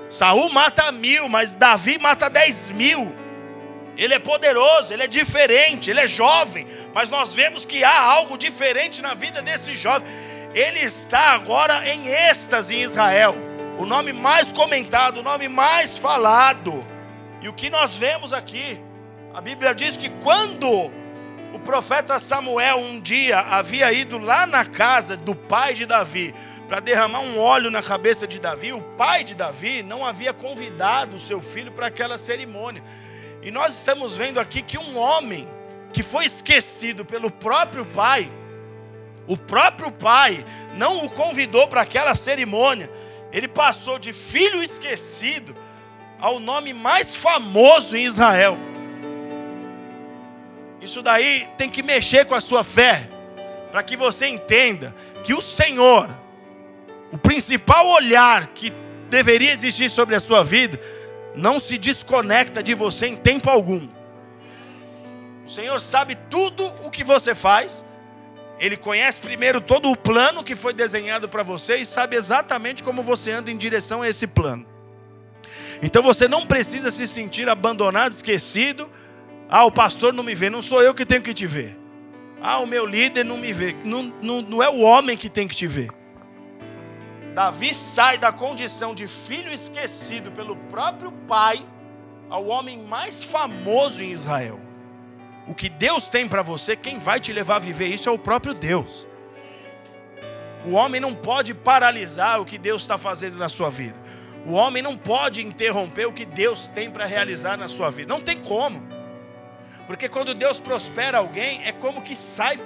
Saul 0.09 0.49
mata 0.49 0.91
mil, 0.91 1.29
mas 1.29 1.53
Davi 1.53 1.97
mata 1.99 2.29
dez 2.29 2.71
mil. 2.71 3.15
Ele 3.97 4.13
é 4.13 4.19
poderoso, 4.19 4.93
ele 4.93 5.03
é 5.03 5.07
diferente, 5.07 5.89
ele 5.89 5.99
é 5.99 6.07
jovem, 6.07 6.67
mas 6.93 7.09
nós 7.09 7.33
vemos 7.33 7.65
que 7.65 7.83
há 7.83 7.99
algo 7.99 8.37
diferente 8.37 9.01
na 9.01 9.13
vida 9.13 9.41
desse 9.41 9.75
jovem. 9.75 10.07
Ele 10.53 10.79
está 10.79 11.31
agora 11.31 11.87
em 11.89 12.07
êxtase 12.07 12.75
em 12.75 12.83
Israel, 12.83 13.35
o 13.77 13.85
nome 13.85 14.13
mais 14.13 14.51
comentado, 14.51 15.17
o 15.17 15.23
nome 15.23 15.47
mais 15.47 15.97
falado. 15.97 16.85
E 17.41 17.49
o 17.49 17.53
que 17.53 17.69
nós 17.69 17.97
vemos 17.97 18.33
aqui, 18.33 18.79
a 19.33 19.41
Bíblia 19.41 19.73
diz 19.73 19.97
que 19.97 20.09
quando 20.09 20.91
o 21.53 21.59
profeta 21.59 22.19
Samuel 22.19 22.77
um 22.77 22.99
dia 22.99 23.39
havia 23.39 23.91
ido 23.91 24.17
lá 24.17 24.45
na 24.45 24.65
casa 24.65 25.17
do 25.17 25.35
pai 25.35 25.73
de 25.73 25.85
Davi 25.85 26.35
para 26.67 26.79
derramar 26.79 27.21
um 27.21 27.39
óleo 27.39 27.71
na 27.71 27.81
cabeça 27.81 28.27
de 28.27 28.39
Davi. 28.39 28.73
O 28.73 28.81
pai 28.81 29.23
de 29.23 29.33
Davi 29.33 29.81
não 29.81 30.05
havia 30.05 30.33
convidado 30.33 31.15
o 31.15 31.19
seu 31.19 31.41
filho 31.41 31.71
para 31.71 31.87
aquela 31.87 32.17
cerimônia. 32.17 32.83
E 33.47 33.51
nós 33.51 33.75
estamos 33.75 34.17
vendo 34.17 34.41
aqui 34.41 34.61
que 34.61 34.77
um 34.77 34.97
homem 34.97 35.47
que 35.93 36.03
foi 36.03 36.25
esquecido 36.25 37.05
pelo 37.05 37.31
próprio 37.31 37.85
pai, 37.85 38.29
o 39.25 39.37
próprio 39.37 39.89
pai 39.89 40.45
não 40.75 41.05
o 41.05 41.09
convidou 41.09 41.65
para 41.65 41.79
aquela 41.79 42.13
cerimônia. 42.13 42.91
Ele 43.31 43.47
passou 43.47 43.97
de 43.97 44.11
filho 44.11 44.61
esquecido 44.61 45.55
ao 46.19 46.41
nome 46.41 46.73
mais 46.73 47.15
famoso 47.15 47.95
em 47.95 48.03
Israel. 48.03 48.57
Isso 50.81 51.01
daí 51.01 51.47
tem 51.57 51.69
que 51.69 51.81
mexer 51.81 52.25
com 52.25 52.35
a 52.35 52.41
sua 52.41 52.65
fé, 52.65 53.09
para 53.71 53.81
que 53.81 53.95
você 53.95 54.27
entenda 54.27 54.93
que 55.23 55.33
o 55.33 55.41
Senhor, 55.41 56.09
o 57.13 57.17
principal 57.17 57.87
olhar 57.87 58.47
que 58.47 58.73
deveria 59.09 59.53
existir 59.53 59.89
sobre 59.89 60.15
a 60.15 60.19
sua 60.19 60.43
vida, 60.43 60.77
não 61.37 61.59
se 61.59 61.77
desconecta 61.77 62.61
de 62.61 62.73
você 62.73 63.07
em 63.07 63.15
tempo 63.15 63.49
algum. 63.49 63.87
O 65.45 65.49
Senhor 65.49 65.79
sabe 65.79 66.15
tudo 66.29 66.65
o 66.83 66.89
que 66.89 67.03
você 67.03 67.33
faz, 67.33 67.85
Ele 68.59 68.75
conhece 68.75 69.21
primeiro 69.21 69.61
todo 69.61 69.89
o 69.89 69.95
plano 69.95 70.43
que 70.43 70.55
foi 70.55 70.73
desenhado 70.73 71.29
para 71.29 71.43
você 71.43 71.77
e 71.77 71.85
sabe 71.85 72.17
exatamente 72.17 72.83
como 72.83 73.01
você 73.01 73.31
anda 73.31 73.49
em 73.49 73.57
direção 73.57 74.01
a 74.01 74.09
esse 74.09 74.27
plano. 74.27 74.65
Então 75.81 76.01
você 76.03 76.27
não 76.27 76.45
precisa 76.45 76.91
se 76.91 77.07
sentir 77.07 77.47
abandonado, 77.47 78.11
esquecido 78.11 78.89
ah, 79.49 79.63
o 79.63 79.71
pastor 79.71 80.13
não 80.13 80.23
me 80.23 80.35
vê, 80.35 80.49
não 80.49 80.61
sou 80.61 80.81
eu 80.81 80.93
que 80.93 81.05
tenho 81.05 81.21
que 81.21 81.33
te 81.33 81.47
ver. 81.47 81.77
Ah, 82.41 82.59
o 82.59 82.67
meu 82.67 82.85
líder 82.85 83.23
não 83.23 83.37
me 83.37 83.53
vê, 83.53 83.75
não, 83.83 84.13
não, 84.21 84.41
não 84.41 84.63
é 84.63 84.69
o 84.69 84.79
homem 84.81 85.15
que 85.15 85.29
tem 85.29 85.47
que 85.47 85.55
te 85.55 85.65
ver. 85.65 85.89
Davi 87.37 87.71
sai 87.71 88.17
da 88.17 88.31
condição 88.31 88.95
de 88.95 89.07
filho 89.07 89.53
esquecido 89.53 90.31
pelo 90.31 90.55
próprio 90.55 91.11
pai 91.11 91.63
ao 92.31 92.47
homem 92.47 92.79
mais 92.79 93.23
famoso 93.23 94.03
em 94.03 94.11
Israel. 94.11 94.59
O 95.47 95.53
que 95.53 95.69
Deus 95.69 96.07
tem 96.07 96.27
para 96.27 96.41
você, 96.41 96.75
quem 96.75 96.97
vai 96.97 97.19
te 97.19 97.31
levar 97.31 97.57
a 97.57 97.59
viver 97.59 97.89
isso 97.89 98.09
é 98.09 98.11
o 98.11 98.17
próprio 98.17 98.55
Deus. 98.55 99.05
O 100.65 100.71
homem 100.71 100.99
não 100.99 101.13
pode 101.13 101.53
paralisar 101.53 102.41
o 102.41 102.45
que 102.45 102.57
Deus 102.57 102.81
está 102.81 102.97
fazendo 102.97 103.37
na 103.37 103.49
sua 103.49 103.69
vida. 103.69 103.95
O 104.43 104.53
homem 104.53 104.81
não 104.81 104.97
pode 104.97 105.45
interromper 105.45 106.07
o 106.07 106.13
que 106.13 106.25
Deus 106.25 106.65
tem 106.65 106.89
para 106.89 107.05
realizar 107.05 107.55
na 107.55 107.67
sua 107.67 107.91
vida. 107.91 108.11
Não 108.11 108.19
tem 108.19 108.39
como. 108.39 108.81
Porque 109.85 110.09
quando 110.09 110.33
Deus 110.33 110.59
prospera 110.59 111.19
alguém, 111.19 111.63
é 111.65 111.71
como 111.71 112.01
que 112.01 112.15
sai 112.15 112.59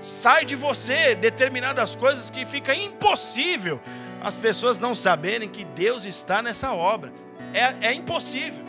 sai 0.00 0.44
de 0.44 0.56
você 0.56 1.14
determinadas 1.14 1.96
coisas 1.96 2.30
que 2.30 2.44
fica 2.44 2.74
impossível 2.74 3.80
as 4.26 4.40
pessoas 4.40 4.80
não 4.80 4.92
saberem 4.92 5.48
que 5.48 5.64
Deus 5.64 6.04
está 6.04 6.42
nessa 6.42 6.72
obra. 6.72 7.12
É, 7.54 7.90
é 7.90 7.94
impossível. 7.94 8.64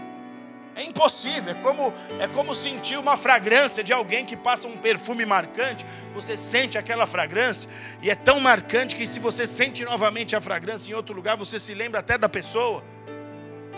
É 0.76 0.84
impossível. 0.84 1.52
É 1.52 1.56
como, 1.56 1.92
é 2.20 2.28
como 2.28 2.54
sentir 2.54 2.96
uma 2.96 3.18
fragrância 3.18 3.84
de 3.84 3.92
alguém 3.92 4.24
que 4.24 4.38
passa 4.38 4.68
um 4.68 4.78
perfume 4.78 5.26
marcante. 5.26 5.84
Você 6.14 6.38
sente 6.38 6.78
aquela 6.78 7.08
fragrância 7.08 7.68
e 8.04 8.12
é 8.12 8.14
tão 8.14 8.40
marcante 8.40 8.96
que 8.96 9.08
se 9.08 9.20
você 9.20 9.48
sente 9.48 9.84
novamente 9.84 10.36
a 10.36 10.42
fragrância 10.42 10.92
em 10.92 10.94
outro 10.94 11.16
lugar, 11.16 11.36
você 11.36 11.60
se 11.60 11.74
lembra 11.74 12.02
até 12.02 12.20
da 12.20 12.30
pessoa. 12.30 12.84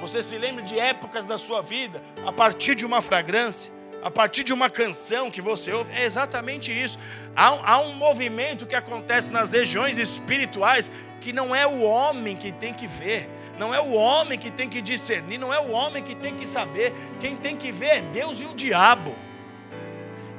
Você 0.02 0.22
se 0.22 0.38
lembra 0.38 0.62
de 0.62 0.78
épocas 0.78 1.24
da 1.26 1.38
sua 1.38 1.62
vida 1.62 2.04
a 2.26 2.34
partir 2.34 2.76
de 2.76 2.86
uma 2.86 3.02
fragrância, 3.02 3.72
a 4.02 4.10
partir 4.10 4.44
de 4.44 4.54
uma 4.54 4.70
canção 4.70 5.30
que 5.30 5.42
você 5.42 5.72
ouve. 5.72 5.92
É 5.94 6.06
exatamente 6.06 6.72
isso. 6.72 6.98
Há, 7.36 7.74
há 7.74 7.80
um 7.80 7.94
movimento 7.94 8.66
que 8.66 8.76
acontece 8.76 9.32
nas 9.32 9.52
regiões 9.52 9.98
espirituais 9.98 10.92
que 11.20 11.34
não 11.34 11.54
é 11.54 11.68
o 11.68 11.82
homem 11.82 12.36
que 12.36 12.52
tem 12.52 12.74
que 12.74 12.88
ver, 12.88 13.30
não 13.58 13.74
é 13.74 13.80
o 13.82 13.92
homem 13.94 14.40
que 14.40 14.50
tem 14.50 14.70
que 14.70 14.82
discernir, 14.82 15.38
não 15.38 15.54
é 15.54 15.60
o 15.60 15.72
homem 15.72 16.02
que 16.02 16.16
tem 16.16 16.36
que 16.36 16.48
saber. 16.48 16.94
Quem 17.20 17.36
tem 17.36 17.56
que 17.56 17.72
ver 17.72 17.88
é 17.88 18.02
Deus 18.02 18.40
e 18.40 18.46
o 18.46 18.54
diabo. 18.54 19.16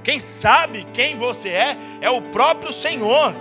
Quem 0.03 0.19
sabe 0.19 0.87
quem 0.95 1.17
você 1.17 1.51
é 1.51 1.77
é 2.01 2.11
o 2.11 2.23
próprio 2.23 2.73
Senhor. 2.73 3.35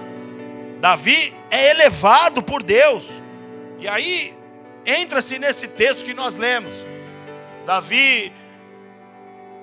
Davi 0.82 1.34
é 1.50 1.70
elevado 1.70 2.44
por 2.44 2.62
Deus. 2.62 3.10
E 3.80 3.88
aí 3.88 4.36
entra-se 4.86 5.40
nesse 5.40 5.68
texto 5.68 6.06
que 6.06 6.14
nós 6.14 6.36
lemos. 6.36 6.86
Davi, 7.66 8.34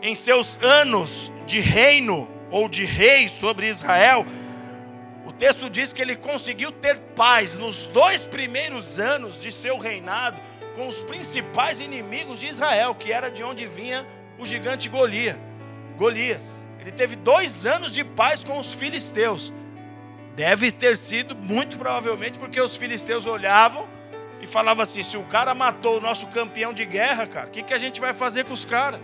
em 0.02 0.14
seus 0.14 0.58
anos 0.62 1.32
de 1.46 1.60
reino 1.60 2.28
ou 2.50 2.68
de 2.68 2.84
rei 2.84 3.28
sobre 3.28 3.68
Israel, 3.68 4.26
o 5.26 5.32
texto 5.32 5.68
diz 5.68 5.92
que 5.92 6.00
ele 6.00 6.16
conseguiu 6.16 6.70
ter 6.70 6.98
paz 6.98 7.56
nos 7.56 7.86
dois 7.86 8.26
primeiros 8.26 8.98
anos 8.98 9.40
de 9.40 9.50
seu 9.50 9.76
reinado 9.78 10.38
com 10.76 10.86
os 10.86 11.02
principais 11.02 11.80
inimigos 11.80 12.40
de 12.40 12.46
Israel, 12.46 12.94
que 12.94 13.12
era 13.12 13.30
de 13.30 13.42
onde 13.42 13.66
vinha 13.66 14.06
o 14.38 14.46
gigante 14.46 14.88
Golias. 14.88 16.64
Ele 16.78 16.92
teve 16.92 17.16
dois 17.16 17.66
anos 17.66 17.90
de 17.92 18.04
paz 18.04 18.44
com 18.44 18.58
os 18.58 18.72
filisteus. 18.72 19.52
Deve 20.36 20.70
ter 20.70 20.96
sido, 20.96 21.34
muito 21.34 21.78
provavelmente, 21.78 22.38
porque 22.38 22.60
os 22.60 22.76
filisteus 22.76 23.26
olhavam 23.26 23.88
e 24.40 24.46
falava 24.46 24.82
assim: 24.82 25.02
se 25.02 25.16
o 25.16 25.24
cara 25.24 25.54
matou 25.54 25.96
o 25.96 26.00
nosso 26.00 26.26
campeão 26.28 26.72
de 26.72 26.84
guerra, 26.84 27.26
cara, 27.26 27.48
o 27.48 27.50
que, 27.50 27.62
que 27.62 27.74
a 27.74 27.78
gente 27.78 28.00
vai 28.00 28.14
fazer 28.14 28.44
com 28.44 28.52
os 28.52 28.64
caras? 28.64 29.00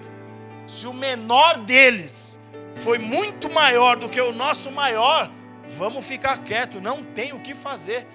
Se 0.67 0.87
o 0.87 0.93
menor 0.93 1.59
deles 1.59 2.39
foi 2.77 2.99
muito 2.99 3.51
maior 3.51 3.97
do 3.97 4.09
que 4.09 4.21
o 4.21 4.33
nosso 4.33 4.71
maior, 4.71 5.31
vamos 5.77 6.07
ficar 6.07 6.39
quieto, 6.39 6.81
não 6.81 7.03
tem 7.03 7.33
o 7.33 7.41
que 7.41 7.55
fazer. 7.55 8.07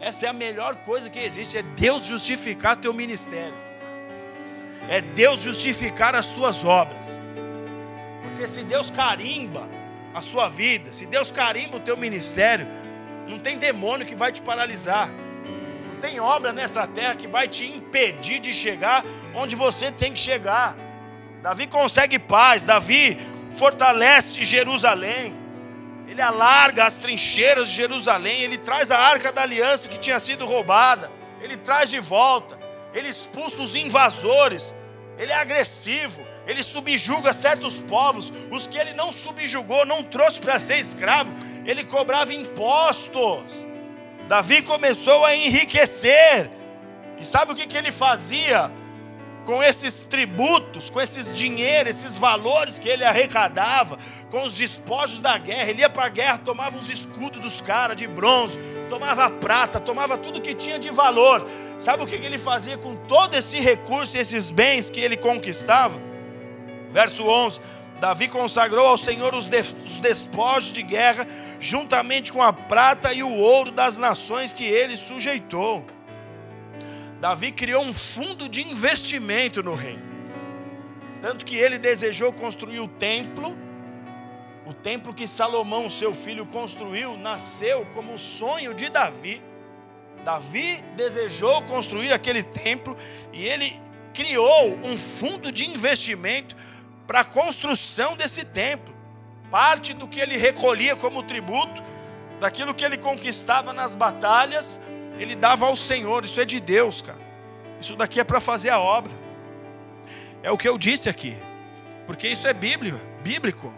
Essa 0.00 0.26
é 0.26 0.28
a 0.28 0.32
melhor 0.32 0.76
coisa 0.76 1.08
que 1.08 1.18
existe, 1.18 1.56
é 1.56 1.62
Deus 1.62 2.04
justificar 2.04 2.76
teu 2.76 2.92
ministério. 2.92 3.54
É 4.88 5.00
Deus 5.00 5.40
justificar 5.40 6.14
as 6.14 6.32
tuas 6.32 6.64
obras. 6.64 7.22
Porque 8.22 8.46
se 8.46 8.62
Deus 8.64 8.90
carimba 8.90 9.68
a 10.12 10.20
sua 10.20 10.48
vida, 10.48 10.92
se 10.92 11.06
Deus 11.06 11.30
carimba 11.30 11.78
o 11.78 11.80
teu 11.80 11.96
ministério, 11.96 12.66
não 13.26 13.38
tem 13.38 13.56
demônio 13.56 14.06
que 14.06 14.14
vai 14.14 14.30
te 14.30 14.42
paralisar. 14.42 15.08
Não 15.88 16.00
tem 16.00 16.20
obra 16.20 16.52
nessa 16.52 16.86
terra 16.86 17.14
que 17.14 17.26
vai 17.26 17.48
te 17.48 17.66
impedir 17.66 18.40
de 18.40 18.52
chegar 18.52 19.04
onde 19.34 19.56
você 19.56 19.90
tem 19.90 20.12
que 20.12 20.18
chegar. 20.20 20.76
Davi 21.44 21.66
consegue 21.66 22.18
paz, 22.18 22.64
Davi 22.64 23.18
fortalece 23.54 24.42
Jerusalém. 24.46 25.36
Ele 26.08 26.22
alarga 26.22 26.86
as 26.86 26.96
trincheiras 26.96 27.68
de 27.68 27.74
Jerusalém, 27.74 28.40
ele 28.40 28.56
traz 28.56 28.90
a 28.90 28.98
arca 28.98 29.30
da 29.30 29.42
aliança 29.42 29.86
que 29.86 29.98
tinha 29.98 30.18
sido 30.18 30.46
roubada, 30.46 31.12
ele 31.42 31.58
traz 31.58 31.90
de 31.90 32.00
volta, 32.00 32.58
ele 32.94 33.10
expulsa 33.10 33.60
os 33.60 33.76
invasores, 33.76 34.74
ele 35.18 35.32
é 35.32 35.34
agressivo, 35.34 36.26
ele 36.46 36.62
subjuga 36.62 37.30
certos 37.34 37.82
povos, 37.82 38.32
os 38.50 38.66
que 38.66 38.78
ele 38.78 38.94
não 38.94 39.12
subjugou, 39.12 39.84
não 39.84 40.02
trouxe 40.02 40.40
para 40.40 40.58
ser 40.58 40.78
escravo, 40.78 41.34
ele 41.66 41.84
cobrava 41.84 42.32
impostos. 42.32 43.52
Davi 44.28 44.62
começou 44.62 45.26
a 45.26 45.36
enriquecer, 45.36 46.50
e 47.20 47.24
sabe 47.24 47.52
o 47.52 47.54
que, 47.54 47.66
que 47.66 47.76
ele 47.76 47.92
fazia? 47.92 48.72
Com 49.44 49.62
esses 49.62 50.02
tributos, 50.02 50.90
com 50.90 51.00
esses 51.00 51.30
dinheiros, 51.30 51.96
esses 51.96 52.18
valores 52.18 52.78
que 52.78 52.88
ele 52.88 53.04
arrecadava, 53.04 53.98
com 54.30 54.42
os 54.42 54.52
despojos 54.52 55.20
da 55.20 55.36
guerra. 55.38 55.70
Ele 55.70 55.80
ia 55.80 55.90
para 55.90 56.06
a 56.06 56.08
guerra, 56.08 56.38
tomava 56.38 56.78
os 56.78 56.88
escudos 56.88 57.40
dos 57.40 57.60
caras 57.60 57.96
de 57.96 58.06
bronze, 58.06 58.58
tomava 58.88 59.30
prata, 59.30 59.78
tomava 59.78 60.16
tudo 60.16 60.40
que 60.40 60.54
tinha 60.54 60.78
de 60.78 60.90
valor. 60.90 61.46
Sabe 61.78 62.02
o 62.02 62.06
que 62.06 62.14
ele 62.14 62.38
fazia 62.38 62.78
com 62.78 62.94
todo 62.94 63.34
esse 63.34 63.60
recurso, 63.60 64.16
esses 64.16 64.50
bens 64.50 64.88
que 64.88 65.00
ele 65.00 65.16
conquistava? 65.16 66.00
Verso 66.92 67.24
11: 67.24 67.60
Davi 68.00 68.28
consagrou 68.28 68.86
ao 68.86 68.98
Senhor 68.98 69.34
os, 69.34 69.48
despojos 69.98 70.72
de 70.72 70.82
guerra, 70.82 71.26
juntamente 71.60 72.32
com 72.32 72.42
a 72.42 72.52
prata 72.52 73.12
e 73.12 73.22
o 73.22 73.34
ouro 73.34 73.70
das 73.70 73.98
nações 73.98 74.52
que 74.52 74.64
ele 74.64 74.96
sujeitou. 74.96 75.84
Davi 77.24 77.52
criou 77.52 77.82
um 77.82 77.94
fundo 77.94 78.50
de 78.50 78.60
investimento 78.60 79.62
no 79.62 79.74
reino. 79.74 80.02
Tanto 81.22 81.46
que 81.46 81.56
ele 81.56 81.78
desejou 81.78 82.30
construir 82.34 82.80
o 82.80 82.86
templo. 82.86 83.56
O 84.66 84.74
templo 84.74 85.14
que 85.14 85.26
Salomão, 85.26 85.88
seu 85.88 86.14
filho, 86.14 86.44
construiu, 86.44 87.16
nasceu 87.16 87.86
como 87.94 88.12
o 88.12 88.18
sonho 88.18 88.74
de 88.74 88.90
Davi. 88.90 89.40
Davi 90.22 90.84
desejou 90.96 91.62
construir 91.62 92.12
aquele 92.12 92.42
templo 92.42 92.94
e 93.32 93.46
ele 93.46 93.80
criou 94.12 94.78
um 94.84 94.94
fundo 94.98 95.50
de 95.50 95.64
investimento 95.64 96.54
para 97.06 97.20
a 97.20 97.24
construção 97.24 98.14
desse 98.18 98.44
templo. 98.44 98.94
Parte 99.50 99.94
do 99.94 100.06
que 100.06 100.20
ele 100.20 100.36
recolhia 100.36 100.94
como 100.94 101.22
tributo, 101.22 101.82
daquilo 102.38 102.74
que 102.74 102.84
ele 102.84 102.98
conquistava 102.98 103.72
nas 103.72 103.94
batalhas, 103.94 104.78
ele 105.18 105.34
dava 105.34 105.66
ao 105.66 105.76
Senhor. 105.76 106.24
Isso 106.24 106.40
é 106.40 106.44
de 106.44 106.60
Deus, 106.60 107.02
cara. 107.02 107.18
Isso 107.80 107.96
daqui 107.96 108.20
é 108.20 108.24
para 108.24 108.40
fazer 108.40 108.70
a 108.70 108.78
obra. 108.78 109.12
É 110.42 110.50
o 110.50 110.58
que 110.58 110.68
eu 110.68 110.76
disse 110.76 111.08
aqui. 111.08 111.36
Porque 112.06 112.28
isso 112.28 112.46
é 112.46 112.52
bíblico, 112.52 113.00
bíblico. 113.22 113.72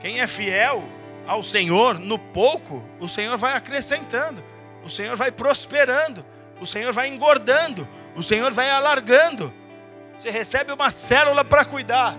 Quem 0.00 0.20
é 0.20 0.26
fiel 0.26 0.82
ao 1.26 1.42
Senhor 1.42 1.98
no 1.98 2.18
pouco, 2.18 2.84
o 2.98 3.08
Senhor 3.08 3.36
vai 3.36 3.54
acrescentando, 3.54 4.42
o 4.82 4.90
Senhor 4.90 5.16
vai 5.16 5.30
prosperando, 5.30 6.24
o 6.60 6.66
Senhor 6.66 6.92
vai 6.92 7.08
engordando, 7.08 7.88
o 8.16 8.22
Senhor 8.22 8.52
vai 8.52 8.70
alargando. 8.70 9.52
Você 10.16 10.30
recebe 10.30 10.72
uma 10.72 10.90
célula 10.90 11.44
para 11.44 11.64
cuidar. 11.64 12.16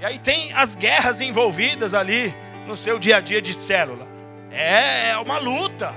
E 0.00 0.04
aí 0.04 0.18
tem 0.18 0.52
as 0.52 0.74
guerras 0.74 1.20
envolvidas 1.20 1.94
ali 1.94 2.34
no 2.66 2.76
seu 2.76 2.98
dia 2.98 3.16
a 3.16 3.20
dia 3.20 3.40
de 3.40 3.54
célula. 3.54 4.06
É, 4.50 5.10
é 5.10 5.18
uma 5.18 5.38
luta 5.38 5.94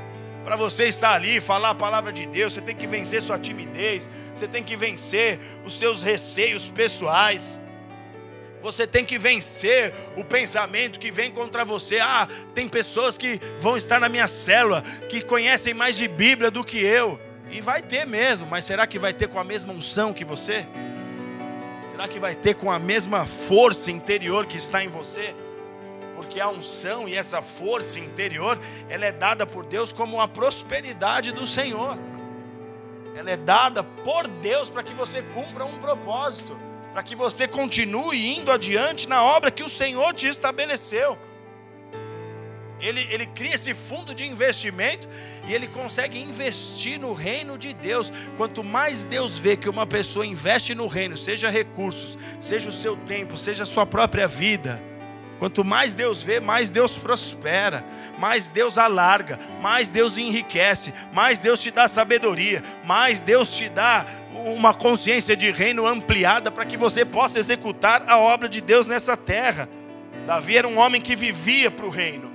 para 0.49 0.55
você 0.55 0.85
estar 0.85 1.13
ali 1.13 1.39
falar 1.39 1.69
a 1.69 1.75
palavra 1.75 2.11
de 2.11 2.25
Deus, 2.25 2.53
você 2.53 2.61
tem 2.61 2.75
que 2.75 2.87
vencer 2.87 3.21
sua 3.21 3.37
timidez, 3.37 4.09
você 4.35 4.47
tem 4.47 4.63
que 4.63 4.75
vencer 4.75 5.39
os 5.63 5.77
seus 5.77 6.01
receios 6.01 6.71
pessoais. 6.71 7.61
Você 8.59 8.87
tem 8.87 9.05
que 9.05 9.19
vencer 9.19 9.93
o 10.17 10.23
pensamento 10.23 10.97
que 10.97 11.11
vem 11.11 11.29
contra 11.29 11.63
você. 11.63 11.99
Ah, 11.99 12.27
tem 12.55 12.67
pessoas 12.67 13.15
que 13.15 13.39
vão 13.59 13.77
estar 13.77 13.99
na 13.99 14.09
minha 14.09 14.27
célula, 14.27 14.81
que 15.07 15.21
conhecem 15.21 15.75
mais 15.75 15.95
de 15.95 16.07
Bíblia 16.07 16.49
do 16.49 16.63
que 16.63 16.79
eu. 16.79 17.21
E 17.51 17.61
vai 17.61 17.83
ter 17.83 18.07
mesmo, 18.07 18.47
mas 18.47 18.65
será 18.65 18.87
que 18.87 18.97
vai 18.97 19.13
ter 19.13 19.27
com 19.27 19.37
a 19.37 19.43
mesma 19.43 19.71
unção 19.71 20.11
que 20.11 20.25
você? 20.25 20.65
Será 21.91 22.07
que 22.07 22.19
vai 22.19 22.33
ter 22.33 22.55
com 22.55 22.71
a 22.71 22.79
mesma 22.79 23.27
força 23.27 23.91
interior 23.91 24.47
que 24.47 24.57
está 24.57 24.83
em 24.83 24.87
você? 24.87 25.35
Porque 26.19 26.41
a 26.41 26.49
unção 26.49 27.07
e 27.07 27.15
essa 27.15 27.41
força 27.41 27.97
interior, 27.97 28.59
ela 28.89 29.05
é 29.05 29.11
dada 29.11 29.47
por 29.47 29.65
Deus 29.65 29.93
como 29.93 30.19
a 30.19 30.27
prosperidade 30.27 31.31
do 31.31 31.47
Senhor. 31.47 31.97
Ela 33.15 33.31
é 33.31 33.37
dada 33.37 33.85
por 33.85 34.27
Deus 34.27 34.69
para 34.69 34.83
que 34.83 34.93
você 34.93 35.21
cumpra 35.21 35.63
um 35.63 35.79
propósito, 35.79 36.59
para 36.91 37.01
que 37.03 37.15
você 37.15 37.47
continue 37.47 38.37
indo 38.37 38.51
adiante 38.51 39.07
na 39.07 39.23
obra 39.23 39.49
que 39.49 39.63
o 39.63 39.69
Senhor 39.69 40.13
te 40.13 40.27
estabeleceu. 40.27 41.17
Ele, 42.81 43.07
ele 43.09 43.25
cria 43.25 43.55
esse 43.55 43.73
fundo 43.73 44.13
de 44.13 44.25
investimento 44.25 45.07
e 45.47 45.53
ele 45.53 45.69
consegue 45.69 46.19
investir 46.19 46.99
no 46.99 47.13
reino 47.13 47.57
de 47.57 47.73
Deus. 47.73 48.11
Quanto 48.35 48.61
mais 48.61 49.05
Deus 49.05 49.37
vê 49.37 49.55
que 49.55 49.69
uma 49.69 49.87
pessoa 49.87 50.25
investe 50.25 50.75
no 50.75 50.87
reino, 50.87 51.15
seja 51.15 51.49
recursos, 51.49 52.17
seja 52.41 52.67
o 52.67 52.73
seu 52.73 52.97
tempo, 52.97 53.37
seja 53.37 53.63
a 53.63 53.65
sua 53.65 53.85
própria 53.85 54.27
vida, 54.27 54.83
Quanto 55.39 55.63
mais 55.63 55.93
Deus 55.93 56.21
vê, 56.21 56.41
mais 56.41 56.69
Deus 56.69 56.97
prospera, 56.97 57.83
mais 58.19 58.49
Deus 58.49 58.77
alarga, 58.77 59.39
mais 59.61 59.87
Deus 59.87 60.17
enriquece, 60.17 60.93
mais 61.13 61.39
Deus 61.39 61.61
te 61.61 61.71
dá 61.71 61.87
sabedoria, 61.87 62.61
mais 62.83 63.21
Deus 63.21 63.55
te 63.55 63.69
dá 63.69 64.05
uma 64.33 64.73
consciência 64.73 65.37
de 65.37 65.49
reino 65.49 65.87
ampliada 65.87 66.51
para 66.51 66.65
que 66.65 66.75
você 66.75 67.05
possa 67.05 67.39
executar 67.39 68.03
a 68.07 68.17
obra 68.17 68.49
de 68.49 68.59
Deus 68.59 68.85
nessa 68.85 69.15
terra. 69.15 69.69
Davi 70.27 70.57
era 70.57 70.67
um 70.67 70.77
homem 70.77 70.99
que 70.99 71.15
vivia 71.15 71.71
para 71.71 71.85
o 71.85 71.89
reino 71.89 72.28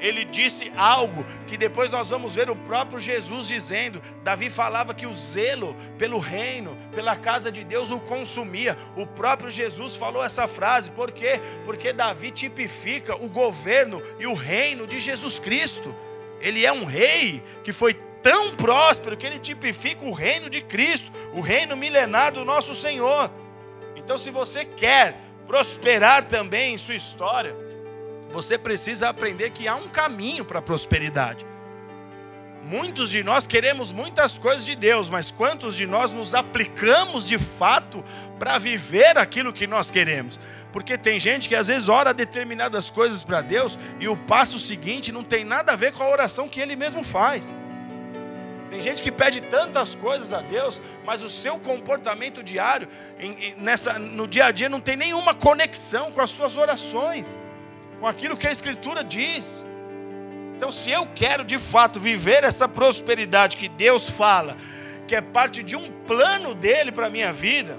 ele 0.00 0.24
disse 0.24 0.72
algo 0.76 1.24
que 1.46 1.56
depois 1.56 1.90
nós 1.90 2.10
vamos 2.10 2.34
ver 2.34 2.48
o 2.48 2.56
próprio 2.56 2.98
Jesus 2.98 3.48
dizendo. 3.48 4.00
Davi 4.24 4.48
falava 4.48 4.94
que 4.94 5.06
o 5.06 5.12
zelo 5.12 5.76
pelo 5.98 6.18
reino, 6.18 6.76
pela 6.94 7.16
casa 7.16 7.52
de 7.52 7.62
Deus 7.62 7.90
o 7.90 8.00
consumia. 8.00 8.76
O 8.96 9.06
próprio 9.06 9.50
Jesus 9.50 9.96
falou 9.96 10.24
essa 10.24 10.48
frase, 10.48 10.90
por 10.90 11.12
quê? 11.12 11.40
Porque 11.64 11.92
Davi 11.92 12.30
tipifica 12.30 13.14
o 13.14 13.28
governo 13.28 14.02
e 14.18 14.26
o 14.26 14.34
reino 14.34 14.86
de 14.86 14.98
Jesus 14.98 15.38
Cristo. 15.38 15.94
Ele 16.40 16.64
é 16.64 16.72
um 16.72 16.84
rei 16.84 17.42
que 17.62 17.72
foi 17.72 17.92
tão 18.22 18.54
próspero 18.56 19.16
que 19.16 19.26
ele 19.26 19.38
tipifica 19.38 20.04
o 20.04 20.12
reino 20.12 20.48
de 20.48 20.62
Cristo, 20.62 21.12
o 21.34 21.40
reino 21.40 21.76
milenar 21.76 22.32
do 22.32 22.44
nosso 22.44 22.74
Senhor. 22.74 23.30
Então, 23.96 24.16
se 24.16 24.30
você 24.30 24.64
quer 24.64 25.18
prosperar 25.46 26.24
também 26.24 26.74
em 26.74 26.78
sua 26.78 26.94
história, 26.94 27.54
você 28.30 28.56
precisa 28.56 29.08
aprender 29.08 29.50
que 29.50 29.66
há 29.66 29.74
um 29.74 29.88
caminho 29.88 30.44
para 30.44 30.60
a 30.60 30.62
prosperidade. 30.62 31.44
Muitos 32.62 33.10
de 33.10 33.24
nós 33.24 33.46
queremos 33.46 33.90
muitas 33.90 34.38
coisas 34.38 34.64
de 34.64 34.76
Deus, 34.76 35.08
mas 35.08 35.30
quantos 35.30 35.74
de 35.74 35.86
nós 35.86 36.12
nos 36.12 36.34
aplicamos 36.34 37.26
de 37.26 37.38
fato 37.38 38.04
para 38.38 38.58
viver 38.58 39.18
aquilo 39.18 39.52
que 39.52 39.66
nós 39.66 39.90
queremos? 39.90 40.38
Porque 40.70 40.96
tem 40.96 41.18
gente 41.18 41.48
que 41.48 41.56
às 41.56 41.66
vezes 41.66 41.88
ora 41.88 42.14
determinadas 42.14 42.88
coisas 42.88 43.24
para 43.24 43.40
Deus 43.40 43.78
e 43.98 44.06
o 44.06 44.16
passo 44.16 44.58
seguinte 44.58 45.10
não 45.10 45.24
tem 45.24 45.44
nada 45.44 45.72
a 45.72 45.76
ver 45.76 45.92
com 45.92 46.02
a 46.04 46.08
oração 46.08 46.48
que 46.48 46.60
ele 46.60 46.76
mesmo 46.76 47.02
faz. 47.02 47.52
Tem 48.70 48.80
gente 48.80 49.02
que 49.02 49.10
pede 49.10 49.40
tantas 49.40 49.96
coisas 49.96 50.32
a 50.32 50.40
Deus, 50.40 50.80
mas 51.04 51.24
o 51.24 51.30
seu 51.30 51.58
comportamento 51.58 52.40
diário, 52.40 52.86
nessa, 53.56 53.98
no 53.98 54.28
dia 54.28 54.44
a 54.44 54.50
dia, 54.52 54.68
não 54.68 54.80
tem 54.80 54.96
nenhuma 54.96 55.34
conexão 55.34 56.12
com 56.12 56.20
as 56.20 56.30
suas 56.30 56.56
orações 56.56 57.36
com 58.00 58.06
aquilo 58.06 58.36
que 58.36 58.46
a 58.46 58.50
Escritura 58.50 59.04
diz. 59.04 59.64
Então, 60.56 60.72
se 60.72 60.90
eu 60.90 61.06
quero 61.14 61.44
de 61.44 61.58
fato 61.58 62.00
viver 62.00 62.42
essa 62.42 62.66
prosperidade 62.66 63.56
que 63.56 63.68
Deus 63.68 64.08
fala, 64.08 64.56
que 65.06 65.14
é 65.14 65.20
parte 65.20 65.62
de 65.62 65.76
um 65.76 65.90
plano 66.06 66.54
dele 66.54 66.90
para 66.90 67.06
a 67.06 67.10
minha 67.10 67.32
vida, 67.32 67.78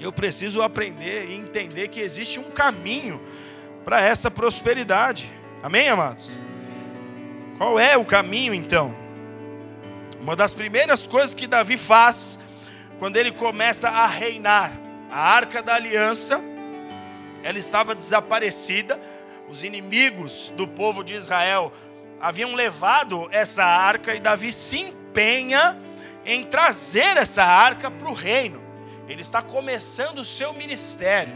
eu 0.00 0.12
preciso 0.12 0.60
aprender 0.60 1.28
e 1.28 1.34
entender 1.34 1.88
que 1.88 2.00
existe 2.00 2.38
um 2.38 2.50
caminho 2.50 3.20
para 3.84 4.00
essa 4.00 4.30
prosperidade. 4.30 5.32
Amém, 5.62 5.88
amados? 5.88 6.36
Qual 7.56 7.78
é 7.78 7.96
o 7.96 8.04
caminho 8.04 8.54
então? 8.54 8.94
Uma 10.20 10.36
das 10.36 10.52
primeiras 10.52 11.06
coisas 11.06 11.32
que 11.32 11.46
Davi 11.46 11.76
faz 11.76 12.38
quando 12.98 13.16
ele 13.16 13.30
começa 13.30 13.88
a 13.88 14.06
reinar, 14.06 14.72
a 15.10 15.20
arca 15.20 15.62
da 15.62 15.74
aliança, 15.74 16.40
ela 17.42 17.58
estava 17.58 17.94
desaparecida 17.94 19.00
os 19.48 19.64
inimigos 19.64 20.52
do 20.56 20.68
povo 20.68 21.02
de 21.02 21.14
Israel 21.14 21.72
haviam 22.20 22.54
levado 22.54 23.28
essa 23.30 23.64
arca 23.64 24.14
e 24.14 24.20
Davi 24.20 24.52
se 24.52 24.78
empenha 24.78 25.78
em 26.24 26.42
trazer 26.42 27.16
essa 27.16 27.42
arca 27.44 27.90
para 27.90 28.08
o 28.08 28.12
reino. 28.12 28.62
Ele 29.08 29.22
está 29.22 29.40
começando 29.40 30.18
o 30.18 30.24
seu 30.24 30.52
ministério. 30.52 31.34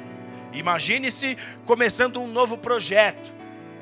Imagine-se 0.52 1.38
começando 1.64 2.20
um 2.20 2.26
novo 2.26 2.58
projeto. 2.58 3.32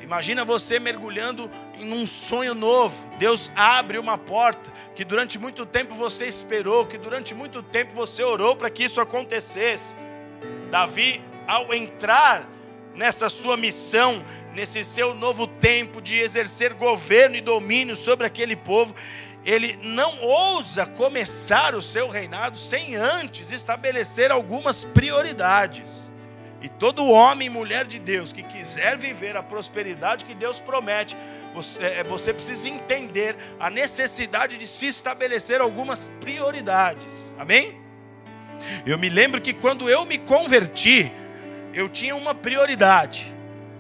Imagina 0.01 0.45
você 0.45 0.79
mergulhando 0.79 1.51
em 1.79 1.93
um 1.93 2.07
sonho 2.07 2.55
novo. 2.55 2.97
Deus 3.19 3.51
abre 3.57 3.99
uma 3.99 4.17
porta 4.17 4.71
que 4.95 5.05
durante 5.05 5.39
muito 5.39 5.67
tempo 5.67 5.95
você 5.95 6.27
esperou, 6.27 6.87
que 6.87 6.99
durante 6.99 7.35
muito 7.35 7.63
tempo 7.63 7.95
você 7.95 8.23
orou 8.23 8.55
para 8.55 8.71
que 8.71 8.85
isso 8.85 9.01
acontecesse. 9.01 9.97
Davi, 10.71 11.21
ao 11.49 11.75
entrar 11.75 12.49
nessa 12.95 13.29
sua 13.29 13.57
missão, 13.57 14.25
nesse 14.55 14.85
seu 14.85 15.15
novo 15.15 15.47
tempo 15.47 16.01
de 16.01 16.19
exercer 16.19 16.75
governo 16.75 17.37
e 17.37 17.41
domínio 17.41 17.97
sobre 17.97 18.27
aquele 18.27 18.57
povo, 18.57 18.95
ele 19.45 19.79
não 19.83 20.21
ousa 20.23 20.87
começar 20.87 21.75
o 21.75 21.81
seu 21.81 22.09
reinado 22.09 22.59
sem 22.59 22.97
antes 22.97 23.51
estabelecer 23.51 24.31
algumas 24.31 24.85
prioridades. 24.85 26.13
E 26.63 26.69
todo 26.69 27.09
homem 27.09 27.47
e 27.47 27.51
mulher 27.51 27.87
de 27.87 27.99
Deus 27.99 28.35
que 28.35 28.43
quiser 28.43 28.99
viver 28.99 29.35
a 29.35 29.43
prosperidade 29.43 30.27
que 30.27 30.35
Deus 30.35 30.61
promete, 30.61 31.17
você, 31.55 31.83
é, 31.83 32.05
você 32.05 32.35
precisa 32.35 32.69
entender 32.69 33.35
a 33.59 33.71
necessidade 33.71 34.59
de 34.59 34.69
se 34.69 34.87
estabelecer 34.87 35.61
algumas 35.61 36.13
prioridades. 36.21 37.35
Amém? 37.39 37.81
Eu 38.85 38.99
me 38.99 39.09
lembro 39.09 39.41
que 39.41 39.55
quando 39.55 39.89
eu 39.89 40.05
me 40.05 40.19
converti, 40.19 41.11
eu 41.73 41.89
tinha 41.89 42.15
uma 42.15 42.35
prioridade. 42.35 43.33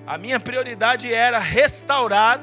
A 0.06 0.18
minha 0.18 0.40
prioridade 0.40 1.12
era 1.12 1.38
restaurar 1.38 2.40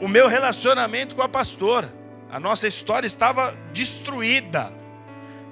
o 0.00 0.08
meu 0.08 0.28
relacionamento 0.28 1.14
com 1.14 1.22
a 1.22 1.28
pastora. 1.28 1.92
A 2.30 2.40
nossa 2.40 2.66
história 2.66 3.06
estava 3.06 3.54
destruída. 3.72 4.72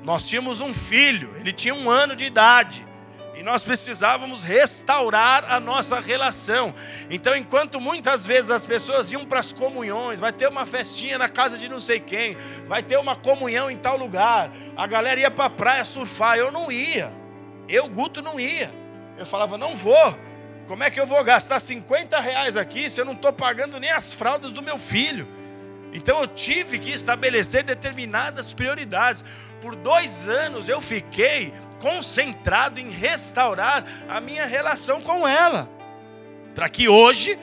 Nós 0.02 0.28
tínhamos 0.28 0.60
um 0.60 0.74
filho, 0.74 1.34
ele 1.38 1.52
tinha 1.52 1.74
um 1.74 1.88
ano 1.88 2.16
de 2.16 2.24
idade. 2.24 2.86
E 3.34 3.42
nós 3.42 3.64
precisávamos 3.64 4.44
restaurar 4.44 5.44
a 5.52 5.58
nossa 5.58 6.00
relação. 6.00 6.74
Então, 7.08 7.34
enquanto 7.34 7.80
muitas 7.80 8.26
vezes 8.26 8.50
as 8.50 8.66
pessoas 8.66 9.10
iam 9.10 9.24
para 9.24 9.40
as 9.40 9.52
comunhões, 9.52 10.20
vai 10.20 10.32
ter 10.32 10.48
uma 10.48 10.66
festinha 10.66 11.18
na 11.18 11.28
casa 11.28 11.56
de 11.56 11.68
não 11.68 11.80
sei 11.80 11.98
quem, 11.98 12.36
vai 12.68 12.82
ter 12.82 12.98
uma 12.98 13.16
comunhão 13.16 13.70
em 13.70 13.76
tal 13.76 13.96
lugar, 13.96 14.50
a 14.76 14.86
galera 14.86 15.20
ia 15.20 15.30
para 15.30 15.46
a 15.46 15.50
praia 15.50 15.84
surfar, 15.84 16.36
eu 16.36 16.52
não 16.52 16.70
ia. 16.70 17.12
Eu, 17.68 17.88
Guto, 17.88 18.20
não 18.20 18.38
ia. 18.38 18.81
Eu 19.22 19.26
falava, 19.26 19.56
não 19.56 19.76
vou. 19.76 20.18
Como 20.66 20.82
é 20.82 20.90
que 20.90 20.98
eu 20.98 21.06
vou 21.06 21.22
gastar 21.22 21.60
50 21.60 22.18
reais 22.18 22.56
aqui 22.56 22.90
se 22.90 23.00
eu 23.00 23.04
não 23.04 23.12
estou 23.12 23.32
pagando 23.32 23.78
nem 23.78 23.90
as 23.90 24.12
fraldas 24.12 24.52
do 24.52 24.60
meu 24.60 24.76
filho? 24.76 25.28
Então 25.92 26.20
eu 26.20 26.26
tive 26.26 26.78
que 26.78 26.90
estabelecer 26.90 27.62
determinadas 27.62 28.52
prioridades. 28.52 29.24
Por 29.60 29.76
dois 29.76 30.28
anos 30.28 30.68
eu 30.68 30.80
fiquei 30.80 31.54
concentrado 31.78 32.80
em 32.80 32.90
restaurar 32.90 33.84
a 34.08 34.20
minha 34.20 34.44
relação 34.44 35.00
com 35.00 35.26
ela, 35.26 35.68
para 36.52 36.68
que 36.68 36.88
hoje, 36.88 37.38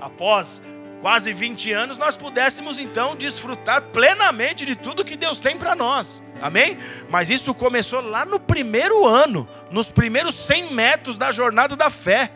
após 0.00 0.62
quase 1.02 1.32
20 1.32 1.72
anos, 1.72 1.98
nós 1.98 2.16
pudéssemos 2.16 2.78
então 2.78 3.16
desfrutar 3.16 3.82
plenamente 3.92 4.64
de 4.64 4.76
tudo 4.76 5.04
que 5.04 5.16
Deus 5.16 5.40
tem 5.40 5.58
para 5.58 5.74
nós. 5.74 6.22
Amém? 6.40 6.78
Mas 7.10 7.28
isso 7.28 7.52
começou 7.52 8.00
lá 8.00 8.24
no 8.24 8.38
primeiro 8.38 9.04
ano, 9.04 9.46
nos 9.68 9.90
primeiros 9.90 10.36
100 10.36 10.72
metros 10.72 11.16
da 11.16 11.32
jornada 11.32 11.74
da 11.74 11.90
fé. 11.90 12.30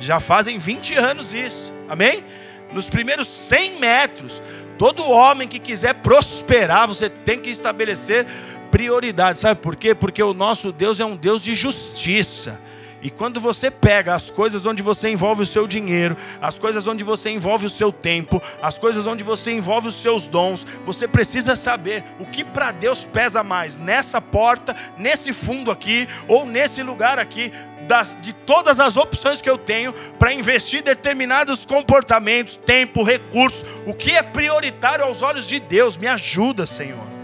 Já 0.00 0.18
fazem 0.18 0.58
20 0.58 0.96
anos 0.96 1.32
isso. 1.32 1.72
Amém? 1.88 2.24
Nos 2.72 2.88
primeiros 2.88 3.28
100 3.28 3.78
metros, 3.78 4.42
todo 4.76 5.08
homem 5.08 5.46
que 5.46 5.60
quiser 5.60 5.94
prosperar, 5.94 6.88
você 6.88 7.08
tem 7.08 7.38
que 7.38 7.50
estabelecer 7.50 8.26
prioridade. 8.72 9.38
Sabe 9.38 9.60
por 9.60 9.76
quê? 9.76 9.94
Porque 9.94 10.22
o 10.22 10.34
nosso 10.34 10.72
Deus 10.72 10.98
é 10.98 11.04
um 11.04 11.16
Deus 11.16 11.40
de 11.40 11.54
justiça. 11.54 12.60
E 13.06 13.10
quando 13.10 13.40
você 13.40 13.70
pega 13.70 14.16
as 14.16 14.32
coisas 14.32 14.66
onde 14.66 14.82
você 14.82 15.08
envolve 15.08 15.40
o 15.40 15.46
seu 15.46 15.68
dinheiro, 15.68 16.16
as 16.42 16.58
coisas 16.58 16.88
onde 16.88 17.04
você 17.04 17.30
envolve 17.30 17.64
o 17.64 17.70
seu 17.70 17.92
tempo, 17.92 18.42
as 18.60 18.80
coisas 18.80 19.06
onde 19.06 19.22
você 19.22 19.52
envolve 19.52 19.86
os 19.86 19.94
seus 19.94 20.26
dons, 20.26 20.66
você 20.84 21.06
precisa 21.06 21.54
saber 21.54 22.02
o 22.18 22.26
que 22.26 22.44
para 22.44 22.72
Deus 22.72 23.04
pesa 23.06 23.44
mais, 23.44 23.78
nessa 23.78 24.20
porta, 24.20 24.74
nesse 24.98 25.32
fundo 25.32 25.70
aqui 25.70 26.08
ou 26.26 26.44
nesse 26.44 26.82
lugar 26.82 27.16
aqui, 27.16 27.52
das, 27.86 28.16
de 28.20 28.32
todas 28.32 28.80
as 28.80 28.96
opções 28.96 29.40
que 29.40 29.48
eu 29.48 29.56
tenho 29.56 29.92
para 30.18 30.32
investir 30.32 30.82
determinados 30.82 31.64
comportamentos, 31.64 32.56
tempo, 32.56 33.04
recursos, 33.04 33.64
o 33.86 33.94
que 33.94 34.16
é 34.16 34.22
prioritário 34.24 35.04
aos 35.04 35.22
olhos 35.22 35.46
de 35.46 35.60
Deus, 35.60 35.96
me 35.96 36.08
ajuda, 36.08 36.66
Senhor. 36.66 37.15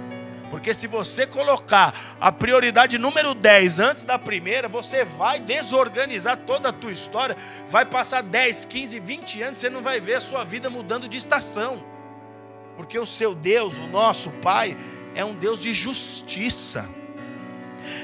Porque 0.63 0.75
se 0.75 0.87
você 0.87 1.27
colocar 1.27 1.93
a 2.21 2.31
prioridade 2.31 2.97
número 2.97 3.35
10 3.35 3.81
antes 3.81 4.05
da 4.05 4.17
primeira, 4.17 4.69
você 4.69 5.05
vai 5.05 5.41
desorganizar 5.41 6.37
toda 6.37 6.69
a 6.69 6.73
tua 6.73 6.93
história, 6.93 7.37
vai 7.69 7.85
passar 7.85 8.23
10, 8.23 8.67
15, 8.67 9.01
20 9.01 9.43
anos, 9.43 9.59
você 9.59 9.69
não 9.69 9.83
vai 9.83 9.99
ver 9.99 10.15
a 10.15 10.21
sua 10.21 10.45
vida 10.45 10.71
mudando 10.71 11.09
de 11.09 11.17
estação. 11.17 11.85
Porque 12.77 12.97
o 12.97 13.05
seu 13.05 13.35
Deus, 13.35 13.77
o 13.77 13.89
nosso 13.89 14.31
Pai, 14.31 14.77
é 15.17 15.25
um 15.25 15.35
Deus 15.35 15.59
de 15.59 15.75
justiça. 15.75 16.89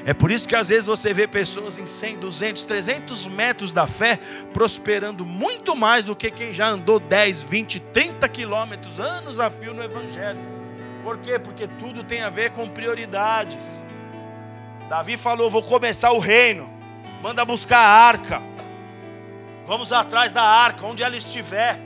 É 0.05 0.13
por 0.13 0.33
isso 0.33 0.49
que 0.49 0.57
às 0.57 0.69
vezes 0.69 0.87
você 0.87 1.15
vê 1.15 1.29
pessoas 1.29 1.79
em 1.79 1.87
100, 1.87 2.19
200, 2.19 2.65
300 2.65 3.27
metros 3.29 3.71
da 3.71 3.87
fé 3.87 4.19
prosperando 4.53 5.25
muito 5.25 5.77
mais 5.77 6.05
do 6.05 6.17
que 6.17 6.29
quem 6.29 6.53
já 6.53 6.67
andou 6.67 6.99
10, 6.99 7.45
20, 7.45 7.79
30 7.79 8.29
quilômetros, 8.29 8.99
anos 8.99 9.39
a 9.39 9.49
fio 9.49 9.73
no 9.73 9.81
Evangelho. 9.81 10.58
Por 11.03 11.19
quê? 11.19 11.39
Porque 11.39 11.67
tudo 11.67 12.03
tem 12.03 12.23
a 12.23 12.31
ver 12.31 12.51
com 12.51 12.69
prioridades. 12.69 13.85
Davi 14.89 15.17
falou: 15.17 15.51
Vou 15.51 15.63
começar 15.63 16.13
o 16.13 16.19
reino, 16.19 16.69
manda 17.23 17.45
buscar 17.45 17.79
a 17.79 18.07
arca. 18.07 18.43
Vamos 19.67 19.93
atrás 19.93 20.33
da 20.33 20.43
arca, 20.43 20.87
onde 20.87 21.03
ela 21.03 21.17
estiver, 21.17 21.79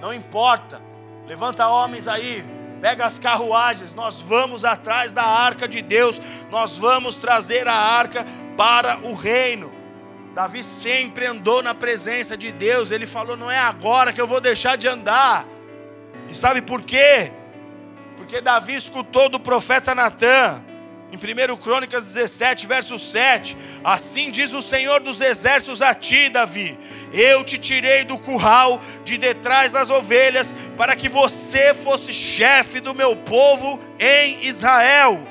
não 0.00 0.12
importa. 0.12 0.82
Levanta 1.26 1.68
homens 1.68 2.08
aí, 2.08 2.44
pega 2.80 3.06
as 3.06 3.18
carruagens, 3.18 3.92
nós 3.92 4.20
vamos 4.20 4.64
atrás 4.64 5.12
da 5.12 5.22
arca 5.22 5.68
de 5.68 5.80
Deus, 5.80 6.20
nós 6.50 6.76
vamos 6.76 7.18
trazer 7.18 7.68
a 7.68 7.74
arca 7.74 8.26
para 8.56 8.98
o 9.06 9.14
reino. 9.14 9.70
Davi 10.34 10.62
sempre 10.62 11.26
andou 11.26 11.62
na 11.62 11.74
presença 11.74 12.36
de 12.36 12.50
Deus, 12.50 12.90
ele 12.90 13.06
falou: 13.06 13.36
Não 13.36 13.50
é 13.50 13.58
agora 13.58 14.12
que 14.12 14.20
eu 14.20 14.26
vou 14.26 14.40
deixar 14.40 14.76
de 14.76 14.88
andar. 14.88 15.46
E 16.28 16.34
sabe 16.34 16.62
por 16.62 16.82
quê? 16.82 17.32
Porque 18.30 18.40
Davi 18.40 18.76
escutou 18.76 19.28
do 19.28 19.40
profeta 19.40 19.92
Natã, 19.92 20.62
em 21.10 21.16
1 21.16 21.56
Crônicas 21.56 22.04
17, 22.04 22.64
verso 22.64 22.96
7: 22.96 23.56
Assim 23.82 24.30
diz 24.30 24.52
o 24.52 24.62
Senhor 24.62 25.00
dos 25.00 25.20
exércitos 25.20 25.82
a 25.82 25.92
ti, 25.94 26.28
Davi: 26.28 26.78
Eu 27.12 27.42
te 27.42 27.58
tirei 27.58 28.04
do 28.04 28.16
curral 28.16 28.80
de 29.04 29.18
detrás 29.18 29.72
das 29.72 29.90
ovelhas, 29.90 30.54
para 30.76 30.94
que 30.94 31.08
você 31.08 31.74
fosse 31.74 32.14
chefe 32.14 32.78
do 32.78 32.94
meu 32.94 33.16
povo 33.16 33.80
em 33.98 34.46
Israel. 34.46 35.26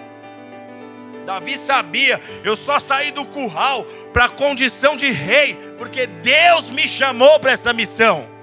Davi 1.26 1.58
sabia, 1.58 2.20
eu 2.44 2.54
só 2.54 2.80
saí 2.80 3.12
do 3.12 3.24
curral 3.24 3.86
para 4.12 4.26
a 4.26 4.30
condição 4.30 4.98
de 4.98 5.10
rei, 5.10 5.56
porque 5.78 6.06
Deus 6.06 6.70
me 6.70 6.86
chamou 6.86 7.40
para 7.40 7.54
essa 7.54 7.72
missão. 7.72 8.39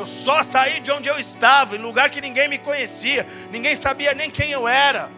Eu 0.00 0.06
só 0.06 0.42
saí 0.42 0.80
de 0.80 0.90
onde 0.90 1.10
eu 1.10 1.18
estava, 1.18 1.76
em 1.76 1.78
lugar 1.78 2.08
que 2.08 2.22
ninguém 2.22 2.48
me 2.48 2.56
conhecia, 2.56 3.26
ninguém 3.50 3.76
sabia 3.76 4.14
nem 4.14 4.30
quem 4.30 4.50
eu 4.50 4.66
era, 4.66 5.10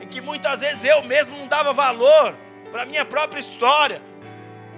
em 0.00 0.06
que 0.06 0.18
muitas 0.18 0.62
vezes 0.62 0.82
eu 0.82 1.04
mesmo 1.04 1.36
não 1.36 1.46
dava 1.46 1.74
valor 1.74 2.34
para 2.72 2.84
a 2.84 2.86
minha 2.86 3.04
própria 3.04 3.38
história, 3.38 4.00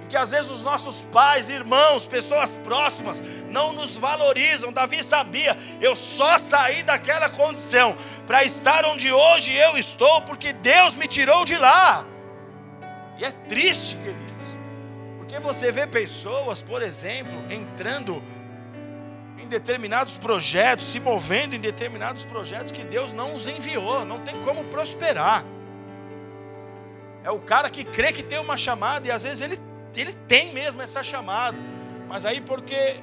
em 0.02 0.08
que 0.08 0.16
às 0.16 0.32
vezes 0.32 0.50
os 0.50 0.64
nossos 0.64 1.04
pais, 1.12 1.48
irmãos, 1.48 2.08
pessoas 2.08 2.56
próximas 2.56 3.22
não 3.48 3.72
nos 3.72 3.96
valorizam. 3.96 4.72
Davi 4.72 5.00
sabia, 5.00 5.56
eu 5.80 5.94
só 5.94 6.36
saí 6.36 6.82
daquela 6.82 7.28
condição 7.28 7.96
para 8.26 8.42
estar 8.42 8.84
onde 8.84 9.12
hoje 9.12 9.54
eu 9.54 9.78
estou, 9.78 10.22
porque 10.22 10.52
Deus 10.52 10.96
me 10.96 11.06
tirou 11.06 11.44
de 11.44 11.56
lá. 11.56 12.04
E 13.16 13.24
é 13.24 13.30
triste, 13.30 13.94
queridos, 13.94 14.58
porque 15.18 15.38
você 15.38 15.70
vê 15.70 15.86
pessoas, 15.86 16.60
por 16.60 16.82
exemplo, 16.82 17.44
entrando 17.48 18.20
determinados 19.50 20.16
projetos, 20.16 20.86
se 20.86 20.98
movendo 20.98 21.54
em 21.54 21.60
determinados 21.60 22.24
projetos 22.24 22.72
que 22.72 22.84
Deus 22.84 23.12
não 23.12 23.34
os 23.34 23.46
enviou, 23.46 24.04
não 24.06 24.20
tem 24.20 24.40
como 24.40 24.64
prosperar. 24.64 25.44
É 27.22 27.30
o 27.30 27.38
cara 27.38 27.68
que 27.68 27.84
crê 27.84 28.12
que 28.12 28.22
tem 28.22 28.38
uma 28.38 28.56
chamada 28.56 29.06
e 29.06 29.10
às 29.10 29.24
vezes 29.24 29.42
ele, 29.42 29.58
ele 29.94 30.14
tem 30.26 30.54
mesmo 30.54 30.80
essa 30.80 31.02
chamada, 31.02 31.58
mas 32.08 32.24
aí 32.24 32.40
porque 32.40 32.98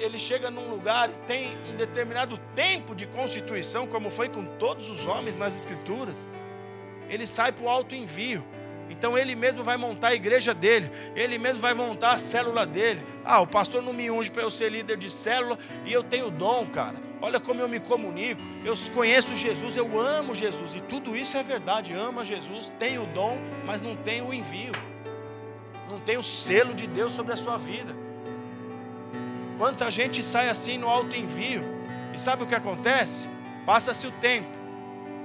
ele 0.00 0.18
chega 0.18 0.50
num 0.50 0.70
lugar 0.70 1.10
e 1.10 1.12
tem 1.26 1.58
um 1.68 1.76
determinado 1.76 2.38
tempo 2.54 2.94
de 2.94 3.06
constituição, 3.06 3.86
como 3.86 4.08
foi 4.08 4.30
com 4.30 4.44
todos 4.44 4.88
os 4.88 5.06
homens 5.06 5.36
nas 5.36 5.54
Escrituras, 5.54 6.26
ele 7.10 7.26
sai 7.26 7.52
para 7.52 7.64
o 7.64 7.68
alto 7.68 7.94
envio. 7.94 8.42
Então 8.90 9.16
ele 9.16 9.36
mesmo 9.36 9.62
vai 9.62 9.76
montar 9.76 10.08
a 10.08 10.14
igreja 10.14 10.52
dele, 10.52 10.90
ele 11.14 11.38
mesmo 11.38 11.60
vai 11.60 11.72
montar 11.72 12.12
a 12.12 12.18
célula 12.18 12.66
dele. 12.66 13.00
Ah, 13.24 13.40
o 13.40 13.46
pastor 13.46 13.80
não 13.80 13.92
me 13.92 14.10
unge 14.10 14.30
para 14.30 14.42
eu 14.42 14.50
ser 14.50 14.70
líder 14.70 14.96
de 14.96 15.08
célula 15.08 15.56
e 15.86 15.92
eu 15.92 16.02
tenho 16.02 16.28
dom, 16.28 16.66
cara. 16.66 16.96
Olha 17.22 17.38
como 17.38 17.60
eu 17.60 17.68
me 17.68 17.78
comunico. 17.78 18.40
Eu 18.64 18.74
conheço 18.92 19.36
Jesus, 19.36 19.76
eu 19.76 19.98
amo 19.98 20.34
Jesus 20.34 20.74
e 20.74 20.80
tudo 20.80 21.16
isso 21.16 21.36
é 21.36 21.42
verdade. 21.42 21.92
Ama 21.92 22.24
Jesus, 22.24 22.72
tem 22.78 22.98
o 22.98 23.06
dom, 23.06 23.38
mas 23.64 23.80
não 23.80 23.94
tem 23.94 24.22
o 24.22 24.34
envio. 24.34 24.72
Não 25.88 26.00
tem 26.00 26.18
o 26.18 26.22
selo 26.22 26.74
de 26.74 26.86
Deus 26.86 27.12
sobre 27.12 27.32
a 27.32 27.36
sua 27.36 27.58
vida. 27.58 27.94
Quanta 29.56 29.90
gente 29.90 30.22
sai 30.22 30.48
assim 30.48 30.78
no 30.78 30.88
alto 30.88 31.16
envio. 31.16 31.62
E 32.12 32.18
sabe 32.18 32.42
o 32.42 32.46
que 32.46 32.54
acontece? 32.54 33.28
Passa-se 33.64 34.06
o 34.06 34.12
tempo. 34.12 34.48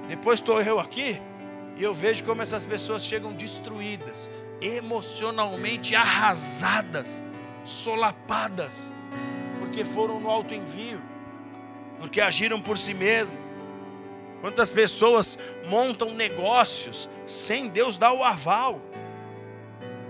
Depois 0.08 0.40
estou 0.40 0.62
eu 0.62 0.80
aqui 0.80 1.20
e 1.76 1.84
eu 1.84 1.94
vejo 1.94 2.24
como 2.24 2.42
essas 2.42 2.66
pessoas 2.66 3.06
chegam 3.06 3.34
destruídas, 3.34 4.30
emocionalmente 4.62 5.96
arrasadas, 5.96 7.24
solapadas, 7.64 8.94
porque 9.60 9.84
foram 9.84 10.20
no 10.20 10.30
alto 10.30 10.54
envio, 10.54 11.02
porque 12.00 12.22
agiram 12.22 12.62
por 12.62 12.78
si 12.78 12.94
mesmos. 12.94 13.40
Quantas 14.42 14.72
pessoas 14.72 15.40
montam 15.68 16.14
negócios 16.14 17.10
sem 17.26 17.68
Deus 17.68 17.98
dar 17.98 18.14
o 18.14 18.24
aval? 18.24 18.80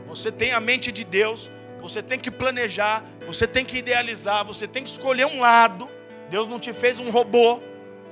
Você 0.08 0.32
tem 0.32 0.52
a 0.52 0.60
mente 0.60 0.92
de 0.92 1.04
Deus, 1.04 1.50
você 1.82 2.02
tem 2.02 2.20
que 2.20 2.30
planejar, 2.30 3.04
você 3.26 3.48
tem 3.48 3.66
que 3.66 3.78
idealizar, 3.78 4.46
você 4.46 4.68
tem 4.68 4.84
que 4.84 4.90
escolher 4.90 5.26
um 5.26 5.40
lado. 5.40 5.90
Deus 6.30 6.48
não 6.48 6.60
te 6.60 6.74
fez 6.74 7.00
um 7.00 7.10
robô. 7.10 7.62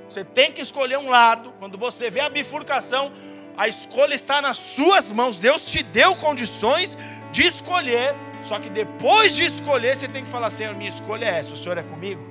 Você 0.08 0.24
tem 0.24 0.52
que 0.52 0.60
escolher 0.60 0.98
um 0.98 1.08
lado. 1.08 1.52
Quando 1.58 1.78
você 1.78 2.10
vê 2.10 2.20
a 2.20 2.28
bifurcação, 2.28 3.12
a 3.56 3.68
escolha 3.68 4.14
está 4.14 4.42
nas 4.42 4.58
suas 4.58 5.12
mãos. 5.12 5.36
Deus 5.36 5.64
te 5.64 5.82
deu 5.82 6.16
condições 6.16 6.98
de 7.32 7.46
escolher. 7.46 8.14
Só 8.42 8.58
que 8.58 8.68
depois 8.68 9.34
de 9.34 9.44
escolher, 9.44 9.96
você 9.96 10.08
tem 10.08 10.24
que 10.24 10.30
falar: 10.30 10.50
Senhor, 10.50 10.74
minha 10.74 10.90
escolha 10.90 11.24
é 11.24 11.38
essa. 11.38 11.54
O 11.54 11.56
Senhor 11.56 11.78
é 11.78 11.82
comigo? 11.82 12.22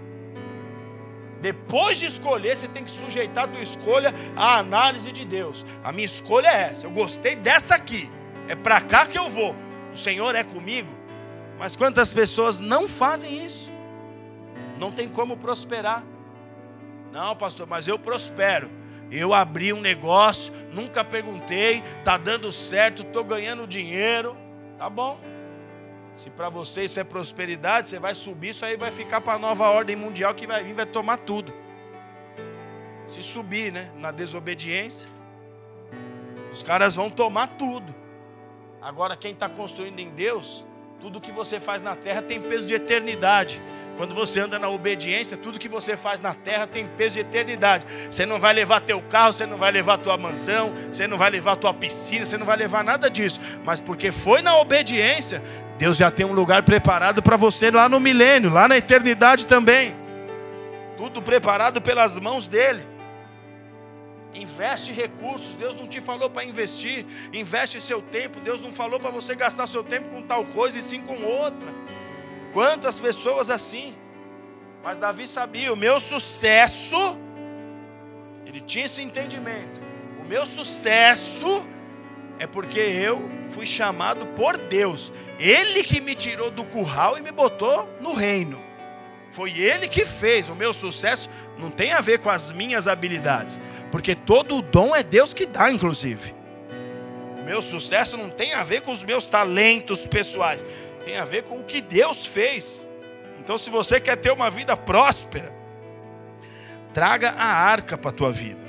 Depois 1.42 2.00
de 2.00 2.06
escolher, 2.06 2.56
você 2.56 2.68
tem 2.70 2.86
que 2.86 2.92
sujeitar 2.92 3.46
a 3.46 3.48
tua 3.48 3.62
escolha 3.62 4.14
à 4.36 4.60
análise 4.60 5.12
de 5.12 5.26
Deus. 5.26 5.66
A 5.84 5.92
minha 5.92 6.06
escolha 6.06 6.48
é 6.48 6.72
essa. 6.72 6.86
Eu 6.86 6.92
gostei 6.92 7.36
dessa 7.36 7.76
aqui. 7.76 8.10
É 8.48 8.56
para 8.56 8.80
cá 8.80 9.06
que 9.06 9.18
eu 9.18 9.30
vou. 9.30 9.56
O 9.94 9.98
Senhor 9.98 10.36
é 10.36 10.44
comigo. 10.44 10.90
Mas 11.60 11.76
quantas 11.76 12.14
pessoas 12.14 12.60
não 12.60 12.88
fazem 12.88 13.46
isso? 13.46 13.72
Não 14.80 14.92
tem 14.92 15.08
como 15.08 15.36
prosperar. 15.36 16.04
Não, 17.12 17.36
pastor, 17.36 17.68
mas 17.68 17.88
eu 17.88 18.00
prospero. 18.00 18.70
Eu 19.16 19.32
abri 19.32 19.72
um 19.72 19.80
negócio, 19.80 20.52
nunca 20.72 21.04
perguntei, 21.04 21.84
tá 22.04 22.18
dando 22.18 22.52
certo, 22.52 23.04
estou 23.04 23.24
ganhando 23.24 23.68
dinheiro. 23.68 24.36
Tá 24.76 24.90
bom. 24.90 25.20
Se 26.16 26.32
para 26.32 26.50
você 26.50 26.86
isso 26.86 27.00
é 27.00 27.04
prosperidade, 27.04 27.88
você 27.88 28.00
vai 28.00 28.16
subir, 28.16 28.50
isso 28.50 28.66
aí 28.66 28.76
vai 28.76 28.92
ficar 28.92 29.22
para 29.22 29.34
a 29.34 29.40
nova 29.40 29.70
ordem 29.70 29.96
mundial 29.96 30.34
que 30.34 30.48
vai 30.48 30.64
vir, 30.64 30.74
vai 30.74 30.88
tomar 30.88 31.18
tudo. 31.18 31.54
Se 33.08 33.22
subir, 33.22 33.72
né, 33.72 33.92
na 33.98 34.10
desobediência, 34.10 35.08
os 36.52 36.64
caras 36.64 36.96
vão 36.96 37.08
tomar 37.08 37.48
tudo. 37.48 37.94
Agora, 38.82 39.16
quem 39.16 39.34
está 39.34 39.48
construindo 39.48 40.00
em 40.00 40.10
Deus, 40.10 40.66
tudo 41.00 41.22
que 41.22 41.32
você 41.32 41.60
faz 41.60 41.84
na 41.84 41.96
terra 41.96 42.24
tem 42.24 42.42
peso 42.42 42.66
de 42.66 42.74
eternidade. 42.74 43.62
Quando 43.98 44.16
você 44.16 44.40
anda 44.40 44.58
na 44.58 44.70
obediência, 44.70 45.38
tudo 45.38 45.60
que 45.60 45.70
você 45.70 45.96
faz 45.96 46.20
na 46.20 46.34
terra 46.34 46.66
tem 46.66 46.88
peso 46.88 47.16
de 47.16 47.20
eternidade. 47.22 47.86
Você 48.10 48.26
não 48.26 48.40
vai 48.40 48.54
levar 48.54 48.82
teu 48.82 49.02
carro, 49.02 49.34
você 49.34 49.46
não 49.46 49.58
vai 49.58 49.72
levar 49.72 49.98
tua 49.98 50.18
mansão, 50.18 50.74
você 50.92 51.08
não 51.08 51.18
vai 51.18 51.30
levar 51.30 51.56
tua 51.56 51.74
piscina, 51.74 52.26
você 52.26 52.38
não 52.38 52.46
vai 52.46 52.58
levar 52.58 52.84
nada 52.84 53.10
disso. 53.10 53.40
Mas 53.64 53.80
porque 53.80 54.12
foi 54.12 54.42
na 54.42 54.58
obediência, 54.58 55.44
Deus 55.78 55.98
já 55.98 56.10
tem 56.10 56.26
um 56.26 56.34
lugar 56.34 56.64
preparado 56.64 57.22
para 57.22 57.38
você 57.38 57.70
lá 57.70 57.88
no 57.88 58.00
milênio, 58.00 58.50
lá 58.50 58.68
na 58.68 58.78
eternidade 58.78 59.46
também. 59.46 59.96
Tudo 60.98 61.22
preparado 61.22 61.80
pelas 61.80 62.18
mãos 62.20 62.48
dele. 62.48 62.94
Investe 64.34 64.92
recursos, 64.92 65.54
Deus 65.54 65.76
não 65.76 65.88
te 65.88 66.02
falou 66.02 66.30
para 66.30 66.44
investir. 66.44 67.06
Investe 67.32 67.80
seu 67.80 68.02
tempo, 68.02 68.40
Deus 68.40 68.60
não 68.60 68.74
falou 68.74 69.00
para 69.00 69.12
você 69.12 69.36
gastar 69.36 69.68
seu 69.68 69.84
tempo 69.84 70.10
com 70.10 70.24
tal 70.24 70.44
coisa 70.46 70.80
e 70.80 70.82
sim 70.82 71.02
com 71.02 71.22
outra. 71.24 71.70
Quantas 72.54 73.00
pessoas 73.00 73.50
assim? 73.50 73.96
Mas 74.84 75.00
Davi 75.00 75.26
sabia, 75.26 75.74
o 75.74 75.76
meu 75.76 76.00
sucesso, 76.00 77.18
ele 78.46 78.62
tinha 78.62 78.86
esse 78.86 79.02
entendimento. 79.02 79.82
O 80.24 80.28
meu 80.28 80.46
sucesso 80.46 81.66
é 82.38 82.46
porque 82.46 82.80
eu 82.80 83.30
fui 83.50 83.66
chamado 83.66 84.26
por 84.28 84.58
Deus. 84.58 85.12
Ele 85.40 85.84
que 85.84 86.00
me 86.00 86.14
tirou 86.14 86.52
do 86.52 86.64
curral 86.64 87.18
e 87.18 87.22
me 87.22 87.32
botou 87.32 87.90
no 88.00 88.14
reino. 88.14 88.62
Foi 89.32 89.60
ele 89.60 89.88
que 89.88 90.06
fez. 90.06 90.48
O 90.48 90.56
meu 90.56 90.74
sucesso 90.74 91.30
não 91.58 91.72
tem 91.72 91.92
a 91.92 92.02
ver 92.02 92.20
com 92.20 92.30
as 92.30 92.52
minhas 92.52 92.88
habilidades, 92.88 93.60
porque 93.92 94.14
todo 94.14 94.58
o 94.58 94.62
dom 94.62 94.96
é 94.96 95.02
Deus 95.02 95.34
que 95.34 95.48
dá, 95.48 95.72
inclusive. 95.72 96.36
O 97.40 97.44
meu 97.44 97.62
sucesso 97.62 98.16
não 98.16 98.30
tem 98.30 98.54
a 98.54 98.64
ver 98.64 98.82
com 98.82 98.92
os 98.92 99.04
meus 99.04 99.26
talentos 99.26 100.06
pessoais, 100.06 100.64
tem 101.04 101.18
a 101.18 101.26
ver 101.26 101.44
com 101.44 101.60
o 101.60 101.64
que 101.64 101.82
Deus 101.82 102.26
fez. 102.26 102.86
Então, 103.40 103.58
se 103.58 103.70
você 103.70 104.00
quer 104.00 104.16
ter 104.16 104.32
uma 104.32 104.50
vida 104.50 104.76
próspera, 104.78 105.54
traga 106.94 107.32
a 107.32 107.46
arca 107.46 107.98
para 107.98 108.10
a 108.10 108.14
tua 108.14 108.32
vida. 108.32 108.62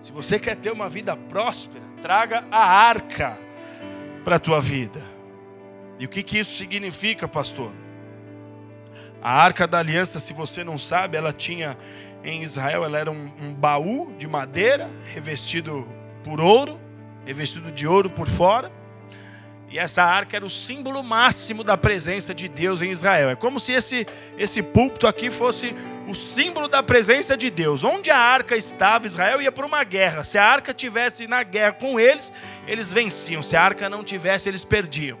Se 0.00 0.12
você 0.12 0.38
quer 0.38 0.56
ter 0.56 0.72
uma 0.72 0.88
vida 0.88 1.16
próspera, 1.16 1.84
traga 2.02 2.44
a 2.50 2.58
arca 2.58 3.38
para 4.24 4.36
a 4.36 4.38
tua 4.38 4.60
vida. 4.60 5.00
E 5.98 6.04
o 6.04 6.08
que, 6.08 6.22
que 6.22 6.38
isso 6.38 6.56
significa, 6.56 7.28
pastor? 7.28 7.72
A 9.22 9.32
arca 9.32 9.66
da 9.66 9.78
aliança, 9.78 10.18
se 10.18 10.34
você 10.34 10.64
não 10.64 10.76
sabe, 10.76 11.16
ela 11.16 11.32
tinha 11.32 11.78
em 12.22 12.42
Israel, 12.42 12.84
ela 12.84 12.98
era 12.98 13.10
um, 13.10 13.30
um 13.40 13.54
baú 13.54 14.12
de 14.18 14.26
madeira 14.26 14.90
revestido 15.12 15.86
por 16.22 16.40
ouro, 16.40 16.78
revestido 17.24 17.70
de 17.70 17.86
ouro 17.86 18.10
por 18.10 18.28
fora. 18.28 18.70
E 19.74 19.78
essa 19.80 20.04
arca 20.04 20.36
era 20.36 20.46
o 20.46 20.50
símbolo 20.50 21.02
máximo 21.02 21.64
da 21.64 21.76
presença 21.76 22.32
de 22.32 22.46
Deus 22.46 22.80
em 22.80 22.92
Israel. 22.92 23.30
É 23.30 23.34
como 23.34 23.58
se 23.58 23.72
esse, 23.72 24.06
esse 24.38 24.62
púlpito 24.62 25.04
aqui 25.04 25.32
fosse 25.32 25.74
o 26.06 26.14
símbolo 26.14 26.68
da 26.68 26.80
presença 26.80 27.36
de 27.36 27.50
Deus. 27.50 27.82
Onde 27.82 28.08
a 28.08 28.16
arca 28.16 28.56
estava, 28.56 29.04
Israel 29.04 29.42
ia 29.42 29.50
para 29.50 29.66
uma 29.66 29.82
guerra. 29.82 30.22
Se 30.22 30.38
a 30.38 30.44
arca 30.44 30.72
tivesse 30.72 31.26
na 31.26 31.42
guerra 31.42 31.72
com 31.72 31.98
eles, 31.98 32.32
eles 32.68 32.92
venciam. 32.92 33.42
Se 33.42 33.56
a 33.56 33.62
arca 33.64 33.90
não 33.90 34.04
tivesse, 34.04 34.48
eles 34.48 34.64
perdiam. 34.64 35.18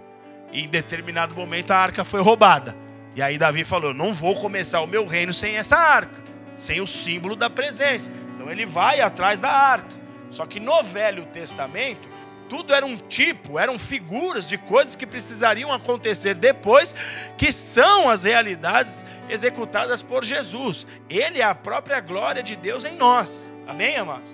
E 0.52 0.60
em 0.62 0.68
determinado 0.68 1.34
momento 1.34 1.72
a 1.72 1.76
arca 1.76 2.04
foi 2.04 2.22
roubada. 2.22 2.76
E 3.16 3.20
aí 3.20 3.36
Davi 3.36 3.64
falou: 3.64 3.92
Não 3.92 4.12
vou 4.12 4.36
começar 4.36 4.82
o 4.82 4.86
meu 4.86 5.04
reino 5.04 5.34
sem 5.34 5.56
essa 5.56 5.76
arca, 5.76 6.22
sem 6.54 6.80
o 6.80 6.86
símbolo 6.86 7.34
da 7.34 7.50
presença. 7.50 8.08
Então 8.36 8.48
ele 8.48 8.64
vai 8.64 9.00
atrás 9.00 9.40
da 9.40 9.50
arca. 9.50 9.90
Só 10.30 10.46
que 10.46 10.60
no 10.60 10.80
Velho 10.84 11.26
Testamento, 11.26 12.13
tudo 12.56 12.72
era 12.72 12.86
um 12.86 12.96
tipo, 12.96 13.58
eram 13.58 13.76
figuras 13.76 14.46
de 14.46 14.56
coisas 14.56 14.94
que 14.94 15.04
precisariam 15.04 15.72
acontecer 15.72 16.34
depois, 16.34 16.94
que 17.36 17.50
são 17.50 18.08
as 18.08 18.22
realidades 18.22 19.04
executadas 19.28 20.04
por 20.04 20.22
Jesus. 20.22 20.86
Ele 21.10 21.40
é 21.40 21.42
a 21.42 21.52
própria 21.52 21.98
glória 21.98 22.44
de 22.44 22.54
Deus 22.54 22.84
em 22.84 22.94
nós. 22.94 23.52
Amém, 23.66 23.96
amados? 23.96 24.32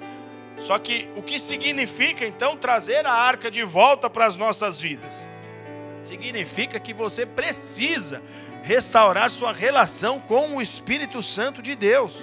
Só 0.58 0.78
que 0.78 1.08
o 1.16 1.22
que 1.22 1.38
significa 1.38 2.26
então 2.26 2.58
trazer 2.58 3.06
a 3.06 3.12
arca 3.12 3.50
de 3.50 3.62
volta 3.62 4.10
para 4.10 4.26
as 4.26 4.36
nossas 4.36 4.82
vidas? 4.82 5.26
Significa 6.02 6.78
que 6.78 6.92
você 6.92 7.24
precisa 7.24 8.22
restaurar 8.62 9.30
sua 9.30 9.50
relação 9.50 10.20
com 10.20 10.56
o 10.56 10.60
Espírito 10.60 11.22
Santo 11.22 11.62
de 11.62 11.74
Deus. 11.74 12.22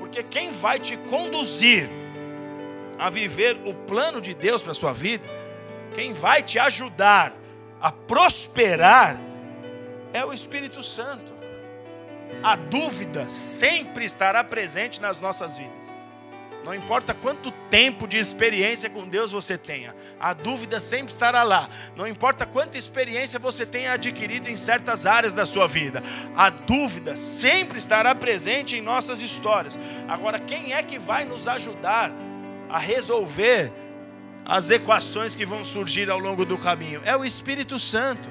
Porque 0.00 0.24
quem 0.24 0.50
vai 0.50 0.80
te 0.80 0.96
conduzir 0.96 1.88
a 2.98 3.08
viver 3.08 3.60
o 3.64 3.72
plano 3.72 4.20
de 4.20 4.34
Deus 4.34 4.62
para 4.62 4.72
a 4.72 4.74
sua 4.74 4.92
vida, 4.92 5.24
quem 5.94 6.12
vai 6.12 6.42
te 6.42 6.58
ajudar 6.58 7.32
a 7.80 7.92
prosperar 7.92 9.18
é 10.12 10.24
o 10.24 10.32
Espírito 10.32 10.82
Santo. 10.82 11.32
A 12.42 12.56
dúvida 12.56 13.28
sempre 13.28 14.04
estará 14.04 14.42
presente 14.44 15.00
nas 15.00 15.20
nossas 15.20 15.58
vidas. 15.58 15.94
Não 16.64 16.74
importa 16.74 17.14
quanto 17.14 17.50
tempo 17.70 18.06
de 18.06 18.18
experiência 18.18 18.90
com 18.90 19.08
Deus 19.08 19.32
você 19.32 19.56
tenha, 19.56 19.94
a 20.20 20.34
dúvida 20.34 20.80
sempre 20.80 21.12
estará 21.12 21.42
lá. 21.42 21.68
Não 21.96 22.06
importa 22.06 22.44
quanta 22.44 22.76
experiência 22.76 23.38
você 23.38 23.64
tenha 23.64 23.92
adquirido 23.92 24.48
em 24.48 24.56
certas 24.56 25.06
áreas 25.06 25.32
da 25.32 25.46
sua 25.46 25.66
vida, 25.66 26.02
a 26.36 26.50
dúvida 26.50 27.16
sempre 27.16 27.78
estará 27.78 28.14
presente 28.14 28.76
em 28.76 28.82
nossas 28.82 29.22
histórias. 29.22 29.78
Agora, 30.08 30.38
quem 30.38 30.74
é 30.74 30.82
que 30.82 30.98
vai 30.98 31.24
nos 31.24 31.48
ajudar 31.48 32.12
a 32.68 32.78
resolver 32.78 33.72
as 34.44 34.70
equações 34.70 35.34
que 35.34 35.44
vão 35.44 35.64
surgir 35.64 36.10
ao 36.10 36.18
longo 36.18 36.44
do 36.44 36.56
caminho? 36.56 37.00
É 37.04 37.16
o 37.16 37.24
Espírito 37.24 37.78
Santo. 37.78 38.30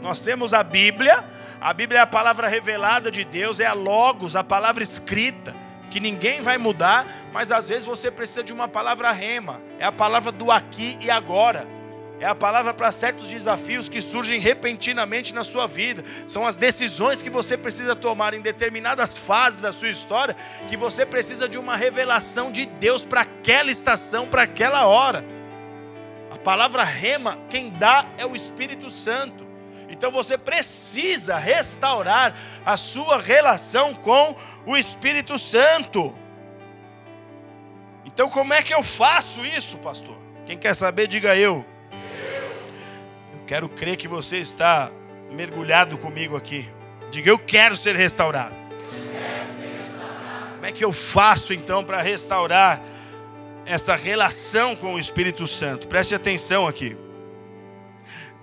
Nós 0.00 0.20
temos 0.20 0.54
a 0.54 0.62
Bíblia, 0.62 1.24
a 1.60 1.72
Bíblia 1.72 2.00
é 2.00 2.02
a 2.02 2.06
palavra 2.06 2.46
revelada 2.46 3.10
de 3.10 3.24
Deus, 3.24 3.58
é 3.60 3.66
a 3.66 3.72
Logos, 3.72 4.36
a 4.36 4.44
palavra 4.44 4.82
escrita 4.82 5.54
que 5.90 6.00
ninguém 6.00 6.40
vai 6.40 6.58
mudar, 6.58 7.06
mas 7.32 7.50
às 7.50 7.68
vezes 7.68 7.84
você 7.84 8.10
precisa 8.10 8.44
de 8.44 8.52
uma 8.52 8.68
palavra 8.68 9.10
rema, 9.10 9.60
é 9.78 9.86
a 9.86 9.92
palavra 9.92 10.30
do 10.30 10.50
aqui 10.50 10.98
e 11.00 11.10
agora. 11.10 11.66
É 12.20 12.26
a 12.26 12.34
palavra 12.34 12.74
para 12.74 12.90
certos 12.90 13.28
desafios 13.28 13.88
que 13.88 14.00
surgem 14.00 14.40
repentinamente 14.40 15.32
na 15.32 15.44
sua 15.44 15.68
vida. 15.68 16.02
São 16.26 16.44
as 16.44 16.56
decisões 16.56 17.22
que 17.22 17.30
você 17.30 17.56
precisa 17.56 17.94
tomar 17.94 18.34
em 18.34 18.40
determinadas 18.40 19.16
fases 19.16 19.60
da 19.60 19.72
sua 19.72 19.88
história, 19.88 20.36
que 20.68 20.76
você 20.76 21.06
precisa 21.06 21.48
de 21.48 21.56
uma 21.56 21.76
revelação 21.76 22.50
de 22.50 22.66
Deus 22.66 23.04
para 23.04 23.20
aquela 23.20 23.70
estação, 23.70 24.26
para 24.26 24.42
aquela 24.42 24.86
hora. 24.86 25.24
A 26.30 26.36
palavra 26.36 26.82
rema, 26.82 27.38
quem 27.48 27.70
dá 27.70 28.04
é 28.18 28.26
o 28.26 28.34
Espírito 28.34 28.90
Santo. 28.90 29.46
Então 29.88 30.10
você 30.10 30.36
precisa 30.36 31.36
restaurar 31.36 32.34
a 32.66 32.76
sua 32.76 33.18
relação 33.18 33.94
com 33.94 34.34
o 34.66 34.76
Espírito 34.76 35.38
Santo. 35.38 36.14
Então, 38.04 38.28
como 38.28 38.52
é 38.52 38.62
que 38.62 38.74
eu 38.74 38.82
faço 38.82 39.46
isso, 39.46 39.78
pastor? 39.78 40.16
Quem 40.44 40.58
quer 40.58 40.74
saber, 40.74 41.06
diga 41.06 41.36
eu. 41.36 41.64
Quero 43.48 43.66
crer 43.66 43.96
que 43.96 44.06
você 44.06 44.36
está 44.36 44.92
mergulhado 45.32 45.96
comigo 45.96 46.36
aqui. 46.36 46.68
Diga, 47.10 47.30
eu 47.30 47.38
quero 47.38 47.74
ser 47.74 47.96
restaurado. 47.96 48.54
Como 50.52 50.66
é 50.66 50.70
que 50.70 50.84
eu 50.84 50.92
faço 50.92 51.54
então 51.54 51.82
para 51.82 52.02
restaurar 52.02 52.78
essa 53.64 53.96
relação 53.96 54.76
com 54.76 54.96
o 54.96 54.98
Espírito 54.98 55.46
Santo? 55.46 55.88
Preste 55.88 56.14
atenção 56.14 56.68
aqui. 56.68 56.94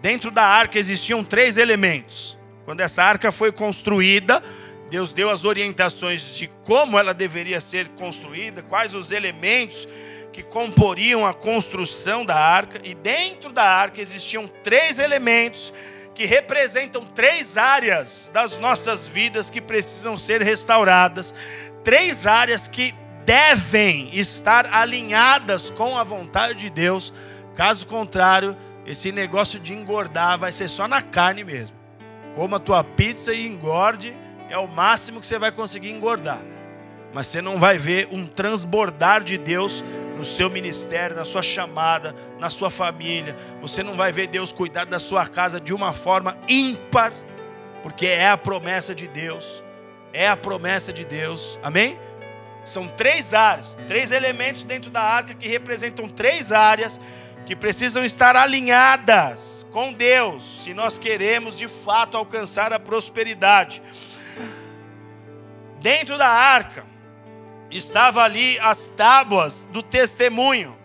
Dentro 0.02 0.32
da 0.32 0.42
arca 0.42 0.80
existiam 0.80 1.24
três 1.24 1.56
elementos. 1.58 2.36
Quando 2.66 2.82
essa 2.82 3.04
arca 3.04 3.32
foi 3.32 3.52
construída, 3.52 4.42
Deus 4.90 5.12
deu 5.12 5.30
as 5.30 5.46
orientações 5.46 6.34
de 6.34 6.48
como 6.64 6.98
ela 6.98 7.14
deveria 7.14 7.62
ser 7.62 7.90
construída, 7.90 8.64
quais 8.64 8.96
os 8.96 9.12
elementos 9.12 9.88
que 10.36 10.44
comporiam 10.44 11.26
a 11.26 11.34
construção 11.34 12.26
da 12.26 12.36
arca, 12.36 12.82
e 12.84 12.94
dentro 12.94 13.54
da 13.54 13.64
arca 13.64 14.02
existiam 14.02 14.50
três 14.62 15.00
elementos 15.00 15.74
que 16.14 16.26
representam 16.26 17.06
três 17.06 17.58
áreas 17.58 18.30
das 18.34 18.58
nossas 18.58 19.08
vidas 19.08 19.50
que 19.50 19.62
precisam 19.62 20.18
ser 20.18 20.42
restauradas, 20.42 21.34
três 21.86 22.28
áreas 22.28 22.68
que 22.68 22.94
devem 23.24 24.10
estar 24.14 24.68
alinhadas 24.74 25.70
com 25.70 25.98
a 25.98 26.04
vontade 26.04 26.56
de 26.56 26.70
Deus, 26.70 27.14
caso 27.56 27.88
contrário, 27.88 28.58
esse 28.86 29.14
negócio 29.14 29.58
de 29.58 29.72
engordar 29.72 30.38
vai 30.38 30.52
ser 30.52 30.68
só 30.68 30.86
na 30.86 31.02
carne 31.02 31.46
mesmo. 31.46 31.78
Coma 32.36 32.58
a 32.58 32.60
tua 32.60 32.84
pizza 32.84 33.34
e 33.34 33.48
engorde 33.48 34.14
é 34.50 34.58
o 34.58 34.68
máximo 34.68 35.22
que 35.22 35.28
você 35.28 35.40
vai 35.40 35.54
conseguir 35.54 35.92
engordar. 35.92 36.42
Mas 37.16 37.28
você 37.28 37.42
não 37.42 37.58
vai 37.58 37.78
ver 37.78 38.10
um 38.12 38.28
transbordar 38.28 39.24
de 39.24 39.38
Deus 39.38 39.82
no 40.18 40.26
seu 40.26 40.50
ministério, 40.50 41.16
na 41.16 41.24
sua 41.24 41.42
chamada, 41.42 42.14
na 42.38 42.50
sua 42.50 42.70
família. 42.70 43.38
Você 43.62 43.82
não 43.82 43.96
vai 43.96 44.12
ver 44.12 44.28
Deus 44.28 44.52
cuidar 44.52 44.84
da 44.84 45.00
sua 45.00 45.26
casa 45.26 45.58
de 45.58 45.74
uma 45.74 45.94
forma 45.94 46.38
ímpar, 46.46 47.14
porque 47.82 48.06
é 48.06 48.28
a 48.28 48.38
promessa 48.38 48.94
de 48.94 49.08
Deus. 49.08 49.64
É 50.12 50.28
a 50.28 50.36
promessa 50.36 50.92
de 50.92 51.06
Deus. 51.06 51.58
Amém? 51.64 51.98
São 52.66 52.86
três 52.86 53.34
áreas, 53.34 53.78
três 53.88 54.12
elementos 54.12 54.64
dentro 54.64 54.92
da 54.92 55.02
arca 55.02 55.34
que 55.34 55.48
representam 55.48 56.10
três 56.10 56.52
áreas 56.52 57.00
que 57.46 57.56
precisam 57.56 58.04
estar 58.04 58.36
alinhadas 58.36 59.66
com 59.72 59.94
Deus, 59.94 60.64
se 60.64 60.74
nós 60.74 60.98
queremos 60.98 61.56
de 61.56 61.70
fato 61.70 62.18
alcançar 62.18 62.74
a 62.74 62.80
prosperidade. 62.80 63.82
Dentro 65.80 66.18
da 66.18 66.28
arca 66.28 66.94
estava 67.72 68.24
ali 68.24 68.60
as 68.60 68.88
tábuas 68.88 69.68
do 69.72 69.82
testemunho. 69.84 70.78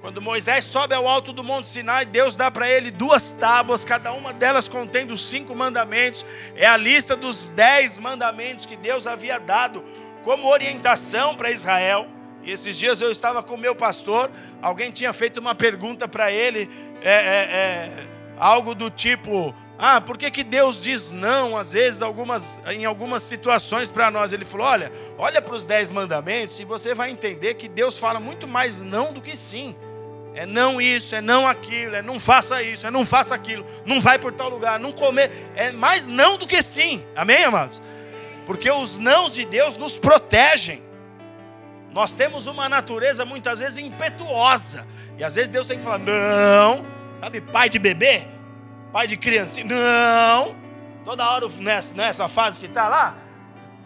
Quando 0.00 0.22
Moisés 0.22 0.64
sobe 0.64 0.94
ao 0.94 1.06
alto 1.06 1.30
do 1.30 1.44
Monte 1.44 1.68
Sinai, 1.68 2.06
Deus 2.06 2.34
dá 2.34 2.50
para 2.50 2.68
ele 2.68 2.90
duas 2.90 3.32
tábuas, 3.32 3.84
cada 3.84 4.12
uma 4.12 4.32
delas 4.32 4.66
contendo 4.66 5.12
os 5.12 5.28
cinco 5.28 5.54
mandamentos. 5.54 6.24
É 6.56 6.66
a 6.66 6.76
lista 6.76 7.14
dos 7.14 7.48
dez 7.50 7.98
mandamentos 7.98 8.64
que 8.64 8.76
Deus 8.76 9.06
havia 9.06 9.38
dado 9.38 9.84
como 10.22 10.48
orientação 10.48 11.34
para 11.34 11.50
Israel. 11.50 12.08
E 12.42 12.50
esses 12.50 12.78
dias 12.78 13.02
eu 13.02 13.10
estava 13.10 13.42
com 13.42 13.54
o 13.54 13.58
meu 13.58 13.74
pastor, 13.74 14.30
alguém 14.62 14.90
tinha 14.90 15.12
feito 15.12 15.38
uma 15.38 15.54
pergunta 15.54 16.08
para 16.08 16.32
ele, 16.32 16.70
é, 17.02 17.12
é, 17.12 17.16
é, 17.18 18.06
algo 18.38 18.74
do 18.74 18.88
tipo: 18.88 19.54
ah, 19.82 19.98
por 19.98 20.18
que, 20.18 20.30
que 20.30 20.44
Deus 20.44 20.78
diz 20.78 21.10
não, 21.10 21.56
às 21.56 21.72
vezes, 21.72 22.02
algumas, 22.02 22.60
em 22.66 22.84
algumas 22.84 23.22
situações 23.22 23.90
para 23.90 24.10
nós? 24.10 24.30
Ele 24.30 24.44
falou: 24.44 24.66
olha, 24.66 24.92
olha 25.16 25.40
para 25.40 25.54
os 25.54 25.64
dez 25.64 25.88
mandamentos 25.88 26.60
e 26.60 26.66
você 26.66 26.94
vai 26.94 27.10
entender 27.10 27.54
que 27.54 27.66
Deus 27.66 27.98
fala 27.98 28.20
muito 28.20 28.46
mais 28.46 28.78
não 28.78 29.10
do 29.10 29.22
que 29.22 29.34
sim. 29.34 29.74
É 30.34 30.44
não 30.44 30.82
isso, 30.82 31.14
é 31.14 31.22
não 31.22 31.48
aquilo, 31.48 31.96
é 31.96 32.02
não 32.02 32.20
faça 32.20 32.62
isso, 32.62 32.86
é 32.86 32.90
não 32.90 33.06
faça 33.06 33.34
aquilo, 33.34 33.64
não 33.86 34.02
vai 34.02 34.18
por 34.18 34.34
tal 34.34 34.50
lugar, 34.50 34.78
não 34.78 34.92
comer. 34.92 35.50
É 35.56 35.72
mais 35.72 36.06
não 36.06 36.36
do 36.36 36.46
que 36.46 36.62
sim. 36.62 37.02
Amém, 37.16 37.42
amados? 37.42 37.80
Porque 38.44 38.70
os 38.70 38.98
nãos 38.98 39.32
de 39.32 39.46
Deus 39.46 39.78
nos 39.78 39.96
protegem. 39.96 40.82
Nós 41.90 42.12
temos 42.12 42.46
uma 42.46 42.68
natureza 42.68 43.24
muitas 43.24 43.58
vezes 43.58 43.78
impetuosa. 43.78 44.86
E 45.16 45.24
às 45.24 45.36
vezes 45.36 45.48
Deus 45.48 45.66
tem 45.66 45.78
que 45.78 45.84
falar: 45.84 45.98
não. 45.98 46.84
Sabe, 47.18 47.40
pai 47.40 47.70
de 47.70 47.78
bebê? 47.78 48.39
Pai 48.92 49.06
de 49.06 49.16
criança. 49.16 49.62
Não, 49.64 50.54
toda 51.04 51.28
hora 51.28 51.46
nessa, 51.60 51.94
nessa 51.94 52.28
fase 52.28 52.58
que 52.58 52.66
está 52.66 52.88
lá, 52.88 53.16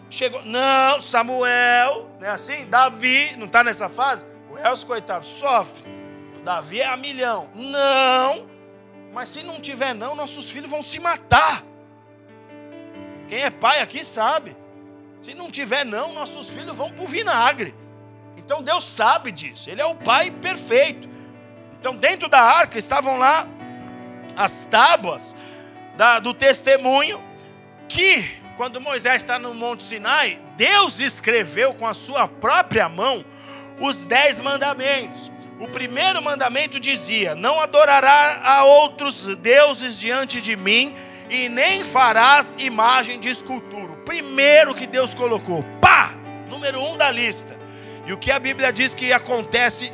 chegou, 0.09 0.43
não, 0.43 0.99
Samuel, 0.99 2.09
não 2.19 2.27
é 2.27 2.31
assim? 2.31 2.65
Davi, 2.65 3.35
não 3.37 3.45
está 3.45 3.63
nessa 3.63 3.89
fase? 3.89 4.25
O 4.49 4.57
Elcio, 4.57 4.87
coitado, 4.87 5.25
sofre. 5.25 5.83
O 6.39 6.43
Davi 6.43 6.81
é 6.81 6.87
a 6.87 6.97
milhão. 6.97 7.49
Não, 7.55 8.47
mas 9.13 9.29
se 9.29 9.43
não 9.43 9.59
tiver 9.59 9.93
não, 9.93 10.15
nossos 10.15 10.51
filhos 10.51 10.69
vão 10.69 10.81
se 10.81 10.99
matar. 10.99 11.63
Quem 13.27 13.43
é 13.43 13.49
pai 13.49 13.79
aqui 13.81 14.03
sabe. 14.05 14.55
Se 15.21 15.33
não 15.33 15.49
tiver 15.49 15.83
não, 15.83 16.13
nossos 16.13 16.49
filhos 16.49 16.75
vão 16.75 16.91
para 16.91 17.03
o 17.03 17.07
vinagre. 17.07 17.73
Então 18.37 18.61
Deus 18.61 18.85
sabe 18.87 19.31
disso. 19.31 19.69
Ele 19.69 19.81
é 19.81 19.85
o 19.85 19.95
pai 19.95 20.29
perfeito. 20.29 21.09
Então 21.79 21.95
dentro 21.95 22.29
da 22.29 22.39
arca 22.39 22.77
estavam 22.77 23.17
lá 23.17 23.47
as 24.35 24.67
tábuas 24.69 25.35
da, 25.95 26.19
do 26.19 26.33
testemunho, 26.33 27.21
que 27.87 28.43
quando 28.57 28.79
Moisés 28.79 29.17
está 29.17 29.37
no 29.37 29.53
Monte 29.53 29.83
Sinai, 29.83 30.39
Deus 30.55 30.99
escreveu 30.99 31.73
com 31.73 31.85
a 31.85 31.93
sua 31.93 32.27
própria 32.27 32.87
mão 32.87 33.25
os 33.79 34.05
dez 34.05 34.39
mandamentos. 34.39 35.31
O 35.59 35.67
primeiro 35.67 36.21
mandamento 36.21 36.79
dizia: 36.79 37.35
Não 37.35 37.59
adorará 37.59 38.41
a 38.43 38.63
outros 38.63 39.35
deuses 39.37 39.99
diante 39.99 40.41
de 40.41 40.55
mim, 40.55 40.95
e 41.29 41.49
nem 41.49 41.83
farás 41.83 42.55
imagem 42.59 43.19
de 43.19 43.29
escultura. 43.29 43.93
O 43.93 43.97
primeiro 43.97 44.75
que 44.75 44.85
Deus 44.85 45.13
colocou, 45.13 45.63
pá, 45.81 46.11
número 46.49 46.81
um 46.81 46.97
da 46.97 47.09
lista. 47.11 47.57
E 48.05 48.13
o 48.13 48.17
que 48.17 48.31
a 48.31 48.39
Bíblia 48.39 48.71
diz 48.71 48.93
que 48.93 49.11
acontece 49.11 49.91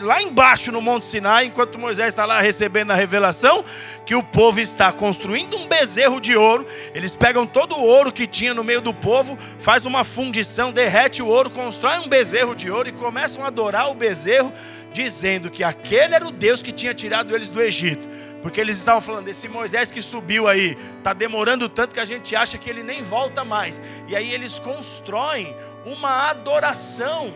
lá 0.00 0.20
embaixo 0.20 0.72
no 0.72 0.80
Monte 0.80 1.04
Sinai, 1.04 1.46
enquanto 1.46 1.78
Moisés 1.78 2.08
está 2.08 2.24
lá 2.24 2.40
recebendo 2.40 2.90
a 2.90 2.94
revelação, 2.94 3.64
que 4.04 4.14
o 4.14 4.22
povo 4.22 4.60
está 4.60 4.92
construindo 4.92 5.56
um 5.56 5.66
bezerro 5.66 6.20
de 6.20 6.36
ouro. 6.36 6.66
Eles 6.94 7.16
pegam 7.16 7.46
todo 7.46 7.76
o 7.76 7.84
ouro 7.84 8.12
que 8.12 8.26
tinha 8.26 8.52
no 8.52 8.64
meio 8.64 8.80
do 8.80 8.92
povo, 8.92 9.38
faz 9.58 9.86
uma 9.86 10.04
fundição, 10.04 10.72
derrete 10.72 11.22
o 11.22 11.28
ouro, 11.28 11.50
constrói 11.50 11.98
um 11.98 12.08
bezerro 12.08 12.54
de 12.54 12.70
ouro 12.70 12.88
e 12.88 12.92
começam 12.92 13.44
a 13.44 13.46
adorar 13.46 13.90
o 13.90 13.94
bezerro, 13.94 14.52
dizendo 14.92 15.50
que 15.50 15.62
aquele 15.62 16.14
era 16.14 16.26
o 16.26 16.32
Deus 16.32 16.62
que 16.62 16.72
tinha 16.72 16.94
tirado 16.94 17.34
eles 17.34 17.48
do 17.48 17.60
Egito. 17.60 18.08
Porque 18.42 18.60
eles 18.60 18.76
estavam 18.76 19.00
falando, 19.00 19.28
esse 19.28 19.48
Moisés 19.48 19.92
que 19.92 20.02
subiu 20.02 20.48
aí, 20.48 20.76
está 20.98 21.12
demorando 21.12 21.68
tanto 21.68 21.94
que 21.94 22.00
a 22.00 22.04
gente 22.04 22.34
acha 22.34 22.58
que 22.58 22.68
ele 22.68 22.82
nem 22.82 23.00
volta 23.00 23.44
mais. 23.44 23.80
E 24.08 24.16
aí 24.16 24.34
eles 24.34 24.58
constroem 24.58 25.56
uma 25.86 26.28
adoração, 26.28 27.32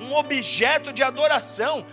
um 0.00 0.14
objeto 0.14 0.92
de 0.92 1.02
adoração. 1.02 1.86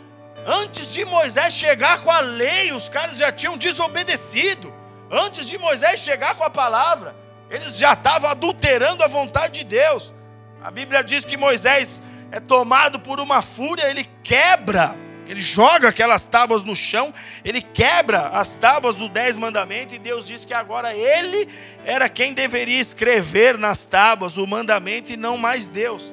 Antes 0.46 0.94
de 0.94 1.06
Moisés 1.06 1.54
chegar 1.54 2.02
com 2.02 2.12
a 2.12 2.20
lei, 2.20 2.72
os 2.72 2.88
caras 2.90 3.18
já 3.18 3.32
tinham 3.32 3.58
desobedecido. 3.58 4.74
Antes 5.10 5.48
de 5.48 5.58
Moisés 5.58 6.00
chegar 6.00 6.36
com 6.36 6.44
a 6.44 6.50
palavra, 6.50 7.16
eles 7.50 7.78
já 7.78 7.94
estavam 7.94 8.30
adulterando 8.30 9.04
a 9.04 9.08
vontade 9.08 9.60
de 9.60 9.66
Deus. 9.66 10.14
A 10.62 10.72
Bíblia 10.72 11.04
diz 11.04 11.24
que 11.24 11.38
Moisés 11.38 12.02
é 12.32 12.40
tomado 12.40 13.00
por 13.00 13.20
uma 13.20 13.42
fúria, 13.42 13.90
ele 13.90 14.10
quebra, 14.24 14.98
ele 15.28 15.42
joga 15.42 15.90
aquelas 15.90 16.26
tábuas 16.26 16.64
no 16.64 16.76
chão, 16.76 17.14
ele 17.44 17.62
quebra 17.62 18.30
as 18.30 18.56
tábuas 18.56 18.96
do 18.96 19.08
dez 19.08 19.36
mandamentos, 19.36 19.94
e 19.94 20.00
Deus 20.00 20.26
diz 20.26 20.44
que 20.44 20.54
agora 20.54 20.94
ele 20.94 21.48
era 21.86 22.10
quem 22.10 22.34
deveria 22.34 22.80
escrever 22.80 23.58
nas 23.58 23.86
tábuas 23.86 24.38
o 24.38 24.48
mandamento 24.48 25.12
e 25.12 25.18
não 25.18 25.38
mais 25.38 25.68
Deus. 25.68 26.12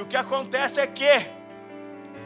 E 0.00 0.02
o 0.02 0.06
que 0.06 0.16
acontece 0.16 0.80
é 0.80 0.86
que 0.86 1.28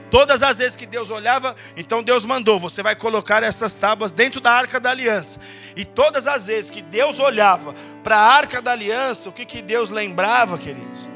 Todas 0.08 0.44
as 0.44 0.58
vezes 0.58 0.76
que 0.76 0.86
Deus 0.86 1.10
olhava, 1.10 1.56
então 1.76 2.00
Deus 2.00 2.24
mandou: 2.24 2.56
você 2.56 2.84
vai 2.84 2.94
colocar 2.94 3.42
essas 3.42 3.74
tábuas 3.74 4.12
dentro 4.12 4.40
da 4.40 4.52
arca 4.52 4.78
da 4.78 4.90
aliança. 4.90 5.40
E 5.74 5.84
todas 5.84 6.28
as 6.28 6.46
vezes 6.46 6.70
que 6.70 6.80
Deus 6.80 7.18
olhava 7.18 7.74
para 8.04 8.16
a 8.16 8.32
arca 8.36 8.62
da 8.62 8.70
aliança, 8.70 9.28
o 9.28 9.32
que, 9.32 9.44
que 9.44 9.60
Deus 9.60 9.90
lembrava, 9.90 10.56
queridos? 10.56 11.08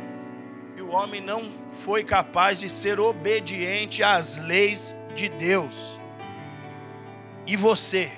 Que 0.75 0.83
o 0.83 0.89
homem 0.89 1.21
não 1.21 1.49
foi 1.71 2.03
capaz 2.03 2.59
de 2.59 2.69
ser 2.69 2.99
obediente 2.99 4.03
às 4.03 4.39
leis 4.39 4.97
de 5.15 5.29
Deus. 5.29 5.77
E 7.47 7.57
você? 7.57 8.11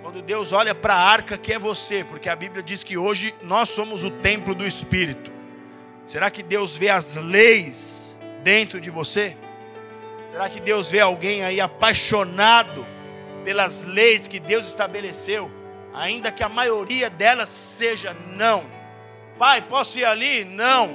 Quando 0.00 0.22
Deus 0.22 0.52
olha 0.52 0.74
para 0.74 0.94
a 0.94 1.04
arca 1.04 1.36
que 1.36 1.52
é 1.52 1.58
você, 1.58 2.02
porque 2.02 2.30
a 2.30 2.36
Bíblia 2.36 2.62
diz 2.62 2.82
que 2.82 2.96
hoje 2.96 3.34
nós 3.42 3.68
somos 3.68 4.04
o 4.04 4.10
templo 4.10 4.54
do 4.54 4.66
Espírito. 4.66 5.39
Será 6.10 6.30
que 6.30 6.42
Deus 6.42 6.76
vê 6.76 6.88
as 6.88 7.14
leis 7.14 8.18
dentro 8.42 8.80
de 8.80 8.90
você? 8.90 9.36
Será 10.28 10.48
que 10.48 10.60
Deus 10.60 10.90
vê 10.90 11.00
alguém 11.00 11.44
aí 11.44 11.60
apaixonado 11.60 12.84
pelas 13.44 13.84
leis 13.84 14.26
que 14.26 14.40
Deus 14.40 14.66
estabeleceu? 14.66 15.60
ainda 15.94 16.30
que 16.30 16.42
a 16.42 16.48
maioria 16.48 17.10
delas 17.10 17.48
seja 17.48 18.16
não. 18.36 18.64
Pai, 19.38 19.62
posso 19.62 19.98
ir 19.98 20.04
ali? 20.04 20.44
Não. 20.44 20.90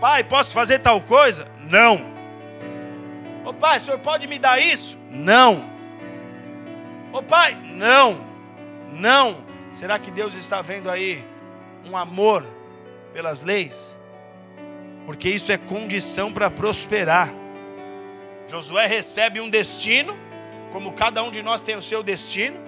Pai, 0.00 0.24
posso 0.24 0.52
fazer 0.52 0.80
tal 0.80 1.00
coisa? 1.00 1.46
Não. 1.70 2.12
Ô 3.44 3.52
pai, 3.52 3.78
o 3.78 3.80
senhor 3.80 3.98
pode 3.98 4.26
me 4.26 4.38
dar 4.38 4.60
isso? 4.60 4.98
Não. 5.10 5.70
Ô 7.12 7.22
pai, 7.22 7.54
não. 7.54 8.24
Não. 8.92 9.44
Será 9.72 9.98
que 9.98 10.10
Deus 10.10 10.34
está 10.34 10.60
vendo 10.60 10.90
aí 10.90 11.24
um 11.84 11.96
amor 11.96 12.46
pelas 13.14 13.42
leis? 13.42 13.96
Porque 15.06 15.28
isso 15.30 15.52
é 15.52 15.56
condição 15.56 16.32
para 16.32 16.50
prosperar. 16.50 17.32
Josué 18.50 18.86
recebe 18.86 19.40
um 19.40 19.48
destino, 19.48 20.18
como 20.72 20.92
cada 20.92 21.22
um 21.22 21.30
de 21.30 21.42
nós 21.42 21.62
tem 21.62 21.76
o 21.76 21.82
seu 21.82 22.02
destino. 22.02 22.60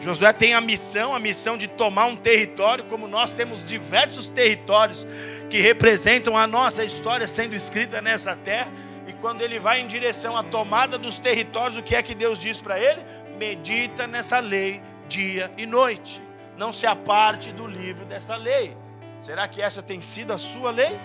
Josué 0.00 0.32
tem 0.32 0.54
a 0.54 0.60
missão, 0.60 1.14
a 1.14 1.18
missão 1.18 1.56
de 1.56 1.66
tomar 1.66 2.06
um 2.06 2.16
território, 2.16 2.84
como 2.84 3.08
nós 3.08 3.32
temos 3.32 3.64
diversos 3.64 4.28
territórios 4.28 5.06
que 5.48 5.60
representam 5.60 6.36
a 6.36 6.46
nossa 6.46 6.84
história 6.84 7.26
sendo 7.26 7.54
escrita 7.54 8.02
nessa 8.02 8.36
terra. 8.36 8.70
E 9.06 9.12
quando 9.14 9.42
ele 9.42 9.58
vai 9.58 9.80
em 9.80 9.86
direção 9.86 10.36
à 10.36 10.42
tomada 10.42 10.98
dos 10.98 11.18
territórios, 11.18 11.78
o 11.78 11.82
que 11.82 11.96
é 11.96 12.02
que 12.02 12.14
Deus 12.14 12.38
diz 12.38 12.60
para 12.60 12.78
ele? 12.78 13.00
Medita 13.38 14.06
nessa 14.06 14.38
lei 14.38 14.82
dia 15.08 15.50
e 15.56 15.64
noite. 15.66 16.20
Não 16.56 16.72
se 16.72 16.86
aparte 16.86 17.52
do 17.52 17.66
livro 17.66 18.04
dessa 18.04 18.36
lei. 18.36 18.76
Será 19.20 19.48
que 19.48 19.60
essa 19.60 19.82
tem 19.82 20.00
sido 20.00 20.32
a 20.32 20.38
sua 20.38 20.70
lei? 20.70 20.98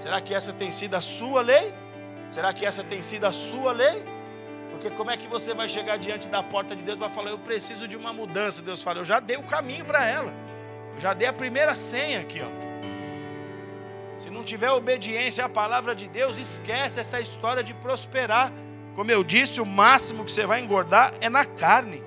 Será 0.00 0.20
que 0.20 0.34
essa 0.34 0.52
tem 0.52 0.70
sido 0.70 0.94
a 0.94 1.00
sua 1.00 1.42
lei? 1.42 1.72
Será 2.30 2.52
que 2.52 2.64
essa 2.64 2.82
tem 2.82 3.02
sido 3.02 3.24
a 3.24 3.32
sua 3.32 3.72
lei? 3.72 4.04
Porque 4.70 4.90
como 4.90 5.10
é 5.10 5.16
que 5.16 5.28
você 5.28 5.52
vai 5.54 5.68
chegar 5.68 5.96
diante 5.96 6.28
da 6.28 6.42
porta 6.42 6.74
de 6.74 6.82
Deus 6.82 6.96
e 6.96 7.00
vai 7.00 7.10
falar, 7.10 7.30
eu 7.30 7.38
preciso 7.38 7.86
de 7.86 7.96
uma 7.96 8.12
mudança? 8.12 8.62
Deus 8.62 8.82
fala, 8.82 8.98
eu 9.00 9.04
já 9.04 9.20
dei 9.20 9.36
o 9.36 9.42
caminho 9.42 9.84
para 9.84 10.04
ela. 10.06 10.32
Eu 10.94 11.00
já 11.00 11.14
dei 11.14 11.28
a 11.28 11.32
primeira 11.32 11.74
senha 11.74 12.20
aqui, 12.20 12.40
ó. 12.40 12.62
Se 14.18 14.30
não 14.30 14.44
tiver 14.44 14.70
obediência 14.70 15.44
à 15.44 15.48
palavra 15.48 15.94
de 15.94 16.08
Deus, 16.08 16.38
esquece 16.38 17.00
essa 17.00 17.20
história 17.20 17.62
de 17.62 17.74
prosperar. 17.74 18.52
Como 18.94 19.10
eu 19.10 19.24
disse, 19.24 19.60
o 19.60 19.66
máximo 19.66 20.24
que 20.24 20.30
você 20.30 20.46
vai 20.46 20.60
engordar 20.60 21.12
é 21.20 21.28
na 21.28 21.44
carne. 21.44 22.02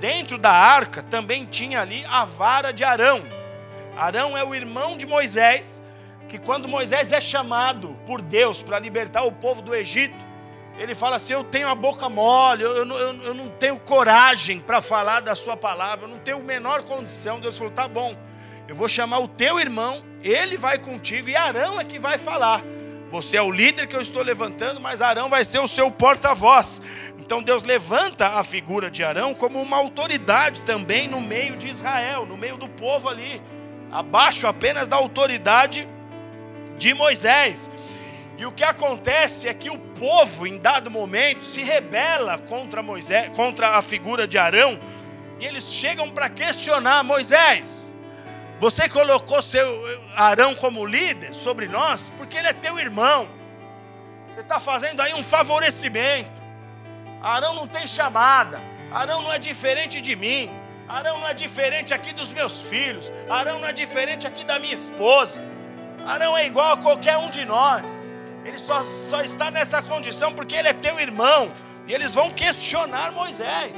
Dentro 0.00 0.38
da 0.38 0.52
arca 0.52 1.02
também 1.02 1.44
tinha 1.44 1.80
ali 1.80 2.04
a 2.06 2.24
vara 2.24 2.72
de 2.72 2.82
Arão. 2.82 3.22
Arão 3.96 4.36
é 4.36 4.44
o 4.44 4.54
irmão 4.54 4.96
de 4.96 5.06
Moisés, 5.06 5.82
que 6.28 6.38
quando 6.38 6.68
Moisés 6.68 7.12
é 7.12 7.20
chamado 7.20 7.96
por 8.06 8.20
Deus 8.20 8.62
para 8.62 8.78
libertar 8.78 9.24
o 9.24 9.32
povo 9.32 9.62
do 9.62 9.74
Egito, 9.74 10.16
ele 10.78 10.94
fala 10.94 11.16
assim: 11.16 11.32
Eu 11.32 11.44
tenho 11.44 11.68
a 11.68 11.74
boca 11.74 12.08
mole, 12.08 12.62
eu, 12.62 12.76
eu, 12.76 12.86
eu, 12.86 13.22
eu 13.22 13.34
não 13.34 13.48
tenho 13.48 13.78
coragem 13.78 14.58
para 14.58 14.82
falar 14.82 15.20
da 15.20 15.34
Sua 15.34 15.56
palavra, 15.56 16.06
eu 16.06 16.08
não 16.08 16.18
tenho 16.18 16.38
a 16.38 16.42
menor 16.42 16.82
condição. 16.84 17.38
Deus 17.38 17.56
falou: 17.56 17.72
Tá 17.72 17.86
bom, 17.86 18.16
eu 18.66 18.74
vou 18.74 18.88
chamar 18.88 19.18
o 19.18 19.28
teu 19.28 19.60
irmão, 19.60 20.02
ele 20.22 20.56
vai 20.56 20.78
contigo 20.78 21.28
e 21.28 21.36
Arão 21.36 21.80
é 21.80 21.84
que 21.84 21.98
vai 21.98 22.18
falar. 22.18 22.62
Você 23.10 23.36
é 23.36 23.42
o 23.42 23.52
líder 23.52 23.86
que 23.86 23.94
eu 23.94 24.00
estou 24.00 24.24
levantando, 24.24 24.80
mas 24.80 25.00
Arão 25.00 25.28
vai 25.28 25.44
ser 25.44 25.60
o 25.60 25.68
seu 25.68 25.88
porta-voz. 25.88 26.82
Então 27.16 27.42
Deus 27.42 27.62
levanta 27.62 28.26
a 28.26 28.42
figura 28.42 28.90
de 28.90 29.04
Arão 29.04 29.32
como 29.34 29.60
uma 29.62 29.76
autoridade 29.76 30.62
também 30.62 31.06
no 31.06 31.20
meio 31.20 31.56
de 31.56 31.68
Israel, 31.68 32.26
no 32.26 32.36
meio 32.36 32.56
do 32.56 32.68
povo 32.68 33.08
ali, 33.08 33.40
abaixo 33.94 34.48
apenas 34.48 34.88
da 34.88 34.96
autoridade 34.96 35.88
de 36.76 36.92
Moisés. 36.92 37.70
E 38.36 38.44
o 38.44 38.50
que 38.50 38.64
acontece 38.64 39.46
é 39.46 39.54
que 39.54 39.70
o 39.70 39.78
povo, 39.78 40.44
em 40.44 40.58
dado 40.58 40.90
momento, 40.90 41.44
se 41.44 41.62
rebela 41.62 42.36
contra 42.36 42.82
Moisés, 42.82 43.28
contra 43.28 43.78
a 43.78 43.82
figura 43.82 44.26
de 44.26 44.36
Arão, 44.36 44.80
e 45.38 45.46
eles 45.46 45.72
chegam 45.72 46.10
para 46.10 46.28
questionar 46.28 47.04
Moisés. 47.04 47.92
Você 48.58 48.88
colocou 48.88 49.40
seu 49.40 49.64
Arão 50.16 50.56
como 50.56 50.84
líder 50.84 51.32
sobre 51.32 51.68
nós 51.68 52.10
porque 52.16 52.36
ele 52.36 52.48
é 52.48 52.52
teu 52.52 52.78
irmão. 52.78 53.28
Você 54.32 54.40
está 54.40 54.58
fazendo 54.58 55.00
aí 55.02 55.14
um 55.14 55.22
favorecimento. 55.22 56.42
Arão 57.22 57.54
não 57.54 57.66
tem 57.68 57.86
chamada. 57.86 58.60
Arão 58.92 59.22
não 59.22 59.32
é 59.32 59.38
diferente 59.38 60.00
de 60.00 60.16
mim. 60.16 60.50
Arão 60.88 61.18
não 61.18 61.28
é 61.28 61.34
diferente 61.34 61.94
aqui 61.94 62.12
dos 62.12 62.32
meus 62.32 62.62
filhos. 62.62 63.10
Arão 63.28 63.58
não 63.58 63.68
é 63.68 63.72
diferente 63.72 64.26
aqui 64.26 64.44
da 64.44 64.58
minha 64.58 64.74
esposa. 64.74 65.42
Arão 66.06 66.36
é 66.36 66.46
igual 66.46 66.74
a 66.74 66.76
qualquer 66.76 67.16
um 67.16 67.30
de 67.30 67.44
nós. 67.44 68.02
Ele 68.44 68.58
só, 68.58 68.82
só 68.82 69.22
está 69.22 69.50
nessa 69.50 69.82
condição 69.82 70.32
porque 70.32 70.54
ele 70.54 70.68
é 70.68 70.72
teu 70.72 71.00
irmão. 71.00 71.52
E 71.86 71.92
eles 71.92 72.14
vão 72.14 72.30
questionar 72.30 73.12
Moisés. 73.12 73.76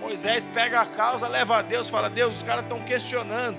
Moisés 0.00 0.44
pega 0.46 0.80
a 0.80 0.86
causa, 0.86 1.26
leva 1.26 1.58
a 1.58 1.62
Deus, 1.62 1.90
fala: 1.90 2.08
Deus, 2.08 2.36
os 2.36 2.42
caras 2.42 2.62
estão 2.62 2.80
questionando. 2.80 3.58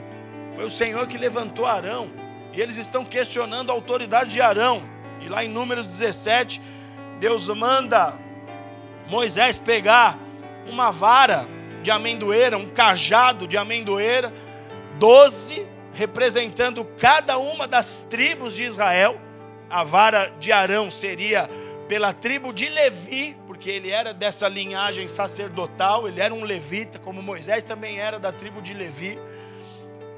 Foi 0.56 0.66
o 0.66 0.70
Senhor 0.70 1.08
que 1.08 1.18
levantou 1.18 1.66
Arão. 1.66 2.12
E 2.54 2.62
eles 2.62 2.78
estão 2.78 3.04
questionando 3.04 3.70
a 3.70 3.74
autoridade 3.74 4.30
de 4.30 4.42
Arão. 4.42 4.82
E 5.22 5.28
lá 5.28 5.44
em 5.44 5.50
Números 5.50 5.86
17, 5.86 6.62
Deus 7.20 7.48
manda 7.50 8.14
Moisés 9.08 9.60
pegar 9.60 10.18
uma 10.68 10.92
vara 10.92 11.48
de 11.88 11.92
amendoeira, 11.92 12.58
um 12.58 12.68
cajado 12.68 13.48
de 13.48 13.56
amendoeira, 13.56 14.34
doze, 15.00 15.66
representando 15.94 16.84
cada 16.84 17.38
uma 17.38 17.66
das 17.66 18.06
tribos 18.10 18.54
de 18.54 18.66
Israel 18.66 19.18
a 19.70 19.86
vara 19.86 20.34
de 20.38 20.52
Arão 20.52 20.92
seria 20.92 21.50
pela 21.88 22.12
tribo 22.12 22.52
de 22.52 22.68
Levi, 22.68 23.38
porque 23.48 23.70
ele 23.70 23.90
era 23.90 24.14
dessa 24.14 24.50
linhagem 24.50 25.08
sacerdotal, 25.08 26.10
ele 26.10 26.20
era 26.20 26.34
um 26.34 26.44
levita, 26.44 27.00
como 27.00 27.24
Moisés 27.24 27.64
também 27.64 28.00
era 28.00 28.20
da 28.20 28.34
tribo 28.34 28.62
de 28.62 28.74
Levi. 28.74 29.18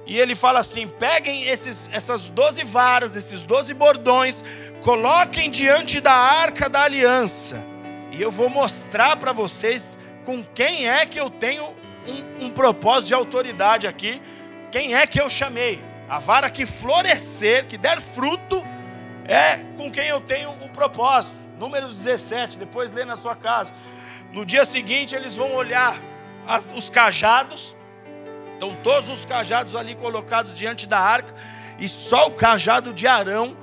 E 0.08 0.18
ele 0.18 0.34
fala 0.34 0.62
assim: 0.62 0.88
peguem 0.88 1.44
esses, 1.44 1.88
essas 1.94 2.30
doze 2.30 2.64
varas, 2.64 3.16
esses 3.16 3.44
doze 3.44 3.76
bordões, 3.76 4.44
coloquem 4.82 5.52
diante 5.52 6.02
da 6.02 6.14
arca 6.14 6.68
da 6.68 6.82
aliança, 6.82 7.64
e 8.12 8.20
eu 8.20 8.32
vou 8.32 8.50
mostrar 8.50 9.18
para 9.18 9.32
vocês 9.32 9.99
com 10.30 10.44
quem 10.44 10.88
é 10.88 11.08
que 11.08 11.20
eu 11.20 11.28
tenho 11.28 11.66
um, 12.06 12.46
um 12.46 12.50
propósito 12.52 13.08
de 13.08 13.14
autoridade 13.16 13.88
aqui, 13.88 14.22
quem 14.72 14.94
é 14.94 15.08
que 15.08 15.20
eu 15.20 15.28
chamei. 15.28 15.84
A 16.08 16.20
vara 16.20 16.52
que 16.52 16.68
florescer, 16.68 17.66
que 17.66 17.80
der 17.80 18.00
fruto, 18.00 18.64
é 19.28 19.58
com 19.76 19.90
quem 19.90 20.06
eu 20.06 20.22
tenho 20.22 20.52
o 20.62 20.70
propósito. 20.70 21.36
Números 21.58 21.96
17, 21.96 22.60
depois 22.60 22.92
lê 22.92 23.06
na 23.06 23.16
sua 23.16 23.36
casa. 23.36 23.74
No 24.32 24.46
dia 24.46 24.66
seguinte, 24.66 25.16
eles 25.16 25.36
vão 25.36 25.56
olhar 25.56 26.00
as, 26.46 26.72
os 26.78 26.92
cajados. 26.92 27.76
Estão 28.54 28.76
todos 28.84 29.10
os 29.10 29.26
cajados 29.26 29.76
ali 29.76 29.96
colocados 29.96 30.56
diante 30.56 30.86
da 30.86 31.00
arca. 31.00 31.34
E 31.80 31.88
só 31.88 32.28
o 32.28 32.36
cajado 32.36 32.94
de 32.94 33.08
Arão 33.08 33.58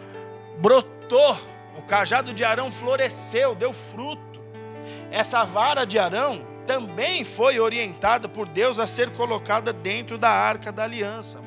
brotou. 0.58 1.38
O 1.78 1.82
cajado 1.82 2.34
de 2.34 2.42
Arão 2.42 2.72
floresceu, 2.72 3.54
deu 3.54 3.72
fruto. 3.72 4.42
Essa 5.12 5.44
vara 5.44 5.84
de 5.84 5.96
Arão 5.96 6.55
também 6.66 7.24
foi 7.24 7.58
orientada 7.60 8.28
por 8.28 8.48
Deus 8.48 8.78
a 8.78 8.86
ser 8.86 9.10
colocada 9.10 9.72
dentro 9.72 10.18
da 10.18 10.30
arca 10.30 10.72
da 10.72 10.84
aliança. 10.84 11.40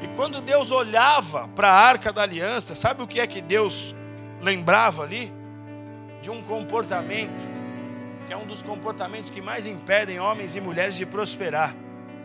E 0.00 0.08
quando 0.08 0.40
Deus 0.40 0.70
olhava 0.70 1.48
para 1.48 1.68
a 1.68 1.74
arca 1.74 2.12
da 2.12 2.22
aliança, 2.22 2.76
sabe 2.76 3.02
o 3.02 3.06
que 3.06 3.18
é 3.18 3.26
que 3.26 3.40
Deus 3.40 3.94
lembrava 4.40 5.02
ali? 5.02 5.32
De 6.20 6.30
um 6.30 6.42
comportamento, 6.42 7.46
que 8.26 8.32
é 8.32 8.36
um 8.36 8.46
dos 8.46 8.62
comportamentos 8.62 9.30
que 9.30 9.40
mais 9.40 9.66
impedem 9.66 10.20
homens 10.20 10.54
e 10.54 10.60
mulheres 10.60 10.96
de 10.96 11.06
prosperar. 11.06 11.74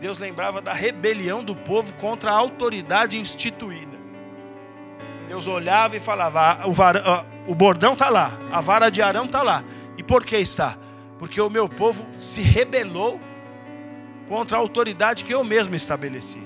Deus 0.00 0.18
lembrava 0.18 0.60
da 0.60 0.72
rebelião 0.72 1.42
do 1.42 1.54
povo 1.54 1.94
contra 1.94 2.30
a 2.30 2.34
autoridade 2.34 3.16
instituída. 3.16 3.96
Deus 5.28 5.46
olhava 5.46 5.96
e 5.96 6.00
falava: 6.00 6.40
ah, 6.40 6.66
o, 6.66 6.72
var... 6.72 6.96
o 7.46 7.54
bordão 7.54 7.94
está 7.94 8.10
lá, 8.10 8.38
a 8.50 8.60
vara 8.60 8.90
de 8.90 9.00
Arão 9.00 9.24
está 9.24 9.42
lá. 9.42 9.64
E 9.96 10.02
por 10.02 10.26
que 10.26 10.36
está? 10.36 10.76
Porque 11.22 11.40
o 11.40 11.48
meu 11.48 11.68
povo 11.68 12.04
se 12.18 12.40
rebelou 12.40 13.20
contra 14.28 14.56
a 14.56 14.60
autoridade 14.60 15.24
que 15.24 15.32
eu 15.32 15.44
mesmo 15.44 15.76
estabeleci. 15.76 16.42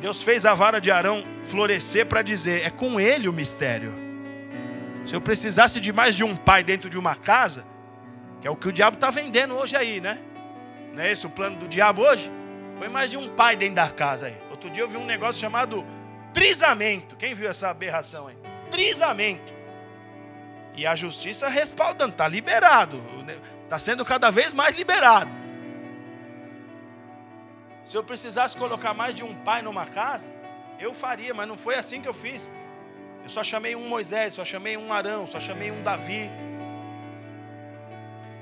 Deus 0.00 0.22
fez 0.22 0.46
a 0.46 0.54
vara 0.54 0.80
de 0.80 0.88
Arão 0.88 1.24
florescer 1.42 2.06
para 2.06 2.22
dizer: 2.22 2.62
é 2.62 2.70
com 2.70 3.00
ele 3.00 3.28
o 3.28 3.32
mistério. 3.32 3.92
Se 5.04 5.16
eu 5.16 5.20
precisasse 5.20 5.80
de 5.80 5.92
mais 5.92 6.14
de 6.14 6.22
um 6.22 6.36
pai 6.36 6.62
dentro 6.62 6.88
de 6.88 6.96
uma 6.96 7.16
casa, 7.16 7.66
que 8.40 8.46
é 8.46 8.50
o 8.52 8.54
que 8.54 8.68
o 8.68 8.72
diabo 8.72 8.94
está 8.94 9.10
vendendo 9.10 9.56
hoje 9.56 9.76
aí, 9.76 10.00
né? 10.00 10.20
Não 10.94 11.02
é 11.02 11.10
esse 11.10 11.26
o 11.26 11.30
plano 11.30 11.56
do 11.56 11.66
diabo 11.66 12.02
hoje? 12.02 12.30
Põe 12.78 12.88
mais 12.88 13.10
de 13.10 13.16
um 13.16 13.30
pai 13.30 13.56
dentro 13.56 13.74
da 13.74 13.90
casa 13.90 14.26
aí. 14.26 14.36
Outro 14.48 14.70
dia 14.70 14.84
eu 14.84 14.88
vi 14.88 14.96
um 14.96 15.04
negócio 15.04 15.40
chamado 15.40 15.84
trisamento. 16.32 17.16
Quem 17.16 17.34
viu 17.34 17.50
essa 17.50 17.68
aberração 17.68 18.28
aí? 18.28 18.36
Trisamento. 18.70 19.52
E 20.76 20.86
a 20.86 20.94
justiça 20.94 21.48
respaldando, 21.48 22.12
está 22.12 22.28
liberado. 22.28 23.02
Está 23.72 23.78
sendo 23.78 24.04
cada 24.04 24.30
vez 24.30 24.52
mais 24.52 24.76
liberado. 24.76 25.30
Se 27.86 27.96
eu 27.96 28.04
precisasse 28.04 28.54
colocar 28.54 28.92
mais 28.92 29.14
de 29.14 29.24
um 29.24 29.34
pai 29.34 29.62
numa 29.62 29.86
casa, 29.86 30.30
eu 30.78 30.92
faria, 30.92 31.32
mas 31.32 31.48
não 31.48 31.56
foi 31.56 31.76
assim 31.76 32.02
que 32.02 32.06
eu 32.06 32.12
fiz. 32.12 32.50
Eu 33.22 33.30
só 33.30 33.42
chamei 33.42 33.74
um 33.74 33.88
Moisés, 33.88 34.34
só 34.34 34.44
chamei 34.44 34.76
um 34.76 34.92
Arão, 34.92 35.24
só 35.24 35.40
chamei 35.40 35.70
um 35.70 35.82
Davi. 35.82 36.30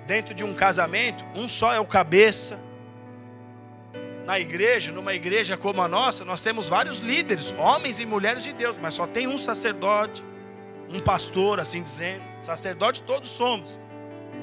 Dentro 0.05 0.35
de 0.35 0.43
um 0.43 0.53
casamento, 0.53 1.25
um 1.37 1.47
só 1.47 1.73
é 1.73 1.79
o 1.79 1.87
cabeça, 1.87 2.59
na 4.27 4.41
igreja, 4.41 4.91
numa 4.91 5.15
igreja 5.15 5.57
como 5.57 5.81
a 5.81 5.87
nossa, 5.87 6.25
nós 6.25 6.41
temos 6.41 6.69
vários 6.69 6.99
líderes, 6.99 7.55
homens 7.57 8.01
e 8.01 8.05
mulheres 8.05 8.43
de 8.43 8.53
Deus, 8.53 8.77
mas 8.79 8.95
só 8.95 9.07
tem 9.07 9.29
um 9.29 9.39
sacerdote, 9.39 10.25
um 10.89 10.99
pastor, 10.99 11.61
assim 11.61 11.85
dizendo. 11.85 12.25
Sacerdote 12.41 13.01
todos 13.03 13.31
somos, 13.31 13.79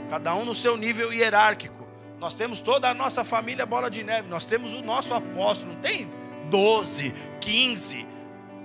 cada 0.09 0.33
um 0.35 0.45
no 0.45 0.55
seu 0.55 0.77
nível 0.77 1.13
hierárquico. 1.13 1.87
Nós 2.19 2.33
temos 2.33 2.61
toda 2.61 2.89
a 2.89 2.93
nossa 2.93 3.23
família 3.23 3.65
bola 3.65 3.89
de 3.89 4.03
neve, 4.03 4.27
nós 4.27 4.45
temos 4.45 4.73
o 4.73 4.81
nosso 4.81 5.13
apóstolo, 5.13 5.73
não 5.73 5.81
tem 5.81 6.09
12, 6.49 7.13
15, 7.39 8.07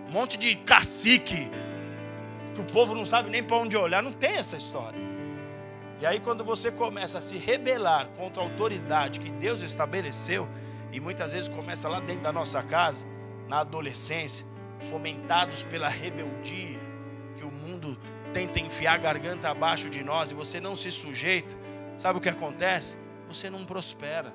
um 0.08 0.10
monte 0.10 0.38
de 0.38 0.54
cacique, 0.56 1.50
que 2.54 2.60
o 2.60 2.64
povo 2.64 2.94
não 2.94 3.04
sabe 3.04 3.30
nem 3.30 3.42
para 3.42 3.56
onde 3.56 3.76
olhar, 3.76 4.02
não 4.02 4.12
tem 4.12 4.32
essa 4.32 4.56
história. 4.56 5.00
E 6.00 6.06
aí, 6.06 6.18
quando 6.18 6.44
você 6.44 6.70
começa 6.70 7.18
a 7.18 7.20
se 7.20 7.36
rebelar 7.36 8.08
contra 8.16 8.42
a 8.42 8.44
autoridade 8.44 9.20
que 9.20 9.30
Deus 9.30 9.62
estabeleceu, 9.62 10.48
e 10.90 10.98
muitas 10.98 11.32
vezes 11.32 11.48
começa 11.48 11.88
lá 11.88 12.00
dentro 12.00 12.22
da 12.22 12.32
nossa 12.32 12.62
casa, 12.62 13.06
na 13.48 13.60
adolescência, 13.60 14.44
fomentados 14.80 15.62
pela 15.62 15.88
rebeldia, 15.88 16.80
que 17.36 17.44
o 17.44 17.50
mundo 17.50 17.96
tenta 18.32 18.60
enfiar 18.60 18.94
a 18.94 18.98
garganta 18.98 19.48
abaixo 19.48 19.88
de 19.88 20.02
nós 20.02 20.30
e 20.30 20.34
você 20.34 20.60
não 20.60 20.74
se 20.74 20.90
sujeita, 20.90 21.56
sabe 21.96 22.18
o 22.18 22.22
que 22.22 22.28
acontece? 22.28 22.96
Você 23.28 23.48
não 23.48 23.64
prospera, 23.64 24.32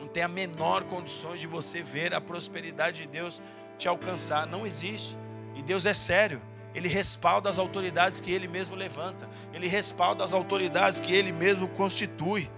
não 0.00 0.08
tem 0.08 0.22
a 0.22 0.28
menor 0.28 0.84
condições 0.84 1.40
de 1.40 1.46
você 1.46 1.82
ver 1.82 2.14
a 2.14 2.20
prosperidade 2.20 3.02
de 3.02 3.06
Deus 3.06 3.40
te 3.78 3.88
alcançar, 3.88 4.46
não 4.46 4.66
existe, 4.66 5.16
e 5.54 5.62
Deus 5.62 5.86
é 5.86 5.94
sério. 5.94 6.40
Ele 6.74 6.88
respalda 6.88 7.50
as 7.50 7.58
autoridades 7.58 8.18
que 8.18 8.32
ele 8.32 8.48
mesmo 8.48 8.74
levanta, 8.74 9.28
ele 9.52 9.68
respalda 9.68 10.24
as 10.24 10.32
autoridades 10.32 10.98
que 10.98 11.12
ele 11.12 11.30
mesmo 11.30 11.68
constitui. 11.68 12.50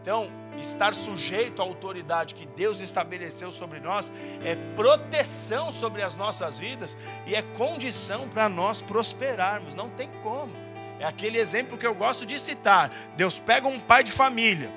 Então, 0.00 0.30
estar 0.58 0.94
sujeito 0.94 1.60
à 1.60 1.64
autoridade 1.64 2.34
que 2.34 2.46
Deus 2.46 2.80
estabeleceu 2.80 3.50
sobre 3.52 3.80
nós 3.80 4.12
é 4.44 4.56
proteção 4.74 5.70
sobre 5.70 6.02
as 6.02 6.14
nossas 6.14 6.58
vidas 6.58 6.96
e 7.26 7.34
é 7.34 7.42
condição 7.42 8.28
para 8.28 8.48
nós 8.48 8.82
prosperarmos. 8.82 9.74
Não 9.74 9.90
tem 9.90 10.08
como. 10.22 10.52
É 10.98 11.04
aquele 11.04 11.38
exemplo 11.38 11.78
que 11.78 11.86
eu 11.86 11.94
gosto 11.94 12.26
de 12.26 12.38
citar. 12.38 12.90
Deus 13.16 13.38
pega 13.38 13.68
um 13.68 13.78
pai 13.78 14.02
de 14.02 14.10
família 14.10 14.70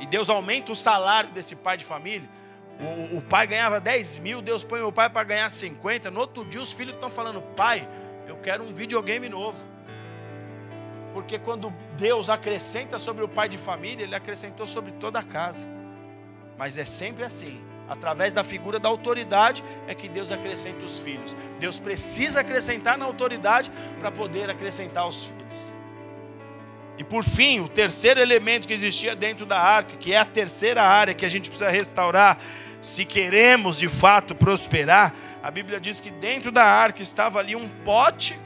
e 0.00 0.06
Deus 0.06 0.28
aumenta 0.28 0.72
o 0.72 0.76
salário 0.76 1.30
desse 1.30 1.54
pai 1.54 1.76
de 1.76 1.84
família. 1.84 2.28
O, 3.12 3.18
o 3.18 3.22
pai 3.22 3.46
ganhava 3.46 3.80
10 3.80 4.18
mil, 4.18 4.42
Deus 4.42 4.62
põe 4.62 4.80
o 4.82 4.92
pai 4.92 5.08
para 5.08 5.24
ganhar 5.24 5.50
50. 5.50 6.10
No 6.10 6.20
outro 6.20 6.44
dia, 6.44 6.60
os 6.60 6.72
filhos 6.72 6.94
estão 6.94 7.08
falando: 7.08 7.40
Pai, 7.40 7.88
eu 8.26 8.36
quero 8.36 8.64
um 8.64 8.74
videogame 8.74 9.28
novo. 9.28 9.75
Porque 11.16 11.38
quando 11.38 11.72
Deus 11.96 12.28
acrescenta 12.28 12.98
sobre 12.98 13.24
o 13.24 13.28
pai 13.28 13.48
de 13.48 13.56
família, 13.56 14.04
Ele 14.04 14.14
acrescentou 14.14 14.66
sobre 14.66 14.92
toda 14.92 15.18
a 15.18 15.22
casa. 15.22 15.66
Mas 16.58 16.76
é 16.76 16.84
sempre 16.84 17.24
assim. 17.24 17.58
Através 17.88 18.34
da 18.34 18.44
figura 18.44 18.78
da 18.78 18.90
autoridade 18.90 19.64
é 19.88 19.94
que 19.94 20.10
Deus 20.10 20.30
acrescenta 20.30 20.84
os 20.84 20.98
filhos. 20.98 21.34
Deus 21.58 21.78
precisa 21.78 22.40
acrescentar 22.40 22.98
na 22.98 23.06
autoridade 23.06 23.72
para 23.98 24.12
poder 24.12 24.50
acrescentar 24.50 25.08
os 25.08 25.24
filhos. 25.24 25.72
E 26.98 27.02
por 27.02 27.24
fim, 27.24 27.60
o 27.60 27.68
terceiro 27.68 28.20
elemento 28.20 28.68
que 28.68 28.74
existia 28.74 29.16
dentro 29.16 29.46
da 29.46 29.58
arca, 29.58 29.96
que 29.96 30.12
é 30.12 30.18
a 30.18 30.24
terceira 30.26 30.82
área 30.82 31.14
que 31.14 31.24
a 31.24 31.30
gente 31.30 31.48
precisa 31.48 31.70
restaurar, 31.70 32.36
se 32.82 33.06
queremos 33.06 33.78
de 33.78 33.88
fato 33.88 34.34
prosperar, 34.34 35.14
a 35.42 35.50
Bíblia 35.50 35.80
diz 35.80 35.98
que 35.98 36.10
dentro 36.10 36.52
da 36.52 36.64
arca 36.64 37.02
estava 37.02 37.38
ali 37.38 37.56
um 37.56 37.70
pote 37.86 38.38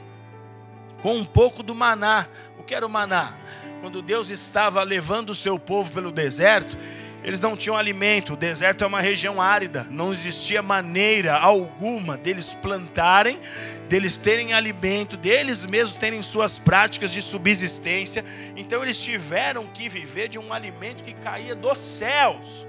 com 1.01 1.15
um 1.15 1.25
pouco 1.25 1.63
do 1.63 1.73
maná, 1.73 2.27
o 2.71 2.73
que 2.73 2.75
era 2.75 2.85
o 2.85 2.89
maná? 2.89 3.33
Quando 3.81 4.01
Deus 4.01 4.29
estava 4.29 4.81
levando 4.81 5.31
o 5.31 5.35
seu 5.35 5.59
povo 5.59 5.91
pelo 5.91 6.09
deserto, 6.09 6.77
eles 7.21 7.41
não 7.41 7.57
tinham 7.57 7.75
alimento. 7.75 8.31
O 8.31 8.37
deserto 8.37 8.85
é 8.85 8.87
uma 8.87 9.01
região 9.01 9.41
árida, 9.41 9.85
não 9.89 10.13
existia 10.13 10.61
maneira 10.61 11.35
alguma 11.35 12.15
deles 12.15 12.53
plantarem, 12.53 13.41
deles 13.89 14.17
terem 14.17 14.53
alimento, 14.53 15.17
deles 15.17 15.65
mesmos 15.65 15.97
terem 15.97 16.21
suas 16.21 16.57
práticas 16.57 17.11
de 17.11 17.21
subsistência. 17.21 18.23
Então 18.55 18.81
eles 18.81 19.03
tiveram 19.03 19.67
que 19.67 19.89
viver 19.89 20.29
de 20.29 20.39
um 20.39 20.53
alimento 20.53 21.03
que 21.03 21.13
caía 21.13 21.53
dos 21.53 21.77
céus. 21.77 22.65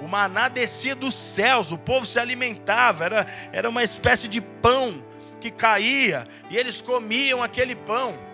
O 0.00 0.06
maná 0.06 0.46
descia 0.46 0.94
dos 0.94 1.14
céus, 1.16 1.72
o 1.72 1.78
povo 1.78 2.06
se 2.06 2.20
alimentava, 2.20 3.04
era, 3.04 3.26
era 3.52 3.68
uma 3.68 3.82
espécie 3.82 4.28
de 4.28 4.40
pão 4.40 5.02
que 5.40 5.50
caía 5.50 6.24
e 6.48 6.56
eles 6.56 6.80
comiam 6.80 7.42
aquele 7.42 7.74
pão. 7.74 8.30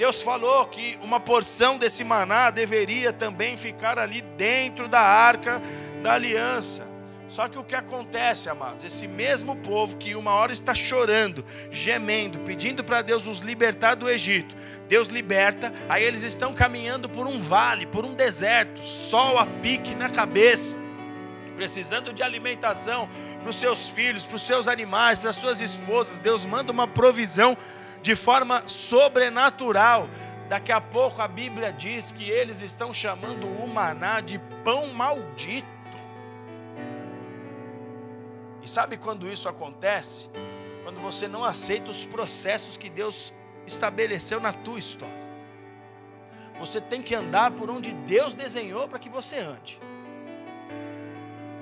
Deus 0.00 0.22
falou 0.22 0.64
que 0.64 0.98
uma 1.02 1.20
porção 1.20 1.76
desse 1.76 2.02
maná 2.02 2.48
deveria 2.48 3.12
também 3.12 3.54
ficar 3.54 3.98
ali 3.98 4.22
dentro 4.22 4.88
da 4.88 5.02
arca 5.02 5.60
da 6.02 6.14
aliança. 6.14 6.88
Só 7.28 7.46
que 7.48 7.58
o 7.58 7.62
que 7.62 7.74
acontece, 7.74 8.48
amados? 8.48 8.82
Esse 8.82 9.06
mesmo 9.06 9.56
povo 9.56 9.98
que 9.98 10.14
uma 10.14 10.30
hora 10.30 10.52
está 10.52 10.74
chorando, 10.74 11.44
gemendo, 11.70 12.38
pedindo 12.38 12.82
para 12.82 13.02
Deus 13.02 13.26
os 13.26 13.40
libertar 13.40 13.94
do 13.94 14.08
Egito, 14.08 14.56
Deus 14.88 15.08
liberta, 15.08 15.70
aí 15.86 16.02
eles 16.02 16.22
estão 16.22 16.54
caminhando 16.54 17.06
por 17.06 17.26
um 17.26 17.38
vale, 17.38 17.84
por 17.84 18.02
um 18.02 18.14
deserto, 18.14 18.82
sol 18.82 19.38
a 19.38 19.44
pique 19.44 19.94
na 19.94 20.08
cabeça, 20.08 20.78
precisando 21.56 22.10
de 22.14 22.22
alimentação 22.22 23.06
para 23.42 23.50
os 23.50 23.56
seus 23.56 23.90
filhos, 23.90 24.24
para 24.24 24.36
os 24.36 24.46
seus 24.46 24.66
animais, 24.66 25.20
para 25.20 25.28
as 25.28 25.36
suas 25.36 25.60
esposas. 25.60 26.18
Deus 26.18 26.46
manda 26.46 26.72
uma 26.72 26.88
provisão 26.88 27.54
de 28.02 28.14
forma 28.14 28.66
sobrenatural. 28.66 30.08
Daqui 30.48 30.72
a 30.72 30.80
pouco 30.80 31.22
a 31.22 31.28
Bíblia 31.28 31.72
diz 31.72 32.10
que 32.10 32.28
eles 32.28 32.60
estão 32.60 32.92
chamando 32.92 33.46
o 33.46 33.68
maná 33.68 34.20
de 34.20 34.38
pão 34.64 34.88
maldito. 34.88 35.68
E 38.62 38.68
sabe 38.68 38.96
quando 38.96 39.30
isso 39.30 39.48
acontece? 39.48 40.28
Quando 40.82 41.00
você 41.00 41.28
não 41.28 41.44
aceita 41.44 41.90
os 41.90 42.04
processos 42.04 42.76
que 42.76 42.90
Deus 42.90 43.32
estabeleceu 43.66 44.40
na 44.40 44.52
tua 44.52 44.78
história. 44.78 45.20
Você 46.58 46.80
tem 46.80 47.00
que 47.00 47.14
andar 47.14 47.52
por 47.52 47.70
onde 47.70 47.92
Deus 47.92 48.34
desenhou 48.34 48.86
para 48.88 48.98
que 48.98 49.08
você 49.08 49.38
ande. 49.38 49.80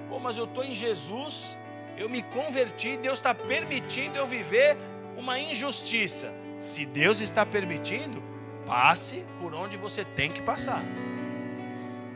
Pô, 0.08 0.18
mas 0.18 0.36
eu 0.36 0.44
estou 0.44 0.64
em 0.64 0.74
Jesus, 0.74 1.56
eu 1.96 2.08
me 2.08 2.22
converti, 2.22 2.96
Deus 2.96 3.18
está 3.18 3.34
permitindo 3.34 4.18
eu 4.18 4.26
viver 4.26 4.76
uma 5.18 5.38
injustiça. 5.38 6.32
Se 6.58 6.86
Deus 6.86 7.20
está 7.20 7.44
permitindo, 7.44 8.22
passe 8.64 9.24
por 9.40 9.52
onde 9.52 9.76
você 9.76 10.04
tem 10.04 10.30
que 10.30 10.40
passar. 10.40 10.84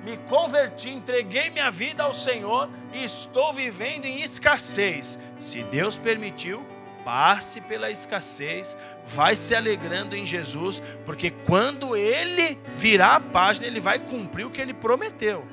Me 0.04 0.16
converti, 0.28 0.90
entreguei 0.90 1.50
minha 1.50 1.70
vida 1.70 2.04
ao 2.04 2.14
Senhor 2.14 2.68
e 2.92 3.04
estou 3.04 3.52
vivendo 3.52 4.04
em 4.04 4.20
escassez. 4.20 5.18
Se 5.38 5.62
Deus 5.64 5.98
permitiu, 5.98 6.66
passe 7.04 7.60
pela 7.60 7.90
escassez, 7.90 8.76
vai 9.06 9.34
se 9.36 9.54
alegrando 9.54 10.16
em 10.16 10.24
Jesus, 10.24 10.80
porque 11.04 11.30
quando 11.30 11.96
ele 11.96 12.58
virar 12.76 13.16
a 13.16 13.20
página, 13.20 13.66
ele 13.66 13.80
vai 13.80 13.98
cumprir 13.98 14.44
o 14.44 14.50
que 14.50 14.60
ele 14.60 14.74
prometeu. 14.74 15.46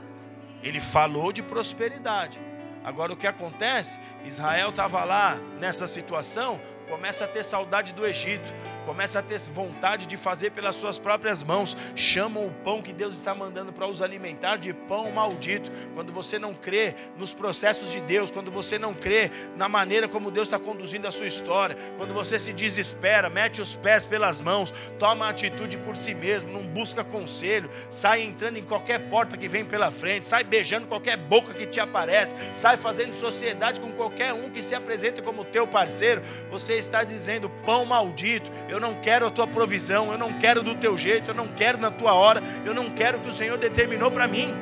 Ele 0.61 0.79
falou 0.79 1.31
de 1.31 1.41
prosperidade. 1.41 2.39
Agora 2.83 3.13
o 3.13 3.17
que 3.17 3.27
acontece? 3.27 3.99
Israel 4.25 4.69
estava 4.69 5.03
lá 5.03 5.39
nessa 5.59 5.87
situação, 5.87 6.59
começa 6.89 7.25
a 7.25 7.27
ter 7.27 7.43
saudade 7.43 7.93
do 7.93 8.05
Egito, 8.05 8.51
começa 8.89 9.19
a 9.19 9.21
ter 9.21 9.39
vontade 9.41 10.07
de 10.07 10.17
fazer 10.17 10.49
pelas 10.49 10.75
suas 10.75 10.97
próprias 10.97 11.43
mãos, 11.43 11.77
chamam 11.95 12.47
o 12.47 12.51
pão 12.51 12.81
que 12.81 12.91
Deus 12.91 13.13
está 13.13 13.35
mandando 13.35 13.71
para 13.71 13.87
os 13.87 14.01
alimentar 14.01 14.57
de 14.57 14.73
pão 14.73 15.11
maldito. 15.11 15.71
Quando 15.93 16.11
você 16.11 16.39
não 16.39 16.55
crê 16.55 16.95
nos 17.15 17.31
processos 17.31 17.91
de 17.91 18.01
Deus, 18.01 18.31
quando 18.31 18.49
você 18.49 18.79
não 18.79 18.95
crê 18.95 19.29
na 19.55 19.69
maneira 19.69 20.07
como 20.07 20.31
Deus 20.31 20.47
está 20.47 20.57
conduzindo 20.57 21.07
a 21.07 21.11
sua 21.11 21.27
história, 21.27 21.77
quando 21.97 22.15
você 22.15 22.39
se 22.39 22.51
desespera, 22.51 23.29
mete 23.29 23.61
os 23.61 23.75
pés 23.75 24.07
pelas 24.07 24.41
mãos, 24.41 24.73
toma 24.97 25.29
atitude 25.29 25.77
por 25.77 25.95
si 25.95 26.15
mesmo, 26.15 26.51
não 26.51 26.63
busca 26.63 27.03
conselho, 27.03 27.69
sai 27.91 28.23
entrando 28.23 28.57
em 28.57 28.63
qualquer 28.63 29.07
porta 29.07 29.37
que 29.37 29.47
vem 29.47 29.63
pela 29.63 29.91
frente, 29.91 30.25
sai 30.25 30.43
beijando 30.43 30.87
qualquer 30.87 31.15
boca 31.15 31.53
que 31.53 31.67
te 31.67 31.79
aparece, 31.79 32.33
sai 32.55 32.75
fazendo 32.75 33.13
sociedade 33.13 33.79
com 33.79 33.91
qualquer 33.91 34.33
um 34.33 34.49
que 34.49 34.63
se 34.63 34.73
apresenta 34.73 35.21
como 35.21 35.45
teu 35.45 35.67
parceiro, 35.67 36.23
você 36.49 36.73
está 36.73 37.03
dizendo 37.03 37.51
pão 37.63 37.85
maldito. 37.85 38.49
Eu 38.67 38.78
não 38.79 38.95
quero 38.95 39.25
a 39.25 39.29
tua 39.29 39.47
provisão, 39.47 40.11
eu 40.11 40.17
não 40.17 40.33
quero 40.33 40.61
do 40.61 40.75
teu 40.75 40.97
jeito, 40.97 41.31
eu 41.31 41.35
não 41.35 41.47
quero 41.47 41.77
na 41.77 41.91
tua 41.91 42.13
hora, 42.13 42.41
eu 42.65 42.73
não 42.73 42.89
quero 42.89 43.17
o 43.17 43.21
que 43.21 43.29
o 43.29 43.33
Senhor 43.33 43.57
determinou 43.57 44.11
para 44.11 44.27
mim. 44.27 44.55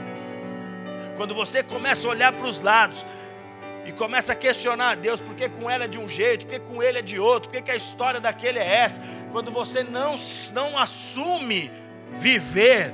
Quando 1.16 1.34
você 1.34 1.64
começa 1.64 2.08
a 2.08 2.12
olhar 2.12 2.32
para 2.32 2.48
os 2.48 2.62
lados 2.62 3.06
e 3.86 3.92
começa 3.92 4.34
a 4.34 4.36
questionar 4.36 4.92
a 4.92 4.96
Deus, 4.96 5.20
por 5.20 5.34
que 5.34 5.50
com 5.50 5.70
ela 5.70 5.86
é 5.86 5.88
de 5.88 5.98
um 5.98 6.08
jeito, 6.08 6.46
por 6.46 6.54
que 6.54 6.60
com 6.60 6.84
ele 6.84 7.00
é 7.00 7.02
de 7.02 7.20
outro, 7.20 7.50
por 7.50 7.56
que, 7.56 7.64
que 7.64 7.72
a 7.72 7.76
história 7.76 8.20
daquele 8.20 8.60
é 8.60 8.82
essa, 8.82 9.02
quando 9.32 9.50
você 9.50 9.84
não, 9.84 10.16
não 10.54 10.78
assume 10.78 11.72
viver 12.20 12.94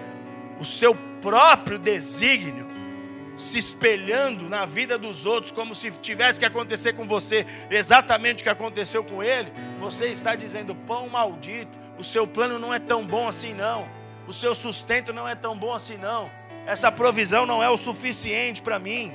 o 0.59 0.65
seu 0.65 0.95
próprio 1.21 1.77
desígnio, 1.77 2.67
se 3.35 3.57
espelhando 3.57 4.47
na 4.47 4.65
vida 4.65 4.97
dos 4.97 5.25
outros, 5.25 5.51
como 5.51 5.73
se 5.73 5.91
tivesse 5.91 6.39
que 6.39 6.45
acontecer 6.45 6.93
com 6.93 7.07
você 7.07 7.45
exatamente 7.69 8.41
o 8.41 8.43
que 8.43 8.49
aconteceu 8.49 9.03
com 9.03 9.23
ele, 9.23 9.51
você 9.79 10.07
está 10.07 10.35
dizendo: 10.35 10.75
pão 10.75 11.09
maldito, 11.09 11.77
o 11.97 12.03
seu 12.03 12.27
plano 12.27 12.59
não 12.59 12.73
é 12.73 12.79
tão 12.79 13.05
bom 13.05 13.27
assim, 13.27 13.53
não, 13.53 13.89
o 14.27 14.33
seu 14.33 14.53
sustento 14.53 15.13
não 15.13 15.27
é 15.27 15.35
tão 15.35 15.57
bom 15.57 15.73
assim, 15.73 15.97
não. 15.97 16.29
essa 16.65 16.91
provisão 16.91 17.45
não 17.45 17.61
é 17.61 17.69
o 17.69 17.77
suficiente 17.77 18.61
para 18.61 18.79
mim. 18.79 19.13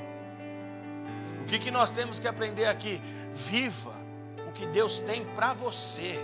O 1.41 1.45
que, 1.45 1.57
que 1.57 1.71
nós 1.71 1.89
temos 1.91 2.19
que 2.19 2.27
aprender 2.27 2.65
aqui? 2.65 3.01
Viva 3.33 3.97
o 4.47 4.51
que 4.51 4.67
Deus 4.67 4.99
tem 4.99 5.23
para 5.23 5.53
você, 5.53 6.19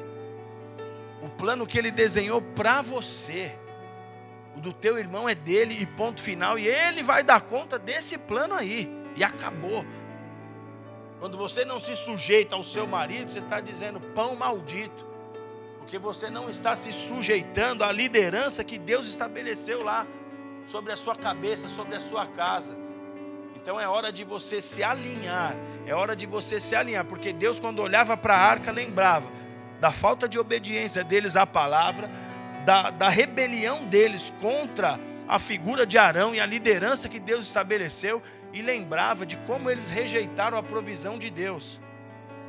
o 1.21 1.29
plano 1.29 1.65
que 1.65 1.77
Ele 1.77 1.91
desenhou 1.91 2.41
para 2.41 2.81
você. 2.81 3.55
O 4.55 4.59
do 4.59 4.71
teu 4.71 4.97
irmão 4.97 5.27
é 5.27 5.35
dele 5.35 5.77
e 5.79 5.85
ponto 5.85 6.21
final, 6.21 6.57
e 6.57 6.67
ele 6.67 7.03
vai 7.03 7.23
dar 7.23 7.41
conta 7.41 7.77
desse 7.77 8.17
plano 8.17 8.53
aí, 8.53 8.89
e 9.15 9.23
acabou. 9.23 9.85
Quando 11.19 11.37
você 11.37 11.65
não 11.65 11.79
se 11.79 11.95
sujeita 11.95 12.55
ao 12.55 12.63
seu 12.63 12.87
marido, 12.87 13.31
você 13.31 13.39
está 13.39 13.59
dizendo 13.59 13.99
pão 13.99 14.35
maldito, 14.35 15.05
porque 15.77 15.97
você 15.97 16.29
não 16.29 16.49
está 16.49 16.75
se 16.75 16.91
sujeitando 16.93 17.83
à 17.83 17.91
liderança 17.91 18.63
que 18.63 18.77
Deus 18.77 19.07
estabeleceu 19.07 19.83
lá 19.83 20.07
sobre 20.65 20.91
a 20.91 20.97
sua 20.97 21.15
cabeça, 21.15 21.69
sobre 21.69 21.95
a 21.95 21.99
sua 21.99 22.25
casa. 22.25 22.75
Então 23.55 23.79
é 23.79 23.87
hora 23.87 24.11
de 24.11 24.23
você 24.23 24.61
se 24.61 24.83
alinhar, 24.83 25.55
é 25.85 25.93
hora 25.93 26.15
de 26.15 26.25
você 26.25 26.59
se 26.59 26.75
alinhar, 26.75 27.05
porque 27.05 27.33
Deus, 27.33 27.59
quando 27.59 27.81
olhava 27.81 28.15
para 28.15 28.35
a 28.35 28.39
arca, 28.39 28.71
lembrava 28.71 29.27
da 29.79 29.91
falta 29.91 30.27
de 30.27 30.39
obediência 30.39 31.03
deles 31.03 31.35
à 31.35 31.45
palavra, 31.45 32.09
da, 32.65 32.89
da 32.89 33.07
rebelião 33.07 33.85
deles 33.85 34.33
contra 34.41 34.99
a 35.27 35.39
figura 35.39 35.85
de 35.85 35.97
Arão 35.97 36.35
e 36.35 36.39
a 36.39 36.45
liderança 36.45 37.07
que 37.07 37.19
Deus 37.19 37.45
estabeleceu, 37.45 38.21
e 38.51 38.61
lembrava 38.61 39.25
de 39.25 39.35
como 39.37 39.69
eles 39.69 39.89
rejeitaram 39.89 40.57
a 40.57 40.63
provisão 40.63 41.17
de 41.17 41.29
Deus. 41.29 41.81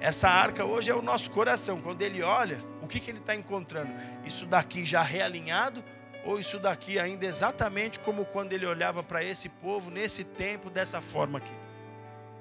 Essa 0.01 0.29
arca 0.29 0.65
hoje 0.65 0.91
é 0.91 0.95
o 0.95 1.03
nosso 1.03 1.31
coração. 1.33 1.81
Quando 1.81 2.01
ele 2.03 2.23
olha, 2.23 2.59
o 2.81 2.87
que, 2.87 3.01
que 3.01 3.11
ele 3.11 3.19
está 3.19 3.35
encontrando? 3.35 3.93
Isso 4.25 4.47
daqui 4.47 4.85
já 4.85 5.03
realinhado 5.03 5.83
ou 6.25 6.39
isso 6.39 6.59
daqui 6.61 6.99
ainda 6.99 7.27
exatamente 7.27 7.99
como 7.99 8.25
quando 8.25 8.53
ele 8.53 8.67
olhava 8.67 9.03
para 9.03 9.25
esse 9.25 9.49
povo 9.49 9.91
nesse 9.91 10.23
tempo, 10.23 10.71
dessa 10.71 11.01
forma 11.01 11.39
aqui? 11.39 11.55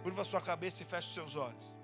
Curva 0.04 0.24
sua 0.24 0.42
cabeça 0.42 0.84
e 0.84 0.86
feche 0.86 1.08
os 1.08 1.14
seus 1.14 1.36
olhos. 1.36 1.75